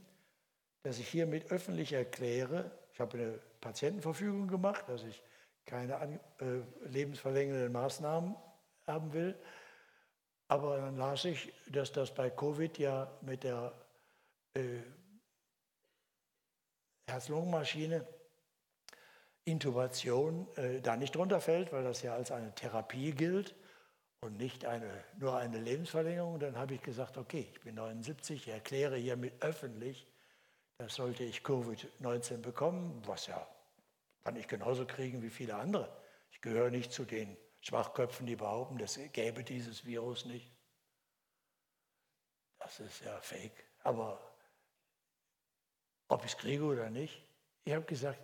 dass 0.84 1.00
ich 1.00 1.08
hiermit 1.08 1.52
öffentlich 1.52 1.94
erkläre, 1.94 2.72
ich 2.94 3.00
habe 3.00 3.18
eine 3.18 3.40
Patientenverfügung 3.60 4.48
gemacht, 4.48 4.86
dass 4.88 5.04
ich 5.04 5.22
keine 5.66 6.20
äh, 6.40 6.88
lebensverlängernden 6.88 7.72
Maßnahmen 7.72 8.36
haben 8.88 9.12
will. 9.12 9.38
Aber 10.48 10.78
dann 10.78 10.96
las 10.96 11.26
ich, 11.26 11.52
dass 11.68 11.92
das 11.92 12.14
bei 12.14 12.30
Covid 12.30 12.78
ja 12.78 13.12
mit 13.22 13.44
der 13.44 13.74
äh, 14.56 14.82
Herz-Lungen-Maschine 17.08 18.08
Intubation 19.46 20.48
äh, 20.56 20.82
da 20.82 20.98
nicht 20.98 21.16
drunter 21.16 21.40
fällt, 21.40 21.72
weil 21.72 21.84
das 21.84 22.02
ja 22.02 22.16
als 22.16 22.32
eine 22.32 22.54
Therapie 22.56 23.12
gilt 23.12 23.56
und 24.22 24.38
nicht 24.38 24.66
eine, 24.66 25.04
nur 25.20 25.38
eine 25.38 25.60
Lebensverlängerung. 25.60 26.40
Dann 26.40 26.58
habe 26.58 26.74
ich 26.74 26.82
gesagt, 26.82 27.18
okay, 27.18 27.48
ich 27.52 27.62
bin 27.62 27.76
79, 27.76 28.48
ich 28.48 28.54
erkläre 28.54 28.98
hiermit 28.98 29.34
öffentlich, 29.42 30.08
dass 30.80 30.96
sollte 30.96 31.24
ich 31.24 31.42
Covid-19 31.42 32.38
bekommen, 32.38 33.02
was 33.06 33.28
ja 33.28 33.48
kann 34.26 34.36
ich 34.38 34.48
genauso 34.48 34.88
kriegen 34.88 35.22
wie 35.22 35.30
viele 35.30 35.56
andere. 35.56 35.96
Ich 36.32 36.42
gehöre 36.42 36.72
nicht 36.72 36.92
zu 36.92 37.06
den 37.06 37.38
Schwachköpfen, 37.62 38.26
die 38.26 38.36
behaupten, 38.36 38.80
es 38.80 39.00
gäbe 39.14 39.44
dieses 39.44 39.86
Virus 39.86 40.26
nicht. 40.26 40.52
Das 42.58 42.80
ist 42.80 43.06
ja 43.06 43.22
fake. 43.22 43.64
Aber 43.84 44.35
ob 46.08 46.24
ich 46.26 46.32
es 46.32 46.38
kriege 46.38 46.64
oder 46.64 46.90
nicht, 46.90 47.24
ich 47.66 47.74
habe 47.74 47.86
gesagt, 47.86 48.20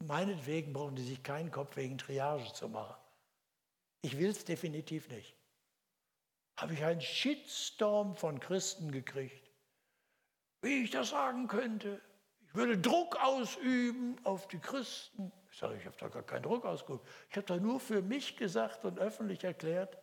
meinetwegen 0.00 0.72
brauchen 0.72 0.96
die 0.96 1.02
sich 1.02 1.22
keinen 1.22 1.50
Kopf 1.50 1.76
wegen 1.76 1.98
Triage 1.98 2.52
zu 2.52 2.68
machen. 2.68 2.96
Ich 4.02 4.18
will 4.18 4.30
es 4.30 4.44
definitiv 4.44 5.08
nicht. 5.08 5.36
Habe 6.56 6.74
ich 6.74 6.84
einen 6.84 7.00
Shitstorm 7.00 8.14
von 8.14 8.40
Christen 8.40 8.90
gekriegt, 8.90 9.50
wie 10.60 10.84
ich 10.84 10.90
das 10.90 11.10
sagen 11.10 11.46
könnte. 11.46 12.00
Ich 12.46 12.54
würde 12.54 12.78
Druck 12.78 13.16
ausüben 13.22 14.16
auf 14.24 14.48
die 14.48 14.58
Christen. 14.58 15.32
Ich 15.50 15.58
sage, 15.58 15.76
ich 15.76 15.86
habe 15.86 15.96
da 15.98 16.08
gar 16.08 16.22
keinen 16.22 16.42
Druck 16.42 16.64
ausgeübt. 16.64 17.06
Ich 17.30 17.36
habe 17.36 17.46
da 17.46 17.56
nur 17.56 17.80
für 17.80 18.02
mich 18.02 18.36
gesagt 18.36 18.84
und 18.84 18.98
öffentlich 18.98 19.44
erklärt, 19.44 19.98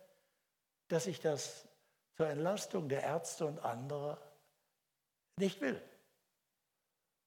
dass 0.88 1.06
ich 1.06 1.20
das 1.20 1.68
zur 2.16 2.28
Entlastung 2.28 2.88
der 2.88 3.02
Ärzte 3.02 3.46
und 3.46 3.58
anderer 3.60 4.20
nicht 5.36 5.60
will. 5.60 5.80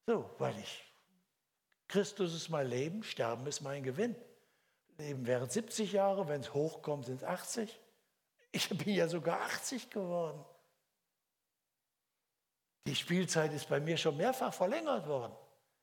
So, 0.05 0.29
weil 0.37 0.57
ich, 0.59 0.83
Christus 1.87 2.33
ist 2.33 2.49
mein 2.49 2.67
Leben, 2.67 3.03
Sterben 3.03 3.47
ist 3.47 3.61
mein 3.61 3.83
Gewinn. 3.83 4.15
Leben 4.97 5.25
wäre 5.25 5.49
70 5.49 5.93
Jahre, 5.93 6.27
wenn 6.27 6.41
es 6.41 6.53
hochkommt, 6.53 7.05
sind 7.05 7.17
es 7.17 7.23
80. 7.23 7.79
Ich 8.51 8.69
bin 8.69 8.93
ja 8.93 9.07
sogar 9.07 9.41
80 9.41 9.89
geworden. 9.89 10.43
Die 12.85 12.95
Spielzeit 12.95 13.53
ist 13.53 13.69
bei 13.69 13.79
mir 13.79 13.97
schon 13.97 14.17
mehrfach 14.17 14.53
verlängert 14.53 15.07
worden. 15.07 15.33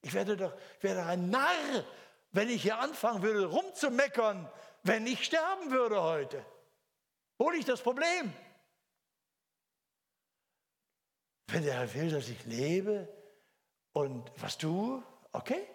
Ich 0.03 0.13
werde 0.13 0.37
doch, 0.37 0.55
ich 0.77 0.83
werde 0.83 1.05
ein 1.05 1.31
Narr, 1.31 1.85
wenn 2.33 2.49
ich 2.49 2.63
hier 2.63 2.79
anfangen 2.79 3.23
würde, 3.23 3.47
rumzumeckern, 3.47 4.51
wenn 4.83 5.07
ich 5.07 5.25
sterben 5.25 5.71
würde 5.71 6.01
heute. 6.01 6.45
Wo 7.39 7.51
liegt 7.51 7.69
das 7.69 7.81
Problem? 7.81 8.33
Wenn 11.49 11.65
der 11.65 11.75
Herr 11.75 11.95
will, 11.95 12.11
dass 12.11 12.29
ich 12.29 12.45
lebe 12.45 13.09
und 13.93 14.31
was 14.37 14.59
tue, 14.59 15.03
okay, 15.33 15.67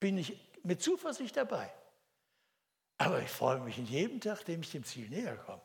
bin 0.00 0.18
ich 0.18 0.38
mit 0.62 0.82
Zuversicht 0.82 1.36
dabei. 1.36 1.72
Aber 2.98 3.20
ich 3.20 3.30
freue 3.30 3.60
mich 3.60 3.78
in 3.78 3.86
jedem 3.86 4.20
Tag, 4.20 4.44
dem 4.44 4.60
ich 4.60 4.70
dem 4.70 4.84
Ziel 4.84 5.08
näher 5.08 5.36
komme. 5.36 5.62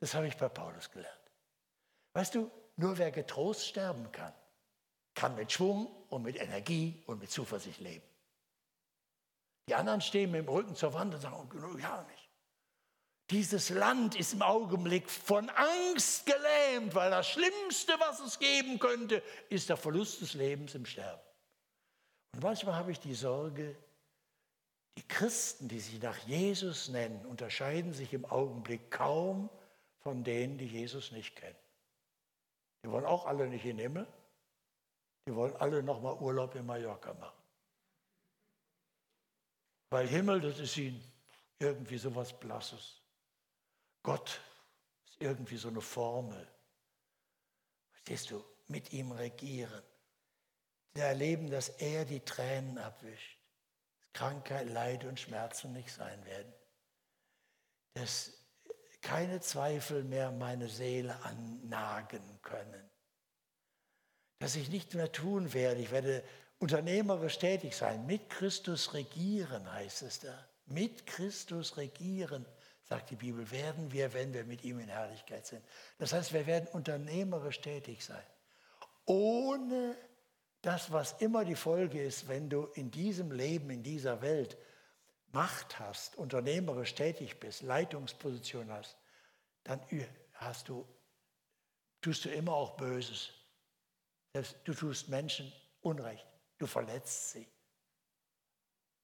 Das 0.00 0.14
habe 0.14 0.28
ich 0.28 0.36
bei 0.36 0.48
Paulus 0.48 0.90
gelernt. 0.90 1.30
Weißt 2.12 2.34
du, 2.34 2.50
nur 2.76 2.98
wer 2.98 3.10
getrost 3.10 3.66
sterben 3.66 4.10
kann, 4.12 4.34
kann 5.14 5.34
mit 5.34 5.50
Schwung 5.50 5.86
und 6.10 6.22
mit 6.22 6.36
Energie 6.36 7.02
und 7.06 7.20
mit 7.20 7.30
Zuversicht 7.30 7.80
leben. 7.80 8.04
Die 9.68 9.74
anderen 9.74 10.00
stehen 10.00 10.30
mit 10.30 10.46
dem 10.46 10.48
Rücken 10.48 10.76
zur 10.76 10.92
Wand 10.92 11.14
und 11.14 11.20
sagen, 11.20 11.36
oh, 11.36 11.78
ja 11.78 12.02
nicht. 12.02 12.25
Dieses 13.30 13.70
Land 13.70 14.14
ist 14.14 14.34
im 14.34 14.42
Augenblick 14.42 15.10
von 15.10 15.50
Angst 15.50 16.26
gelähmt, 16.26 16.94
weil 16.94 17.10
das 17.10 17.28
Schlimmste, 17.28 17.92
was 17.98 18.20
es 18.20 18.38
geben 18.38 18.78
könnte, 18.78 19.22
ist 19.48 19.68
der 19.68 19.76
Verlust 19.76 20.20
des 20.20 20.34
Lebens 20.34 20.76
im 20.76 20.86
Sterben. 20.86 21.20
Und 22.34 22.42
manchmal 22.42 22.76
habe 22.76 22.92
ich 22.92 23.00
die 23.00 23.14
Sorge, 23.14 23.76
die 24.96 25.08
Christen, 25.08 25.68
die 25.68 25.80
sich 25.80 26.00
nach 26.00 26.16
Jesus 26.18 26.88
nennen, 26.88 27.26
unterscheiden 27.26 27.92
sich 27.92 28.12
im 28.12 28.24
Augenblick 28.24 28.90
kaum 28.90 29.50
von 29.98 30.22
denen, 30.22 30.56
die 30.56 30.66
Jesus 30.66 31.10
nicht 31.10 31.34
kennen. 31.34 31.58
Die 32.84 32.90
wollen 32.90 33.04
auch 33.04 33.26
alle 33.26 33.48
nicht 33.48 33.64
in 33.64 33.76
den 33.76 33.80
Himmel. 33.80 34.06
Die 35.26 35.34
wollen 35.34 35.56
alle 35.56 35.82
nochmal 35.82 36.14
Urlaub 36.14 36.54
in 36.54 36.64
Mallorca 36.64 37.12
machen. 37.14 37.42
Weil 39.90 40.06
Himmel, 40.06 40.40
das 40.40 40.60
ist 40.60 40.76
ihnen 40.76 41.02
irgendwie 41.58 41.98
so 41.98 42.14
was 42.14 42.32
Blasses. 42.38 43.02
Gott 44.06 44.40
ist 45.04 45.20
irgendwie 45.20 45.56
so 45.56 45.66
eine 45.66 45.80
Formel. 45.80 46.46
Verstehst 47.90 48.30
du? 48.30 48.44
Mit 48.68 48.92
ihm 48.92 49.10
regieren. 49.10 49.82
Sie 50.94 51.00
erleben, 51.00 51.50
dass 51.50 51.70
er 51.70 52.04
die 52.04 52.20
Tränen 52.20 52.78
abwischt. 52.78 53.36
Dass 53.98 54.12
Krankheit, 54.12 54.68
Leid 54.68 55.04
und 55.04 55.18
Schmerzen 55.18 55.72
nicht 55.72 55.92
sein 55.92 56.24
werden. 56.24 56.54
Dass 57.94 58.32
keine 59.02 59.40
Zweifel 59.40 60.04
mehr 60.04 60.30
meine 60.30 60.68
Seele 60.68 61.20
annagen 61.24 62.40
können. 62.42 62.88
Dass 64.38 64.54
ich 64.54 64.68
nicht 64.68 64.94
mehr 64.94 65.10
tun 65.10 65.52
werde. 65.52 65.80
Ich 65.80 65.90
werde 65.90 66.22
unternehmerisch 66.60 67.38
tätig 67.40 67.74
sein. 67.74 68.06
Mit 68.06 68.30
Christus 68.30 68.94
regieren 68.94 69.68
heißt 69.72 70.02
es 70.02 70.20
da. 70.20 70.48
Mit 70.66 71.06
Christus 71.08 71.76
regieren, 71.76 72.46
sagt 72.88 73.10
die 73.10 73.16
Bibel, 73.16 73.50
werden 73.50 73.92
wir, 73.92 74.14
wenn 74.14 74.32
wir 74.32 74.44
mit 74.44 74.64
ihm 74.64 74.78
in 74.78 74.88
Herrlichkeit 74.88 75.46
sind. 75.46 75.64
Das 75.98 76.12
heißt, 76.12 76.32
wir 76.32 76.46
werden 76.46 76.68
unternehmerisch 76.68 77.60
tätig 77.60 78.04
sein. 78.04 78.24
Ohne 79.04 79.96
das, 80.62 80.92
was 80.92 81.12
immer 81.20 81.44
die 81.44 81.56
Folge 81.56 82.02
ist, 82.02 82.28
wenn 82.28 82.48
du 82.48 82.64
in 82.74 82.90
diesem 82.90 83.32
Leben, 83.32 83.70
in 83.70 83.82
dieser 83.82 84.22
Welt 84.22 84.56
Macht 85.32 85.78
hast, 85.78 86.16
unternehmerisch 86.16 86.94
tätig 86.94 87.38
bist, 87.40 87.62
Leitungsposition 87.62 88.70
hast, 88.70 88.96
dann 89.64 89.80
hast 90.34 90.68
du, 90.68 90.86
tust 92.00 92.24
du 92.24 92.30
immer 92.30 92.54
auch 92.54 92.76
Böses. 92.76 93.32
Du 94.64 94.74
tust 94.74 95.08
Menschen 95.08 95.52
Unrecht, 95.80 96.26
du 96.58 96.66
verletzt 96.66 97.30
sie. 97.30 97.48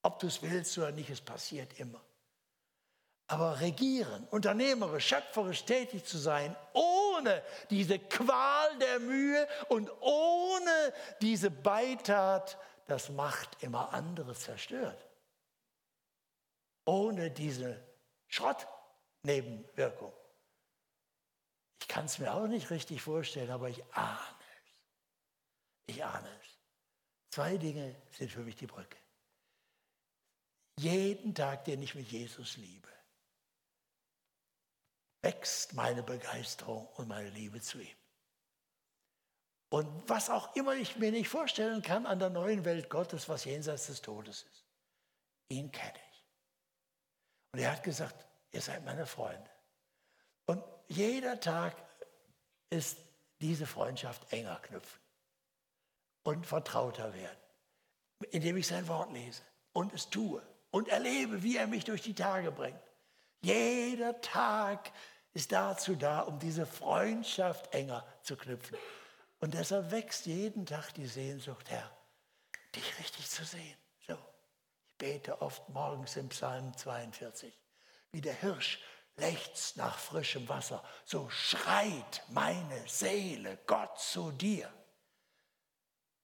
Ob 0.03 0.19
du 0.19 0.27
es 0.27 0.43
willst 0.43 0.77
oder 0.79 0.93
nicht, 0.93 1.11
es 1.11 1.21
passiert 1.21 1.79
immer. 1.79 2.03
Aber 3.33 3.61
regieren, 3.61 4.27
unternehmerisch, 4.31 5.09
schöpferisch 5.09 5.65
tätig 5.65 6.05
zu 6.05 6.19
sein, 6.19 6.55
ohne 6.75 7.43
diese 7.71 7.99
Qual 7.99 8.79
der 8.79 9.01
Mühe 9.01 9.49
und 9.69 9.91
ohne 10.01 10.93
diese 11.21 11.51
Beitat, 11.51 12.59
das 12.87 13.09
macht 13.09 13.63
immer 13.63 13.93
andere 13.95 14.35
zerstört 14.35 14.99
ohne 16.85 17.31
diese 17.31 17.83
Schrottnebenwirkung. 18.29 20.13
Ich 21.81 21.89
kann 21.89 22.05
es 22.07 22.19
mir 22.19 22.33
auch 22.33 22.47
nicht 22.47 22.71
richtig 22.71 23.03
vorstellen, 23.03 23.51
aber 23.51 23.69
ich 23.69 23.85
ahne 23.93 24.19
es. 24.65 25.95
Ich 25.95 26.05
ahne 26.05 26.29
es. 26.41 26.59
Zwei 27.31 27.57
Dinge 27.57 27.97
sind 28.11 28.31
für 28.31 28.41
mich 28.41 28.57
die 28.57 28.67
Brücke. 28.67 28.99
Jeden 30.79 31.35
Tag, 31.35 31.65
den 31.65 31.83
ich 31.83 31.95
mit 31.95 32.11
Jesus 32.11 32.57
liebe, 32.57 32.89
wächst 35.23 35.75
meine 35.75 36.03
Begeisterung 36.03 36.87
und 36.97 37.09
meine 37.09 37.31
Liebe 37.31 37.61
zu 37.61 37.81
ihm. 37.81 37.97
Und 39.71 39.89
was 40.07 40.29
auch 40.29 40.55
immer 40.55 40.75
ich 40.75 40.97
mir 40.97 41.11
nicht 41.11 41.29
vorstellen 41.29 41.81
kann 41.81 42.05
an 42.05 42.19
der 42.19 42.29
neuen 42.29 42.65
Welt 42.67 42.91
Gottes, 42.91 43.29
was 43.29 43.47
jenseits 43.47 43.87
des 43.87 44.03
Todes 44.03 44.43
ist, 44.43 44.67
ihn 45.49 45.73
kenne 45.73 45.99
ich. 46.11 46.25
Und 47.53 47.61
er 47.61 47.73
hat 47.73 47.83
gesagt, 47.83 48.27
ihr 48.51 48.61
seid 48.61 48.85
meine 48.85 49.07
Freunde. 49.07 49.49
Und 50.47 50.63
jeder 50.89 51.41
Tag 51.41 51.77
ist 52.69 52.99
diese 53.41 53.67
Freundschaft 53.67 54.31
enger 54.33 54.57
knüpfen 54.61 55.01
und 56.25 56.47
vertrauter 56.47 57.15
werden, 57.15 57.41
indem 58.31 58.57
ich 58.57 58.67
sein 58.67 58.87
Wort 58.89 59.13
lese 59.13 59.43
und 59.73 59.93
es 59.95 60.11
tue 60.11 60.43
und 60.71 60.89
erlebe, 60.89 61.43
wie 61.43 61.57
er 61.57 61.67
mich 61.67 61.85
durch 61.85 62.03
die 62.03 62.15
Tage 62.15 62.53
bringt. 62.53 62.81
Jeder 63.41 64.21
Tag 64.21 64.93
ist 65.35 65.53
dazu 65.53 65.97
da, 65.97 66.21
um 66.21 66.39
diese 66.39 66.67
Freundschaft 66.67 67.73
enger 67.75 68.07
zu 68.23 68.37
knüpfen. 68.37 68.77
Und 69.41 69.55
deshalb 69.55 69.91
wächst 69.91 70.27
jeden 70.27 70.67
Tag 70.67 70.93
die 70.95 71.07
Sehnsucht, 71.07 71.71
Herr, 71.71 71.91
dich 72.75 72.99
richtig 72.99 73.29
zu 73.29 73.45
sehen 73.45 73.77
bete 75.03 75.43
oft 75.43 75.69
morgens 75.69 76.17
im 76.17 76.29
Psalm 76.29 76.77
42. 76.77 77.53
Wie 78.13 78.21
der 78.21 78.35
Hirsch 78.35 78.79
lechzt 79.17 79.77
nach 79.77 79.99
frischem 79.99 80.49
Wasser, 80.49 80.81
so 81.05 81.29
schreit 81.29 82.23
meine 82.29 82.89
Seele 82.89 83.59
Gott 83.67 83.99
zu 83.99 84.31
dir. 84.31 84.73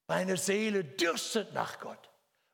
Meine 0.06 0.36
Seele 0.36 0.84
dürstet 0.84 1.52
nach 1.54 1.80
Gott. 1.80 2.09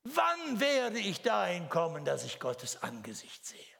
Wann 0.05 0.61
werde 0.61 0.99
ich 0.99 1.21
dahin 1.21 1.69
kommen, 1.69 2.07
dass 2.07 2.25
ich 2.25 2.41
Gottes 2.41 2.83
Angesicht 2.83 3.45
sehe? 3.45 3.74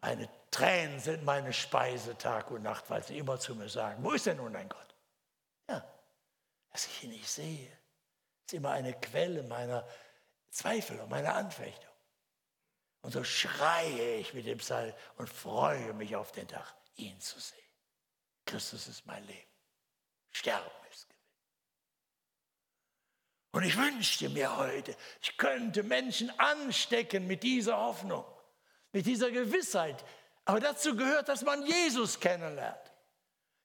Meine 0.00 0.28
Tränen 0.50 0.98
sind 0.98 1.24
meine 1.24 1.52
Speise 1.52 2.16
Tag 2.16 2.50
und 2.50 2.62
Nacht, 2.62 2.88
weil 2.88 3.02
sie 3.02 3.18
immer 3.18 3.38
zu 3.38 3.54
mir 3.54 3.68
sagen, 3.68 4.02
wo 4.02 4.12
ist 4.12 4.26
denn 4.26 4.38
nun 4.38 4.52
dein 4.52 4.68
Gott? 4.68 4.94
Ja, 5.68 5.84
dass 6.70 6.86
ich 6.86 7.04
ihn 7.04 7.10
nicht 7.10 7.28
sehe, 7.28 7.70
ist 8.46 8.54
immer 8.54 8.70
eine 8.70 8.94
Quelle 8.94 9.42
meiner 9.42 9.86
Zweifel 10.50 10.98
und 11.00 11.10
meiner 11.10 11.34
Anfechtung. 11.34 11.90
Und 13.02 13.12
so 13.12 13.24
schreie 13.24 14.16
ich 14.16 14.34
mit 14.34 14.46
dem 14.46 14.58
Psalm 14.58 14.92
und 15.16 15.28
freue 15.28 15.92
mich 15.94 16.16
auf 16.16 16.32
den 16.32 16.48
Tag, 16.48 16.74
ihn 16.96 17.18
zu 17.20 17.38
sehen. 17.38 17.58
Christus 18.44 18.88
ist 18.88 19.06
mein 19.06 19.24
Leben. 19.24 19.48
Sterben 20.32 20.70
ist 20.90 21.08
Gewinn. 21.08 21.20
Und 23.52 23.62
ich 23.64 23.76
wünschte 23.76 24.28
mir 24.28 24.56
heute, 24.56 24.96
ich 25.22 25.36
könnte 25.36 25.82
Menschen 25.82 26.30
anstecken 26.38 27.26
mit 27.26 27.42
dieser 27.42 27.78
Hoffnung, 27.78 28.24
mit 28.92 29.06
dieser 29.06 29.30
Gewissheit. 29.30 30.04
Aber 30.44 30.60
dazu 30.60 30.96
gehört, 30.96 31.28
dass 31.28 31.42
man 31.42 31.64
Jesus 31.64 32.18
kennenlernt 32.18 32.90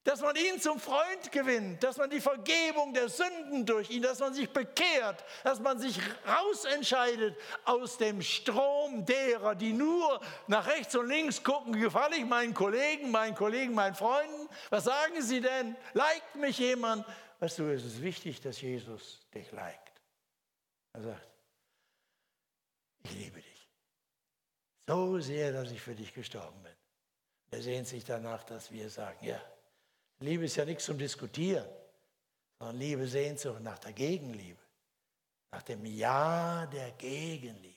dass 0.06 0.20
man 0.20 0.36
ihn 0.36 0.60
zum 0.60 0.78
Freund 0.78 1.32
gewinnt, 1.32 1.82
dass 1.82 1.96
man 1.96 2.08
die 2.08 2.20
Vergebung 2.20 2.94
der 2.94 3.08
Sünden 3.08 3.66
durch 3.66 3.90
ihn, 3.90 4.02
dass 4.02 4.20
man 4.20 4.32
sich 4.32 4.48
bekehrt, 4.48 5.24
dass 5.42 5.58
man 5.58 5.80
sich 5.80 5.98
rausentscheidet 6.24 7.36
aus 7.64 7.98
dem 7.98 8.22
Strom 8.22 9.04
derer, 9.04 9.56
die 9.56 9.72
nur 9.72 10.20
nach 10.46 10.68
rechts 10.68 10.94
und 10.94 11.08
links 11.08 11.42
gucken, 11.42 11.72
gefalle 11.72 12.18
ich 12.18 12.24
meinen 12.24 12.54
Kollegen, 12.54 13.10
meinen 13.10 13.34
Kollegen, 13.34 13.74
meinen 13.74 13.96
Freunden, 13.96 14.48
was 14.70 14.84
sagen 14.84 15.20
sie 15.22 15.40
denn, 15.40 15.74
liked 15.92 16.36
mich 16.36 16.58
jemand? 16.58 17.04
Weißt 17.40 17.58
du, 17.58 17.64
es 17.64 17.84
ist 17.84 18.00
wichtig, 18.00 18.40
dass 18.40 18.60
Jesus 18.60 19.26
dich 19.34 19.50
liked. 19.50 20.00
Er 20.92 21.02
sagt, 21.02 21.28
ich 23.02 23.10
liebe 23.12 23.42
dich. 23.42 23.55
So 24.86 25.18
sehr, 25.18 25.52
dass 25.52 25.70
ich 25.70 25.80
für 25.80 25.94
dich 25.94 26.14
gestorben 26.14 26.62
bin. 26.62 26.72
Er 27.50 27.62
sehnt 27.62 27.88
sich 27.88 28.04
danach, 28.04 28.44
dass 28.44 28.70
wir 28.70 28.88
sagen, 28.88 29.24
ja, 29.24 29.40
Liebe 30.20 30.44
ist 30.44 30.56
ja 30.56 30.64
nichts 30.64 30.84
zum 30.84 30.98
Diskutieren, 30.98 31.68
sondern 32.58 32.78
Liebe 32.78 33.06
Sehnsucht 33.06 33.60
nach 33.60 33.78
der 33.78 33.92
Gegenliebe, 33.92 34.60
nach 35.50 35.62
dem 35.62 35.84
Ja 35.84 36.66
der 36.66 36.92
Gegenliebe. 36.92 37.74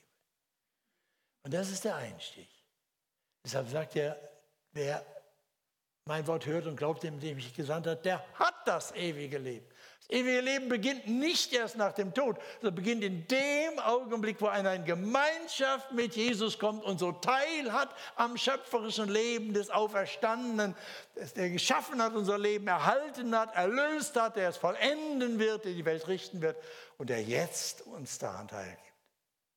Und 1.43 1.53
das 1.53 1.69
ist 1.69 1.83
der 1.83 1.95
Einstieg. 1.95 2.49
Deshalb 3.43 3.69
sagt 3.69 3.95
er, 3.95 4.19
wer 4.71 5.05
mein 6.05 6.25
Wort 6.27 6.45
hört 6.45 6.65
und 6.65 6.75
glaubt 6.75 7.03
dem, 7.03 7.19
dem 7.19 7.37
ich 7.37 7.53
gesandt 7.53 7.87
habe, 7.87 8.01
der 8.01 8.23
hat 8.33 8.67
das 8.67 8.91
ewige 8.93 9.37
Leben. 9.37 9.68
Das 10.09 10.17
ewige 10.17 10.41
Leben 10.41 10.69
beginnt 10.69 11.07
nicht 11.07 11.53
erst 11.53 11.77
nach 11.77 11.93
dem 11.93 12.15
Tod, 12.15 12.37
sondern 12.59 12.73
beginnt 12.73 13.03
in 13.03 13.27
dem 13.27 13.77
Augenblick, 13.77 14.41
wo 14.41 14.47
einer 14.47 14.73
in 14.73 14.83
Gemeinschaft 14.83 15.91
mit 15.91 16.15
Jesus 16.15 16.57
kommt 16.57 16.83
und 16.83 16.97
so 16.99 17.11
teil 17.11 17.71
hat 17.71 17.93
am 18.15 18.35
schöpferischen 18.35 19.07
Leben 19.07 19.53
des 19.53 19.69
Auferstandenen, 19.69 20.75
der 21.35 21.51
geschaffen 21.51 22.01
hat, 22.01 22.15
unser 22.15 22.39
Leben 22.39 22.67
erhalten 22.67 23.37
hat, 23.37 23.53
erlöst 23.55 24.15
hat, 24.15 24.35
der 24.35 24.49
es 24.49 24.57
vollenden 24.57 25.37
wird, 25.37 25.65
der 25.65 25.73
die 25.73 25.85
Welt 25.85 26.07
richten 26.07 26.41
wird 26.41 26.57
und 26.97 27.11
der 27.11 27.21
jetzt 27.21 27.83
uns 27.83 28.17
daran 28.17 28.47
teilgibt. 28.47 28.81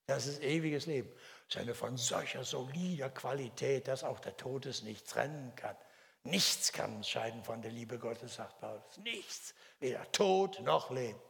Das 0.07 0.27
ist 0.27 0.43
ewiges 0.43 0.85
Leben. 0.85 1.09
Das 1.49 1.57
ist 1.57 1.63
eine 1.63 1.75
von 1.75 1.97
solcher 1.97 2.45
solider 2.45 3.09
Qualität, 3.09 3.89
dass 3.89 4.05
auch 4.05 4.21
der 4.21 4.37
Tod 4.37 4.67
es 4.67 4.83
nicht 4.83 5.09
trennen 5.09 5.55
kann. 5.57 5.77
Nichts 6.25 6.73
kann 6.73 6.97
uns 6.97 7.09
scheiden 7.09 7.43
von 7.43 7.63
der 7.63 7.73
Liebe 7.73 7.99
Gottes, 7.99 8.37
sagt 8.37 8.61
Paulus. 8.61 8.99
Nichts. 8.99 9.55
Weder 9.81 10.11
Tod 10.13 10.61
noch 10.61 10.91
Leben. 10.91 11.21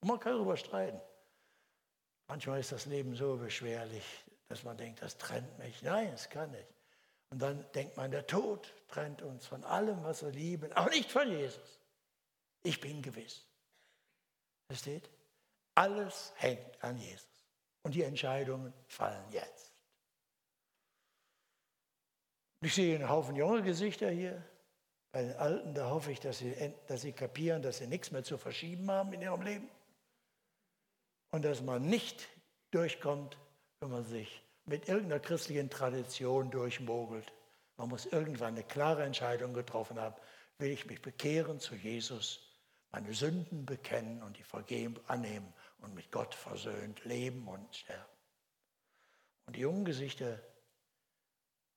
Und 0.00 0.08
man 0.08 0.20
kann 0.20 0.32
darüber 0.32 0.56
streiten. 0.56 1.00
Manchmal 2.28 2.60
ist 2.60 2.72
das 2.72 2.86
Leben 2.86 3.14
so 3.14 3.36
beschwerlich, 3.36 4.04
dass 4.48 4.62
man 4.62 4.76
denkt, 4.76 5.02
das 5.02 5.18
trennt 5.18 5.58
mich. 5.58 5.82
Nein, 5.82 6.08
es 6.14 6.30
kann 6.30 6.50
nicht. 6.50 6.68
Und 7.30 7.40
dann 7.40 7.70
denkt 7.72 7.96
man, 7.96 8.10
der 8.10 8.26
Tod 8.26 8.72
trennt 8.88 9.22
uns 9.22 9.46
von 9.46 9.64
allem, 9.64 10.02
was 10.02 10.22
wir 10.22 10.30
lieben, 10.30 10.72
aber 10.72 10.90
nicht 10.90 11.10
von 11.10 11.28
Jesus. 11.30 11.80
Ich 12.62 12.80
bin 12.80 13.02
gewiss. 13.02 13.46
Versteht? 14.68 15.10
Alles 15.74 16.32
hängt 16.36 16.82
an 16.82 16.98
Jesus. 16.98 17.28
Und 17.82 17.94
die 17.94 18.02
Entscheidungen 18.02 18.72
fallen 18.86 19.30
jetzt. 19.30 19.71
Ich 22.62 22.74
sehe 22.74 22.94
einen 22.94 23.08
Haufen 23.08 23.34
junge 23.34 23.62
Gesichter 23.62 24.08
hier. 24.08 24.40
Bei 25.10 25.22
den 25.22 25.34
Alten, 25.34 25.74
da 25.74 25.90
hoffe 25.90 26.12
ich, 26.12 26.20
dass 26.20 26.38
sie, 26.38 26.54
dass 26.86 27.02
sie 27.02 27.12
kapieren, 27.12 27.60
dass 27.60 27.78
sie 27.78 27.88
nichts 27.88 28.12
mehr 28.12 28.22
zu 28.22 28.38
verschieben 28.38 28.88
haben 28.88 29.12
in 29.12 29.20
ihrem 29.20 29.42
Leben. 29.42 29.68
Und 31.32 31.44
dass 31.44 31.60
man 31.60 31.82
nicht 31.82 32.28
durchkommt, 32.70 33.36
wenn 33.80 33.90
man 33.90 34.04
sich 34.04 34.42
mit 34.64 34.88
irgendeiner 34.88 35.18
christlichen 35.18 35.70
Tradition 35.70 36.52
durchmogelt. 36.52 37.32
Man 37.76 37.88
muss 37.88 38.06
irgendwann 38.06 38.54
eine 38.54 38.62
klare 38.62 39.02
Entscheidung 39.02 39.54
getroffen 39.54 39.98
haben. 39.98 40.14
Will 40.58 40.70
ich 40.70 40.86
mich 40.86 41.02
bekehren 41.02 41.58
zu 41.58 41.74
Jesus, 41.74 42.48
meine 42.92 43.12
Sünden 43.12 43.66
bekennen 43.66 44.22
und 44.22 44.38
die 44.38 44.44
Vergebung 44.44 45.02
annehmen 45.08 45.52
und 45.80 45.96
mit 45.96 46.12
Gott 46.12 46.32
versöhnt 46.32 47.04
leben 47.04 47.48
und 47.48 47.74
sterben. 47.74 48.12
Und 49.46 49.56
die 49.56 49.60
jungen 49.60 49.84
Gesichter, 49.84 50.38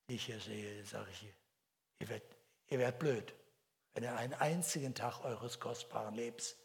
ich 0.07 0.25
hier 0.25 0.39
sehe, 0.39 0.85
sage 0.85 1.09
ich, 1.11 1.33
ihr 1.99 2.09
werdet, 2.09 2.37
ihr 2.67 2.79
werdet 2.79 2.99
blöd, 2.99 3.33
wenn 3.93 4.03
ihr 4.03 4.15
einen 4.15 4.33
einzigen 4.35 4.93
Tag 4.93 5.23
eures 5.23 5.59
kostbaren 5.59 6.15
Lebens 6.15 6.55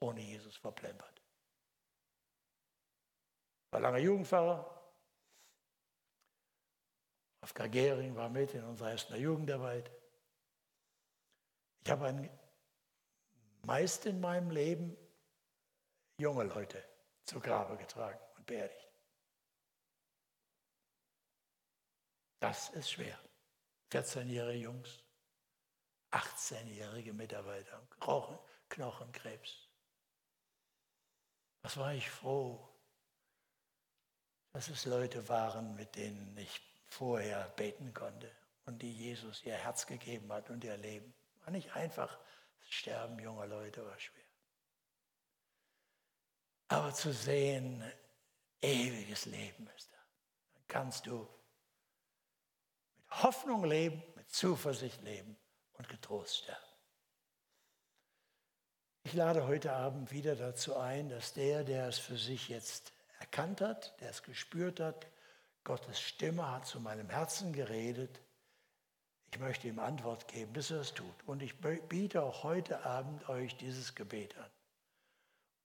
ohne 0.00 0.20
Jesus 0.20 0.56
verplempert. 0.56 1.22
War 3.70 3.80
lange 3.80 3.98
Jugendpfarrer. 3.98 4.76
Wolfgang 7.40 7.72
Gehring 7.72 8.14
war 8.16 8.28
mit 8.28 8.54
in 8.54 8.64
unserer 8.64 8.90
ersten 8.90 9.16
Jugendarbeit. 9.16 9.90
Ich 11.82 11.90
habe 11.90 12.06
ein, 12.06 12.30
meist 13.62 14.06
in 14.06 14.20
meinem 14.20 14.50
Leben 14.50 14.96
junge 16.18 16.44
Leute 16.44 16.84
zu 17.24 17.40
Grabe 17.40 17.76
getragen 17.76 18.18
und 18.36 18.44
beerdigt. 18.46 18.79
Das 22.40 22.70
ist 22.70 22.90
schwer. 22.90 23.18
14-jährige 23.92 24.64
Jungs, 24.64 25.02
18-jährige 26.10 27.12
Mitarbeiter, 27.12 27.86
Knochen, 28.00 28.38
Knochenkrebs. 28.68 29.68
Was 31.62 31.76
war 31.76 31.92
ich 31.92 32.08
froh, 32.08 32.66
dass 34.52 34.68
es 34.68 34.86
Leute 34.86 35.28
waren, 35.28 35.76
mit 35.76 35.94
denen 35.96 36.36
ich 36.38 36.60
vorher 36.86 37.48
beten 37.50 37.92
konnte 37.94 38.34
und 38.64 38.80
die 38.82 38.92
Jesus 38.92 39.44
ihr 39.44 39.54
Herz 39.54 39.86
gegeben 39.86 40.32
hat 40.32 40.50
und 40.50 40.64
ihr 40.64 40.76
Leben. 40.76 41.14
War 41.40 41.50
nicht 41.50 41.74
einfach, 41.76 42.18
das 42.58 42.70
Sterben 42.70 43.18
junger 43.18 43.46
Leute 43.46 43.84
war 43.84 43.98
schwer. 43.98 44.24
Aber 46.68 46.94
zu 46.94 47.12
sehen, 47.12 47.84
ewiges 48.60 49.26
Leben 49.26 49.68
ist 49.76 49.92
da. 49.92 49.98
Dann 50.54 50.64
kannst 50.68 51.06
du 51.06 51.28
Hoffnung 53.10 53.64
leben, 53.64 54.02
mit 54.16 54.30
Zuversicht 54.30 55.02
leben 55.02 55.36
und 55.74 55.88
getrost 55.88 56.38
sterben. 56.38 56.60
Ich 59.02 59.14
lade 59.14 59.46
heute 59.46 59.72
Abend 59.72 60.12
wieder 60.12 60.36
dazu 60.36 60.76
ein, 60.76 61.08
dass 61.08 61.32
der, 61.32 61.64
der 61.64 61.88
es 61.88 61.98
für 61.98 62.18
sich 62.18 62.48
jetzt 62.48 62.92
erkannt 63.18 63.60
hat, 63.60 63.98
der 64.00 64.10
es 64.10 64.22
gespürt 64.22 64.78
hat, 64.78 65.06
Gottes 65.64 66.00
Stimme 66.00 66.50
hat 66.50 66.66
zu 66.66 66.80
meinem 66.80 67.10
Herzen 67.10 67.52
geredet, 67.52 68.20
ich 69.32 69.38
möchte 69.38 69.68
ihm 69.68 69.78
Antwort 69.78 70.26
geben, 70.26 70.52
bis 70.52 70.70
er 70.70 70.80
es 70.80 70.92
tut. 70.92 71.14
Und 71.26 71.42
ich 71.42 71.54
biete 71.60 72.22
auch 72.22 72.42
heute 72.42 72.84
Abend 72.84 73.28
euch 73.28 73.56
dieses 73.56 73.94
Gebet 73.94 74.36
an. 74.36 74.50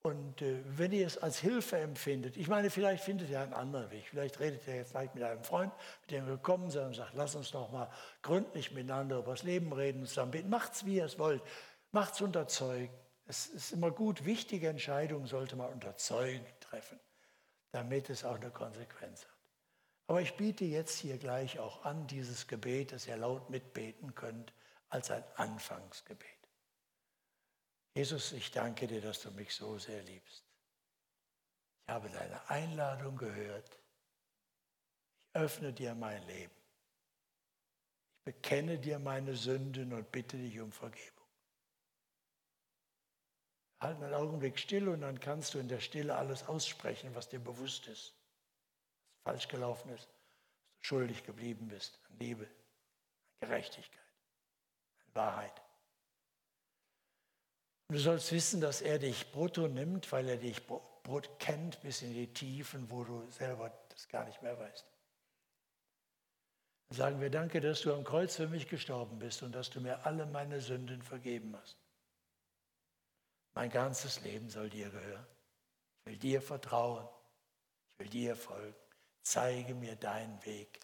Und 0.06 0.40
äh, 0.40 0.62
wenn 0.64 0.92
ihr 0.92 1.04
es 1.04 1.18
als 1.18 1.40
Hilfe 1.40 1.78
empfindet, 1.78 2.36
ich 2.36 2.46
meine, 2.46 2.70
vielleicht 2.70 3.02
findet 3.02 3.28
ihr 3.28 3.40
einen 3.40 3.52
anderen 3.52 3.90
Weg. 3.90 4.06
Vielleicht 4.08 4.38
redet 4.38 4.64
ihr 4.68 4.76
jetzt 4.76 4.92
gleich 4.92 5.12
mit 5.14 5.24
einem 5.24 5.42
Freund, 5.42 5.72
mit 6.02 6.12
dem 6.12 6.26
wir 6.26 6.34
gekommen 6.34 6.70
sind 6.70 6.84
und 6.84 6.94
sagt, 6.94 7.14
lass 7.14 7.34
uns 7.34 7.50
doch 7.50 7.72
mal 7.72 7.90
gründlich 8.22 8.70
miteinander 8.70 9.18
über 9.18 9.32
das 9.32 9.42
Leben 9.42 9.72
reden 9.72 10.02
und 10.02 10.06
zusammen 10.06 10.30
beten. 10.30 10.48
Macht's, 10.48 10.86
wie 10.86 10.98
ihr 10.98 11.06
es 11.06 11.18
wollt. 11.18 11.42
Macht's 11.90 12.20
unter 12.20 12.46
Zeugen. 12.46 12.94
Es 13.26 13.48
ist 13.48 13.72
immer 13.72 13.90
gut, 13.90 14.24
wichtige 14.24 14.68
Entscheidungen 14.68 15.26
sollte 15.26 15.56
man 15.56 15.72
unter 15.72 15.96
Zeugen 15.96 16.46
treffen, 16.60 17.00
damit 17.72 18.08
es 18.08 18.24
auch 18.24 18.36
eine 18.36 18.50
Konsequenz 18.50 19.24
hat. 19.24 19.36
Aber 20.06 20.20
ich 20.20 20.36
biete 20.36 20.66
jetzt 20.66 21.00
hier 21.00 21.18
gleich 21.18 21.58
auch 21.58 21.84
an, 21.84 22.06
dieses 22.06 22.46
Gebet, 22.46 22.92
das 22.92 23.08
ihr 23.08 23.16
laut 23.16 23.50
mitbeten 23.50 24.14
könnt, 24.14 24.52
als 24.88 25.10
ein 25.10 25.24
Anfangsgebet. 25.34 26.35
Jesus, 27.96 28.32
ich 28.32 28.50
danke 28.50 28.86
dir, 28.86 29.00
dass 29.00 29.22
du 29.22 29.30
mich 29.30 29.54
so 29.54 29.78
sehr 29.78 30.02
liebst. 30.02 30.44
ich 31.80 31.94
habe 31.94 32.10
deine 32.10 32.50
Einladung 32.50 33.16
gehört. 33.16 33.70
Ich 35.30 35.40
öffne 35.40 35.72
dir 35.72 35.94
mein 35.94 36.22
Leben. 36.26 36.54
Ich 38.18 38.24
bekenne 38.34 38.78
dir 38.78 38.98
meine 38.98 39.34
Sünden 39.34 39.94
und 39.94 40.12
bitte 40.12 40.36
dich 40.36 40.60
um 40.60 40.72
Vergebung. 40.72 41.26
Halt 43.80 43.96
einen 44.02 44.12
Augenblick 44.12 44.58
still 44.58 44.90
und 44.90 45.00
dann 45.00 45.18
kannst 45.18 45.54
du 45.54 45.58
in 45.58 45.68
der 45.68 45.80
Stille 45.80 46.16
alles 46.16 46.46
aussprechen, 46.46 47.14
was 47.14 47.30
dir 47.30 47.40
bewusst 47.40 47.86
ist. 47.86 48.14
Was 49.24 49.32
falsch 49.32 49.48
gelaufen 49.48 49.88
ist, 49.94 50.04
dass 50.04 50.12
du 50.12 50.84
schuldig 50.84 51.24
geblieben 51.24 51.68
bist 51.68 51.98
an 52.10 52.18
Liebe, 52.18 52.44
an 52.44 53.48
Gerechtigkeit, 53.48 54.12
an 54.98 55.14
Wahrheit. 55.14 55.65
Du 57.88 57.98
sollst 57.98 58.32
wissen, 58.32 58.60
dass 58.60 58.82
er 58.82 58.98
dich 58.98 59.30
brutto 59.30 59.68
nimmt, 59.68 60.10
weil 60.10 60.28
er 60.28 60.36
dich 60.36 60.66
brutto 60.66 61.30
kennt 61.38 61.80
bis 61.82 62.02
in 62.02 62.12
die 62.12 62.32
Tiefen, 62.32 62.90
wo 62.90 63.04
du 63.04 63.30
selber 63.30 63.70
das 63.90 64.08
gar 64.08 64.24
nicht 64.24 64.42
mehr 64.42 64.58
weißt. 64.58 64.84
Dann 66.88 66.96
sagen 66.96 67.20
wir, 67.20 67.30
danke, 67.30 67.60
dass 67.60 67.82
du 67.82 67.94
am 67.94 68.02
Kreuz 68.02 68.36
für 68.36 68.48
mich 68.48 68.68
gestorben 68.68 69.18
bist 69.18 69.42
und 69.42 69.52
dass 69.52 69.70
du 69.70 69.80
mir 69.80 70.04
alle 70.04 70.26
meine 70.26 70.60
Sünden 70.60 71.02
vergeben 71.02 71.56
hast. 71.56 71.76
Mein 73.54 73.70
ganzes 73.70 74.20
Leben 74.22 74.50
soll 74.50 74.68
dir 74.68 74.90
gehören. 74.90 75.26
Ich 76.04 76.12
will 76.12 76.18
dir 76.18 76.42
vertrauen. 76.42 77.08
Ich 77.92 78.04
will 78.04 78.10
dir 78.10 78.36
folgen. 78.36 78.76
Zeige 79.22 79.74
mir 79.74 79.96
deinen 79.96 80.44
Weg. 80.44 80.80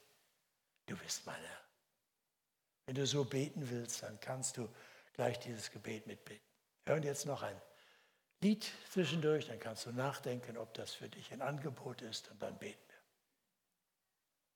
Du 0.87 0.97
bist 0.97 1.27
mein 1.27 1.41
Herr. 1.41 1.61
Wenn 2.87 2.95
du 2.95 3.07
so 3.07 3.25
beten 3.25 3.69
willst, 3.71 4.03
dann 4.03 4.19
kannst 4.21 4.57
du 4.57 4.69
gleich 5.15 5.39
dieses 5.39 5.71
Gebet 5.71 6.07
mitbeten. 6.07 6.52
Hören 6.85 7.03
jetzt 7.03 7.27
noch 7.27 7.43
ein 7.43 7.61
Lied 8.43 8.73
zwischendurch, 8.91 9.47
dann 9.47 9.61
kannst 9.61 9.87
du 9.87 9.93
nachdenken, 9.93 10.57
ob 10.57 10.75
das 10.75 10.93
für 10.93 11.09
dich 11.09 11.33
ein 11.33 11.43
Angebot 11.43 12.03
ist 12.03 12.29
und 12.31 12.43
dann 12.43 12.59
beten. 12.59 12.92